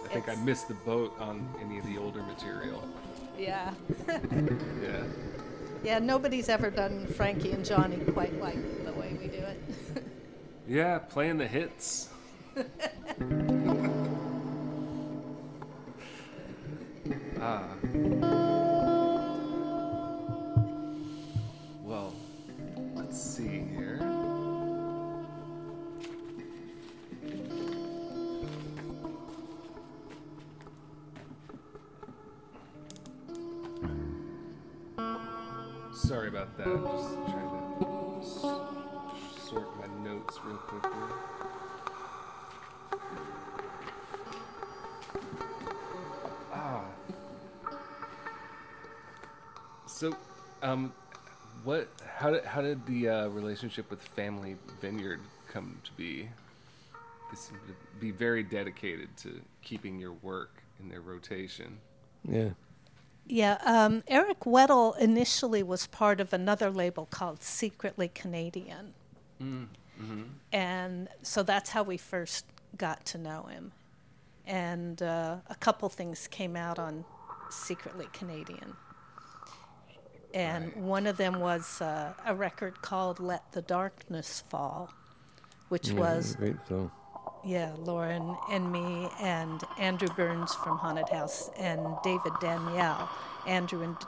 I 0.04 0.08
think 0.12 0.28
I 0.28 0.34
missed 0.36 0.66
the 0.66 0.74
boat 0.74 1.14
on 1.20 1.48
any 1.62 1.78
of 1.78 1.86
the 1.86 1.96
older 1.96 2.22
material. 2.22 2.82
Yeah. 3.38 3.72
Yeah. 4.82 5.04
Yeah, 5.82 5.98
nobody's 5.98 6.48
ever 6.50 6.70
done 6.70 7.06
Frankie 7.06 7.52
and 7.52 7.64
Johnny 7.64 7.96
quite 8.12 8.38
like 8.38 8.84
the 8.84 8.92
way 8.92 9.16
we 9.20 9.28
do 9.28 9.38
it. 9.38 9.62
Yeah, 10.68 10.98
playing 10.98 11.38
the 11.38 11.48
hits. 11.48 12.10
did 52.70 52.86
the 52.86 53.08
uh, 53.08 53.28
relationship 53.30 53.90
with 53.90 54.00
Family 54.00 54.54
Vineyard 54.80 55.20
come 55.48 55.76
to 55.82 55.90
be? 55.96 56.28
They 57.30 57.36
seem 57.36 57.58
to 57.66 57.74
be 57.98 58.12
very 58.12 58.44
dedicated 58.44 59.08
to 59.18 59.40
keeping 59.60 59.98
your 59.98 60.12
work 60.12 60.62
in 60.80 60.88
their 60.88 61.00
rotation. 61.00 61.78
Yeah. 62.28 62.50
Yeah, 63.26 63.58
um, 63.64 64.04
Eric 64.06 64.40
Weddle 64.40 64.96
initially 64.98 65.64
was 65.64 65.88
part 65.88 66.20
of 66.20 66.32
another 66.32 66.70
label 66.70 67.06
called 67.06 67.42
Secretly 67.42 68.08
Canadian. 68.08 68.94
Mm-hmm. 69.42 70.22
And 70.52 71.08
so 71.22 71.42
that's 71.42 71.70
how 71.70 71.82
we 71.82 71.96
first 71.96 72.46
got 72.76 73.04
to 73.06 73.18
know 73.18 73.44
him. 73.44 73.72
And 74.46 75.02
uh, 75.02 75.36
a 75.48 75.54
couple 75.56 75.88
things 75.88 76.28
came 76.28 76.56
out 76.56 76.78
on 76.78 77.04
Secretly 77.50 78.08
Canadian. 78.12 78.76
And 80.34 80.66
Right. 80.66 80.76
one 80.76 81.06
of 81.06 81.16
them 81.16 81.40
was 81.40 81.80
uh, 81.80 82.12
a 82.24 82.34
record 82.34 82.82
called 82.82 83.18
Let 83.20 83.50
the 83.52 83.62
Darkness 83.62 84.42
Fall, 84.48 84.90
which 85.68 85.90
was 85.90 86.36
Great 86.36 86.56
song. 86.68 86.90
yeah, 87.44 87.72
Loren 87.78 88.36
and 88.50 88.70
me 88.70 89.08
and 89.20 89.62
Andrew 89.78 90.08
Burns 90.16 90.54
from 90.54 90.78
Haunted 90.78 91.08
House 91.08 91.50
and 91.58 91.80
David 92.04 92.32
Daniell. 92.40 93.08
Andrew 93.46 93.82
and 93.82 93.98
D- 93.98 94.06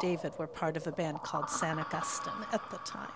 David 0.00 0.32
were 0.38 0.46
part 0.48 0.76
of 0.76 0.86
a 0.86 0.92
band 0.92 1.22
called 1.22 1.48
San 1.48 1.78
Agustin 1.78 2.32
at 2.52 2.68
the 2.70 2.78
time. 2.78 3.08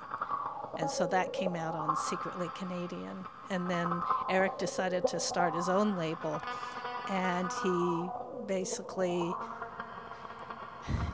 And 0.78 0.90
so 0.90 1.06
that 1.08 1.32
came 1.32 1.56
out 1.56 1.74
on 1.74 1.96
Secretly 1.96 2.48
Canadian. 2.54 3.24
And 3.50 3.68
then 3.70 3.90
Eric 4.30 4.58
decided 4.58 5.06
to 5.08 5.18
start 5.18 5.54
his 5.54 5.68
own 5.68 5.96
label. 5.96 6.40
And 7.08 7.48
he 7.62 8.08
basically, 8.46 9.32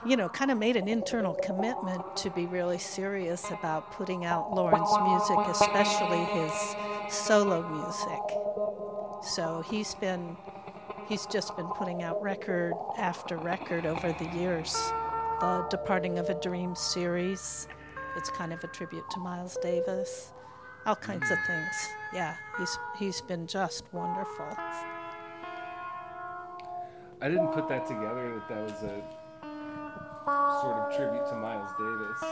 you 0.05 0.16
know, 0.16 0.28
kind 0.28 0.50
of 0.50 0.59
made 0.59 0.76
an 0.76 0.88
internal 0.88 1.34
commitment 1.42 2.16
to 2.16 2.30
be 2.30 2.46
really 2.46 2.78
serious 2.78 3.50
about 3.50 3.92
putting 3.92 4.24
out 4.24 4.53
Loren's 4.53 4.90
music, 5.05 5.38
especially 5.48 6.24
his 6.24 6.53
solo 7.09 7.68
music. 7.68 9.22
So 9.22 9.62
he's 9.70 9.94
been 9.94 10.36
he's 11.09 11.26
just 11.26 11.57
been 11.57 11.68
putting 11.68 12.03
out 12.03 12.20
record 12.22 12.74
after 12.98 13.36
record 13.36 13.86
over 13.86 14.12
the 14.12 14.28
years. 14.36 14.72
The 15.40 15.66
Departing 15.70 16.18
of 16.18 16.28
a 16.30 16.34
Dream 16.40 16.74
series, 16.74 17.68
it's 18.16 18.30
kind 18.30 18.53
of 18.53 18.62
a 18.64 18.68
tribute 18.68 19.09
to 19.11 19.20
Miles 19.20 19.57
Davis. 19.62 20.32
All 20.84 20.96
kinds 20.96 21.30
of 21.30 21.38
things. 21.46 21.88
Yeah, 22.12 22.34
he's 22.59 22.78
he's 22.98 23.20
been 23.20 23.46
just 23.46 23.84
wonderful. 23.92 24.48
I 27.20 27.28
didn't 27.28 27.53
put 27.53 27.68
that 27.68 27.86
together 27.86 28.34
that 28.34 28.48
that 28.48 28.62
was 28.64 28.82
a 28.82 29.22
sort 30.25 30.77
of 30.77 30.97
tribute 30.97 31.27
to 31.29 31.35
Miles 31.37 31.70
Davis. 31.79 32.23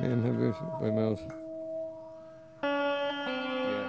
Man, 0.00 0.22
have 0.24 0.38
this 0.38 0.56
by 0.80 0.90
Miles. 0.90 1.20
Yeah. 2.62 3.88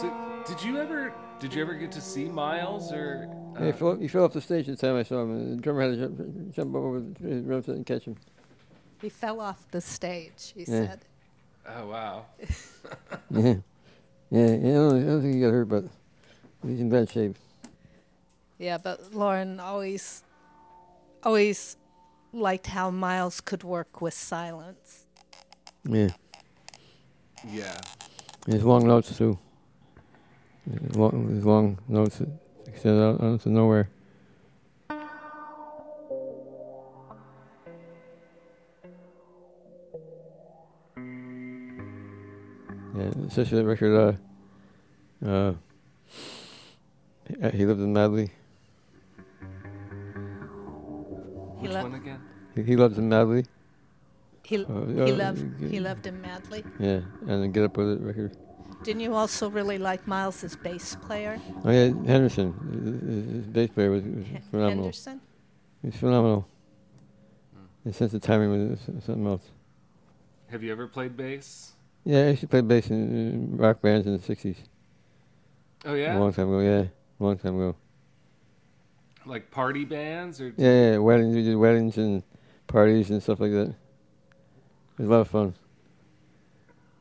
So, 0.00 0.12
did 0.46 0.62
you 0.62 0.78
ever 0.78 1.12
did 1.40 1.54
you 1.54 1.62
ever 1.62 1.74
get 1.74 1.90
to 1.92 2.00
see 2.00 2.26
Miles 2.26 2.92
or? 2.92 3.28
Yeah, 3.54 3.64
he, 3.64 3.68
uh, 3.70 3.72
fell, 3.72 3.96
he 3.96 4.08
fell 4.08 4.24
off 4.24 4.32
the 4.32 4.40
stage 4.40 4.66
the 4.66 4.76
time 4.76 4.96
I 4.96 5.02
saw 5.02 5.22
him. 5.22 5.56
The 5.56 5.62
drummer 5.62 5.82
had 5.82 5.90
to 5.92 5.96
jump, 6.08 6.54
jump 6.54 6.74
over 6.76 7.00
the 7.00 7.40
drum 7.40 7.62
set 7.62 7.74
and 7.74 7.84
catch 7.86 8.04
him. 8.04 8.16
He 9.00 9.08
fell 9.08 9.40
off 9.40 9.66
the 9.70 9.80
stage, 9.80 10.52
he 10.54 10.60
Yeah. 10.60 10.66
said. 10.66 11.00
oh 11.66 11.86
wow. 11.86 12.26
Yeah. 13.30 13.54
Yeah, 14.30 14.46
yeah 14.46 14.54
I, 14.54 14.72
don't, 14.74 15.02
I 15.02 15.06
don't 15.06 15.22
think 15.22 15.34
he 15.34 15.40
got 15.40 15.50
hurt, 15.50 15.68
but 15.68 15.84
he's 16.64 16.78
in 16.80 16.88
bad 16.88 17.10
shape. 17.10 17.34
Yeah, 18.58 18.78
but 18.78 19.12
Loren 19.12 19.58
always 19.58 20.22
always 21.22 21.76
liked 22.32 22.66
how 22.68 22.90
Miles 22.90 23.40
could 23.40 23.64
work 23.64 24.00
with 24.00 24.14
silence. 24.14 25.06
Yeah. 25.84 26.08
Yeah. 27.48 27.76
His 28.46 28.64
long 28.64 28.86
notes, 28.86 29.16
too. 29.16 29.38
His 30.70 30.96
long, 30.96 31.28
his 31.28 31.44
long 31.44 31.78
notes 31.88 32.18
that 32.18 32.28
extend 32.66 33.00
out, 33.00 33.20
out 33.22 33.40
to 33.42 33.48
nowhere. 33.48 33.88
Yeah, 42.96 43.10
especially 43.28 43.58
that 43.58 43.66
record, 43.66 44.18
uh, 45.24 45.26
uh, 45.26 45.54
he- 47.28 47.58
he 47.58 47.66
lived 47.66 47.80
in 47.80 47.92
Madly. 47.92 48.30
Lo- 51.74 51.82
one 51.82 51.94
again? 51.94 52.20
He, 52.54 52.62
he 52.62 52.76
loves 52.76 52.98
him 52.98 53.08
madly. 53.08 53.44
He, 54.42 54.64
Uh, 54.64 54.84
he 54.86 54.94
yeah, 54.94 55.04
loved 55.24 55.60
he 55.60 55.76
yeah. 55.76 55.80
loved 55.80 56.06
him 56.06 56.20
madly. 56.20 56.64
Yeah, 56.78 57.00
and 57.28 57.42
then 57.42 57.52
Get 57.52 57.64
Up 57.64 57.76
With 57.76 57.88
It 57.92 58.00
record. 58.00 58.36
Didn't 58.82 59.00
you 59.02 59.14
also 59.14 59.50
really 59.50 59.76
like 59.78 60.06
Miles's 60.08 60.56
bass 60.56 60.96
player, 60.96 61.38
Oh 61.64 61.70
yeah, 61.70 61.92
Henderson, 62.06 62.54
his, 63.04 63.30
his 63.36 63.46
bass 63.46 63.70
player 63.70 63.90
was, 63.90 64.02
was 64.02 64.24
H- 64.34 64.42
phenomenal. 64.50 64.84
Henderson? 64.84 65.20
He's 65.82 65.96
phenomenal. 65.96 66.48
His 67.84 67.96
sense 67.96 68.14
of 68.14 68.22
timing 68.22 68.50
was 68.50 68.80
was 68.88 69.04
something 69.04 69.26
else. 69.26 69.50
Have 70.48 70.62
you 70.62 70.72
ever 70.72 70.86
played 70.88 71.16
bass? 71.16 71.72
Yeah, 72.04 72.24
I 72.24 72.28
used 72.30 72.40
to 72.40 72.48
play 72.48 72.62
bass 72.62 72.90
in, 72.90 72.96
in 73.14 73.56
rock 73.56 73.80
bands 73.82 74.06
in 74.06 74.16
the 74.16 74.22
'60s. 74.22 74.56
Oh 75.84 75.94
yeah. 75.94 76.10
A 76.10 76.14
yeah. 76.14 76.18
long 76.18 76.32
time 76.32 76.48
ago, 76.48 76.60
yeah, 76.60 76.84
a 77.20 77.22
long 77.24 77.38
time 77.38 77.54
ago. 77.56 77.76
Like 79.26 79.50
party 79.50 79.84
bands 79.84 80.40
or? 80.40 80.52
Yeah, 80.56 80.92
yeah, 80.92 80.98
weddings. 80.98 81.34
We 81.34 81.42
did 81.44 81.56
weddings 81.56 81.98
and 81.98 82.22
parties 82.66 83.10
and 83.10 83.22
stuff 83.22 83.40
like 83.40 83.52
that. 83.52 83.68
It 83.68 83.74
was 84.98 85.08
a 85.08 85.10
lot 85.10 85.20
of 85.20 85.28
fun. 85.28 85.54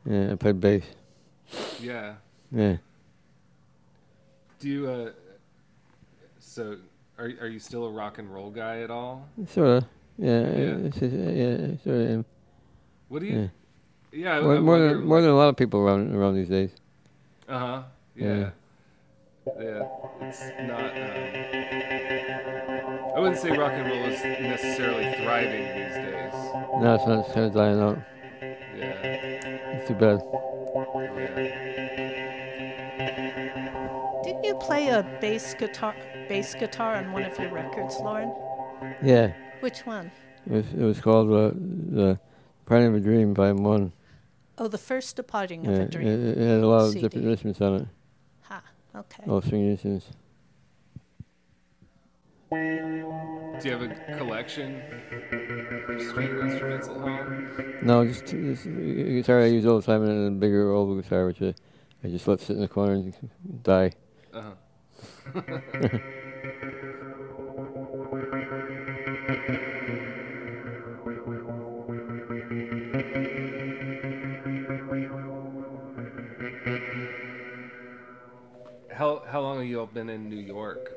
Yeah, 0.05 0.31
I 0.31 0.35
played 0.35 0.59
bass. 0.59 0.83
Yeah. 1.79 2.15
Yeah. 2.51 2.77
Do 4.59 4.69
you? 4.69 4.89
Uh, 4.89 5.11
so, 6.39 6.77
Are 7.17 7.31
are 7.41 7.47
you 7.47 7.59
still 7.59 7.85
a 7.85 7.91
rock 7.91 8.17
and 8.17 8.33
roll 8.33 8.49
guy 8.49 8.81
at 8.81 8.91
all? 8.91 9.27
Sort 9.47 9.67
of. 9.67 9.85
Yeah. 10.17 10.41
Yeah. 10.51 10.89
Just, 10.89 11.01
yeah. 11.01 11.67
Sort 11.83 11.95
of. 11.95 12.09
am. 12.09 12.25
What 13.07 13.19
do 13.21 13.25
you? 13.27 13.49
Yeah, 14.11 14.37
I, 14.37 14.41
More, 14.41 14.59
more 14.59 14.79
than 14.79 15.05
more 15.05 15.21
than 15.21 15.29
a 15.29 15.35
lot 15.35 15.49
of 15.49 15.55
people 15.55 15.79
around 15.79 16.13
around 16.15 16.35
these 16.35 16.49
days. 16.49 16.71
Uh 17.47 17.59
huh. 17.59 17.83
Yeah. 18.15 18.35
yeah. 18.35 18.49
Yeah, 19.47 19.87
it's 20.21 20.41
not. 20.61 20.91
Um, 20.91 20.99
I 23.15 23.19
wouldn't 23.19 23.39
say 23.39 23.49
rock 23.57 23.71
and 23.73 23.87
roll 23.89 24.05
is 24.05 24.23
necessarily 24.23 25.11
thriving 25.21 25.63
these 25.63 25.95
days. 25.95 26.33
No, 26.81 26.93
it's 26.95 27.07
not. 27.07 27.19
It's 27.25 27.33
kind 27.33 27.45
of 27.47 27.53
dying 27.53 27.79
out. 27.79 27.97
Yeah. 28.77 28.91
It's 29.75 29.87
too 29.87 29.95
bad. 29.95 30.21
Yeah. 31.39 34.21
Didn't 34.23 34.43
you 34.43 34.55
play 34.55 34.89
a 34.89 35.03
bass 35.21 35.53
guitar 35.55 35.95
bass 36.27 36.53
guitar 36.53 36.95
on 36.95 37.11
one 37.11 37.23
of 37.23 37.37
your 37.39 37.49
records, 37.51 37.95
Loren? 37.99 38.33
Yeah. 39.03 39.33
Which 39.61 39.85
one? 39.85 40.11
It 40.45 40.51
was 40.53 40.65
it 40.73 40.83
was 40.83 41.01
called 41.01 41.31
uh, 41.31 41.51
the 41.55 42.19
Pride 42.65 42.83
of 42.83 42.95
a 42.95 42.99
Dream 42.99 43.33
Volume 43.33 43.63
One. 43.63 43.93
Oh, 44.57 44.67
the 44.67 44.77
first 44.77 45.15
departing 45.15 45.63
Yeah, 45.65 45.71
of 45.71 45.77
a 45.79 45.81
it, 45.83 45.91
dream. 45.91 46.07
it 46.07 46.37
had 46.37 46.59
a 46.61 46.67
lot 46.67 46.81
of 46.85 46.89
CD. 46.91 47.01
different 47.01 47.27
instruments 47.27 47.61
on 47.61 47.75
it. 47.75 47.87
Ha. 48.93 48.99
Okay. 48.99 49.23
All 49.27 49.41
string 49.41 49.69
instruments. 49.69 50.07
Do 52.51 53.67
you 53.67 53.71
have 53.71 53.81
a 53.81 54.17
collection 54.17 54.81
of 55.87 56.01
string 56.01 56.39
instruments 56.39 56.87
at 56.87 56.97
home? 56.97 57.79
No, 57.83 58.05
just 58.05 58.27
this 58.27 58.63
guitar 58.63 59.41
I 59.41 59.45
use 59.45 59.65
all 59.65 59.79
the 59.79 59.85
time, 59.85 60.03
and 60.03 60.27
a 60.27 60.31
bigger 60.31 60.71
old 60.71 61.01
guitar 61.01 61.25
which 61.27 61.41
I, 61.41 61.53
I 62.03 62.07
just 62.07 62.27
let 62.27 62.39
sit 62.39 62.55
in 62.55 62.61
the 62.61 62.67
corner 62.67 62.93
and 62.93 63.13
die. 63.63 63.91
Uh 64.33 64.53
been 79.93 80.09
in 80.09 80.29
New 80.29 80.37
York? 80.39 80.91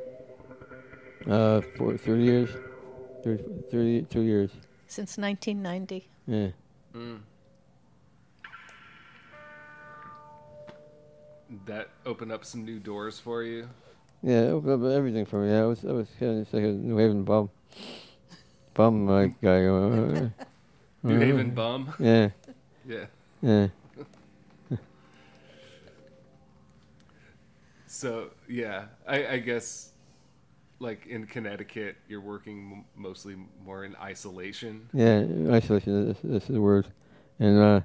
Uh, 1.28 1.60
for 1.76 1.96
three 1.96 2.24
years, 2.24 2.50
30, 3.24 3.44
32 3.70 4.20
years. 4.22 4.50
Since 4.88 5.18
1990. 5.18 6.08
Yeah. 6.26 6.48
Mm. 6.94 7.20
That 11.66 11.88
opened 12.06 12.32
up 12.32 12.44
some 12.44 12.64
new 12.64 12.78
doors 12.78 13.18
for 13.18 13.42
you. 13.42 13.68
Yeah, 14.22 14.42
it 14.42 14.48
opened 14.50 14.84
up 14.84 14.90
everything 14.90 15.26
for 15.26 15.40
me. 15.44 15.52
I 15.54 15.64
was, 15.64 15.84
I 15.84 15.92
was 15.92 16.08
kind 16.18 16.38
of 16.38 16.44
just 16.44 16.54
like 16.54 16.62
a 16.64 16.68
New 16.68 16.96
Haven 16.96 17.24
bum, 17.24 17.50
bum 18.74 19.06
like 19.06 19.40
guy. 19.40 19.60
New 21.02 21.18
Haven 21.18 21.50
bum. 21.50 21.92
Yeah, 21.98 22.30
Yeah. 22.86 23.06
yeah. 23.42 23.68
So 28.02 28.30
yeah, 28.48 28.86
I, 29.06 29.26
I 29.34 29.38
guess 29.38 29.92
like 30.80 31.06
in 31.06 31.24
Connecticut, 31.24 31.94
you're 32.08 32.20
working 32.20 32.72
m- 32.78 32.84
mostly 33.00 33.36
more 33.64 33.84
in 33.84 33.94
isolation. 33.94 34.88
Yeah, 34.92 35.24
isolation. 35.52 36.08
That's, 36.08 36.18
that's 36.24 36.46
the 36.46 36.60
word. 36.60 36.88
And 37.38 37.60
uh, 37.60 37.80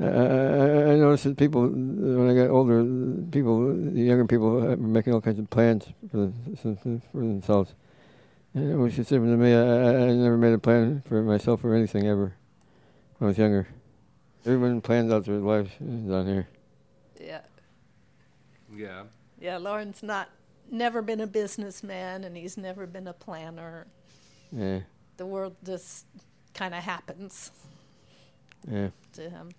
I, 0.00 0.04
I, 0.04 0.92
I 0.92 0.96
noticed 0.96 1.24
that 1.24 1.38
people, 1.38 1.62
when 1.66 2.28
I 2.28 2.34
got 2.34 2.50
older, 2.50 2.84
people, 3.30 3.72
the 3.74 4.02
younger 4.02 4.26
people, 4.26 4.50
were 4.50 4.76
making 4.76 5.14
all 5.14 5.22
kinds 5.22 5.38
of 5.38 5.48
plans 5.48 5.86
for, 6.10 6.30
the, 6.62 7.00
for 7.10 7.20
themselves. 7.20 7.72
And 8.52 8.70
it 8.70 8.76
was 8.76 8.96
just 8.96 9.08
different 9.08 9.32
to 9.32 9.38
me. 9.38 9.54
I, 9.54 9.62
I 9.62 10.08
I 10.08 10.12
never 10.12 10.36
made 10.36 10.52
a 10.52 10.58
plan 10.58 11.02
for 11.06 11.22
myself 11.22 11.64
or 11.64 11.74
anything 11.74 12.06
ever 12.06 12.34
when 13.16 13.28
I 13.28 13.28
was 13.28 13.38
younger. 13.38 13.66
Everyone 14.44 14.82
plans 14.82 15.10
out 15.10 15.24
their 15.24 15.36
lives 15.36 15.70
down 15.80 16.26
here. 16.26 16.48
Yeah. 17.18 17.40
Yeah. 18.76 19.04
Yeah, 19.40 19.56
Loren's 19.58 20.02
not 20.02 20.30
never 20.70 21.02
been 21.02 21.20
a 21.20 21.26
businessman 21.26 22.24
and 22.24 22.36
he's 22.36 22.56
never 22.56 22.86
been 22.86 23.06
a 23.06 23.12
planner. 23.12 23.86
Yeah, 24.52 24.80
The 25.16 25.26
world 25.26 25.56
just 25.64 26.06
kind 26.54 26.74
of 26.74 26.82
happens 26.82 27.50
yeah. 28.70 28.88
to 29.12 29.30
him. 29.30 29.50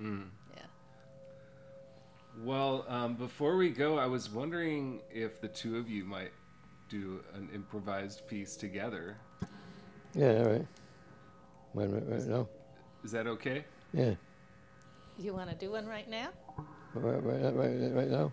Mm. 0.00 0.28
Yeah. 0.56 0.62
Well, 2.44 2.84
um, 2.88 3.14
before 3.14 3.56
we 3.56 3.70
go, 3.70 3.98
I 3.98 4.06
was 4.06 4.30
wondering 4.30 5.00
if 5.12 5.40
the 5.40 5.48
two 5.48 5.76
of 5.76 5.88
you 5.88 6.04
might 6.04 6.32
do 6.88 7.22
an 7.34 7.48
improvised 7.54 8.26
piece 8.26 8.56
together. 8.56 9.16
Yeah, 10.14 10.38
all 10.38 10.50
right. 10.50 10.66
Wait 11.74 11.84
a 11.84 11.88
minute, 11.88 12.08
right 12.08 12.26
now? 12.26 12.48
Is 13.04 13.12
that 13.12 13.26
okay? 13.26 13.64
Yeah. 13.92 14.14
You 15.18 15.34
want 15.34 15.50
to 15.50 15.56
do 15.56 15.72
one 15.72 15.86
right 15.86 16.08
now? 16.08 16.28
Right, 16.94 17.22
right, 17.22 17.54
right, 17.54 17.92
right 17.94 18.08
now? 18.08 18.32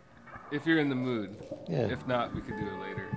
If 0.54 0.68
you're 0.68 0.78
in 0.78 0.88
the 0.88 0.96
mood. 0.96 1.36
Yeah. 1.68 1.88
If 1.88 2.06
not, 2.06 2.32
we 2.36 2.42
could 2.42 2.56
do 2.56 2.68
it 2.68 2.80
later. 2.80 3.10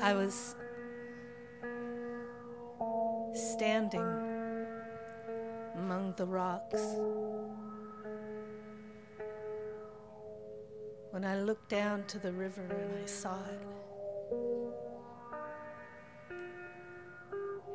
I 0.00 0.14
was 0.14 0.54
standing 3.34 4.00
among 5.74 6.14
the 6.16 6.24
rocks 6.24 6.82
when 11.16 11.24
I 11.24 11.40
looked 11.40 11.70
down 11.70 12.04
to 12.08 12.18
the 12.18 12.30
river 12.30 12.60
and 12.60 13.02
I 13.02 13.06
saw 13.06 13.38
it. 13.46 13.60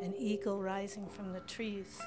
An 0.03 0.13
eagle 0.15 0.61
rising 0.61 1.07
from 1.07 1.33
the 1.33 1.39
trees. 1.39 1.99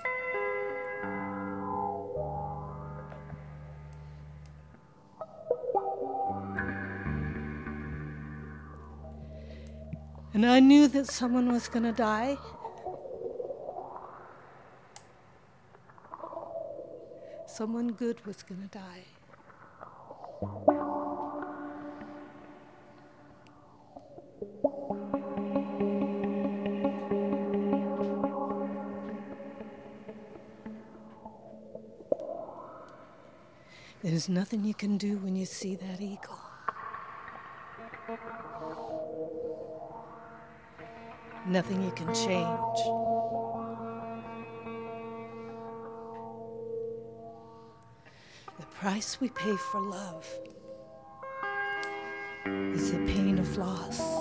And 10.35 10.47
I 10.47 10.61
knew 10.61 10.87
that 10.87 11.09
someone 11.09 11.51
was 11.51 11.67
going 11.67 11.83
to 11.83 11.91
die. 11.91 12.37
Someone 17.49 17.89
good 17.89 18.25
was 18.25 18.45
going 18.45 18.63
to 18.63 18.69
die. 18.69 19.24
There's 34.25 34.39
nothing 34.39 34.65
you 34.65 34.73
can 34.73 34.97
do 34.97 35.19
when 35.19 35.37
you 35.37 35.45
see 35.45 35.77
that 35.77 36.01
eagle. 36.01 36.41
Nothing 41.47 41.83
you 41.83 41.91
can 41.91 42.07
change. 42.15 42.79
The 48.59 48.67
price 48.73 49.21
we 49.21 49.29
pay 49.29 49.57
for 49.57 49.83
love 49.83 50.27
is 52.47 52.93
the 52.93 53.05
pain 53.05 53.39
of 53.39 53.59
loss. 53.59 54.14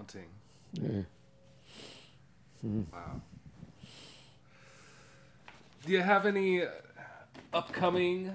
Daunting. 0.00 0.28
Yeah. 0.72 1.02
Wow. 2.62 3.20
Do 5.84 5.92
you 5.92 6.00
have 6.00 6.26
any 6.26 6.62
upcoming 7.52 8.32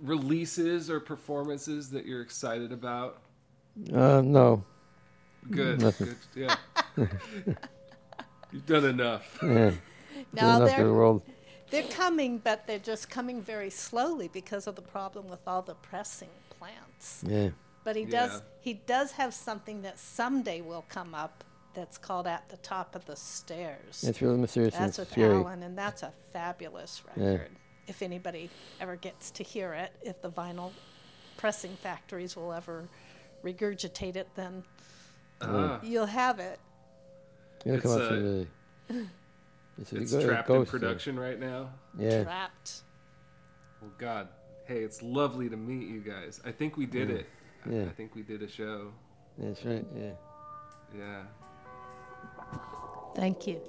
releases 0.00 0.90
or 0.90 1.00
performances 1.00 1.90
that 1.90 2.06
you're 2.06 2.22
excited 2.22 2.72
about? 2.72 3.20
Uh, 3.92 4.20
no. 4.20 4.64
Good. 5.50 5.80
Nothing. 5.80 6.14
Good. 6.34 6.56
Yeah. 6.96 7.06
You've 8.52 8.66
done 8.66 8.84
enough. 8.84 9.38
Yeah. 9.42 9.72
No, 10.34 10.56
enough 10.56 10.76
they're, 10.76 10.92
world. 10.92 11.22
they're 11.70 11.82
coming, 11.84 12.38
but 12.38 12.66
they're 12.66 12.78
just 12.78 13.08
coming 13.08 13.40
very 13.40 13.70
slowly 13.70 14.28
because 14.28 14.66
of 14.66 14.76
the 14.76 14.82
problem 14.82 15.28
with 15.28 15.40
all 15.46 15.62
the 15.62 15.74
pressing 15.74 16.28
plants. 16.50 17.24
Yeah. 17.26 17.48
But 17.84 17.96
he 17.96 18.02
Yeah. 18.02 18.26
does 18.26 18.42
he 18.60 18.74
does 18.74 19.12
have 19.12 19.34
something 19.34 19.82
that 19.82 19.98
someday 19.98 20.60
will 20.60 20.84
come 20.88 21.14
up 21.16 21.42
that's 21.74 21.98
called 21.98 22.26
At 22.28 22.48
the 22.48 22.56
Top 22.58 22.94
of 22.94 23.06
the 23.06 23.16
Stairs. 23.16 24.04
It's 24.04 24.22
really 24.22 24.38
mysterious 24.38 24.74
That's 24.74 24.98
and 24.98 25.06
with 25.06 25.12
scary. 25.12 25.34
Alan, 25.34 25.62
and 25.64 25.76
that's 25.76 26.02
a 26.04 26.12
fabulous 26.32 27.02
Yeah. 27.16 27.24
record. 27.30 27.50
If 27.88 28.02
anybody 28.02 28.50
ever 28.80 28.94
gets 28.94 29.30
to 29.32 29.42
hear 29.42 29.72
it, 29.74 29.92
if 30.02 30.20
the 30.22 30.30
vinyl 30.30 30.70
pressing 31.38 31.74
factories 31.76 32.36
will 32.36 32.52
ever 32.52 32.88
regurgitate 33.42 34.14
it, 34.14 34.28
then 34.36 34.64
Ah, 35.40 35.80
you'll 35.82 36.06
have 36.06 36.38
it. 36.38 36.60
It'll 37.64 37.80
come 37.80 37.90
It's, 37.92 38.00
out 38.00 38.02
uh, 38.02 38.08
soon. 38.10 38.22
really. 38.22 38.48
It's, 39.78 39.92
a 39.92 39.96
it's 39.96 40.12
go- 40.12 40.24
trapped 40.26 40.48
in 40.50 40.54
ghost, 40.56 40.70
production 40.70 41.18
right 41.18 41.40
now. 41.40 41.72
Yeah. 41.98 42.22
Trapped. 42.22 42.82
Well, 43.80 43.90
God, 43.98 44.28
hey, 44.66 44.82
it's 44.84 45.02
lovely 45.02 45.48
to 45.48 45.56
meet 45.56 45.88
you 45.88 46.00
guys. 46.00 46.40
I 46.44 46.52
think 46.52 46.76
we 46.76 46.86
did 46.86 47.10
it. 47.10 47.26
I- 47.66 47.70
Yeah. 47.70 47.84
I 47.84 47.90
think 47.90 48.14
we 48.14 48.22
did 48.22 48.42
a 48.42 48.48
show. 48.48 48.92
That's 49.38 49.64
right. 49.64 49.86
Yeah. 49.96 50.12
Yeah. 50.96 51.22
Thank 53.14 53.46
you. 53.46 53.60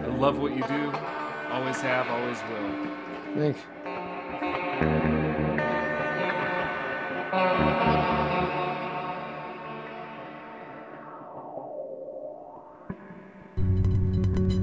I 0.00 0.06
love 0.18 0.38
what 0.38 0.52
you 0.54 0.62
do. 0.62 0.92
Always 1.50 1.80
have, 1.80 2.08
always 2.08 2.38
will. 2.50 3.34
Thanks. 3.34 3.60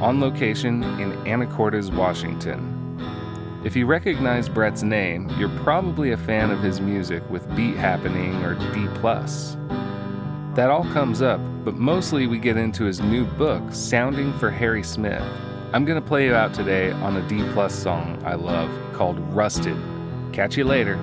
on 0.00 0.20
location 0.20 0.82
in 1.00 1.12
Anacortes, 1.24 1.94
Washington. 1.94 2.74
If 3.64 3.74
you 3.74 3.86
recognize 3.86 4.48
Bret's 4.48 4.82
name, 4.82 5.28
you're 5.38 5.48
probably 5.60 6.12
a 6.12 6.16
fan 6.16 6.50
of 6.50 6.60
his 6.60 6.80
music 6.80 7.28
with 7.28 7.48
Beat 7.56 7.76
Happening 7.76 8.36
or 8.44 8.54
D. 8.72 8.86
That 10.54 10.70
all 10.70 10.84
comes 10.92 11.22
up, 11.22 11.40
but 11.64 11.74
mostly 11.74 12.26
we 12.26 12.38
get 12.38 12.56
into 12.56 12.84
his 12.84 13.00
new 13.00 13.24
book, 13.24 13.62
Sounding 13.72 14.32
for 14.38 14.50
Harry 14.50 14.82
Smith. 14.82 15.22
I'm 15.72 15.84
going 15.84 16.00
to 16.00 16.06
play 16.06 16.26
you 16.26 16.34
out 16.34 16.54
today 16.54 16.92
on 16.92 17.16
a 17.16 17.28
D 17.28 17.42
Plus 17.52 17.74
song 17.74 18.22
I 18.24 18.34
love 18.34 18.70
called 18.92 19.18
Rusted. 19.34 19.76
Catch 20.32 20.56
you 20.56 20.64
later. 20.64 20.98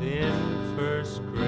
In 0.00 0.76
first 0.76 1.22
grade. 1.34 1.45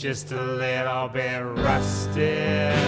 Just 0.00 0.32
a 0.32 0.42
little 0.42 1.08
bit 1.08 1.40
rusted. 1.62 2.79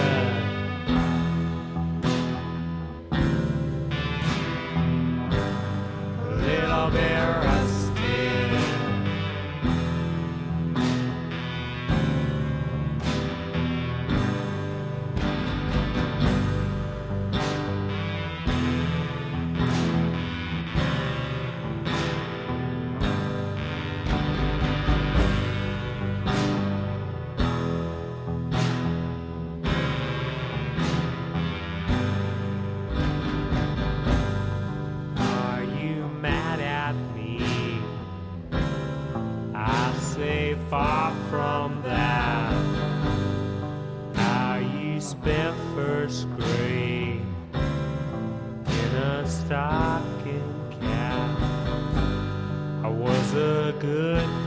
Good 53.79 54.42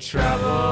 in 0.00 0.69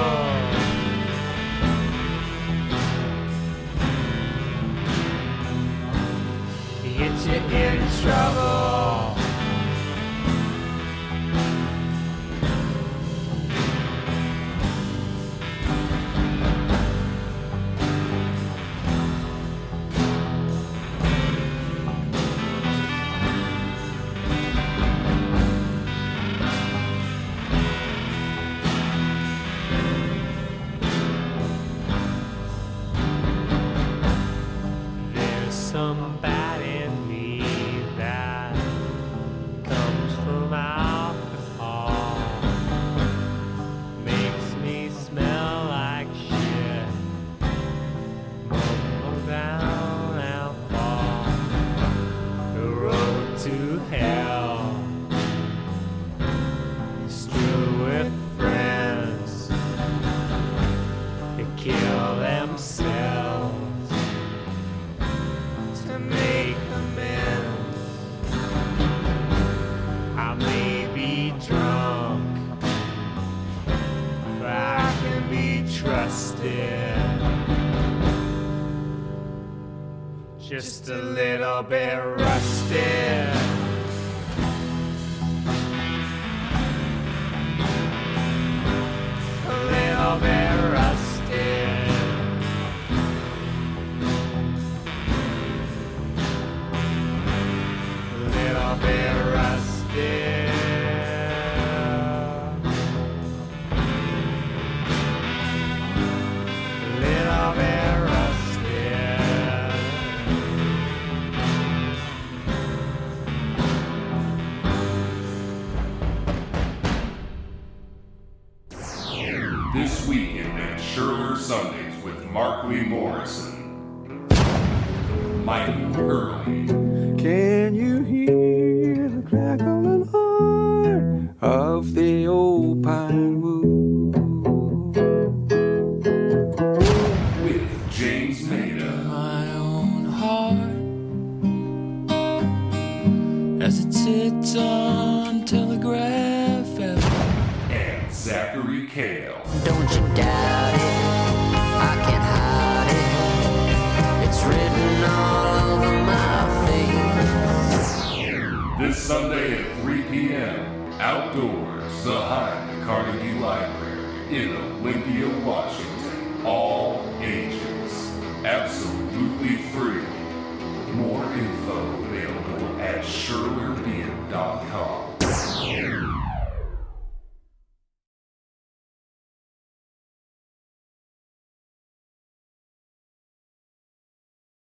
Just 80.48 80.88
a 80.88 80.96
little 80.96 81.62
bit 81.62 81.96
rusted. 81.96 83.37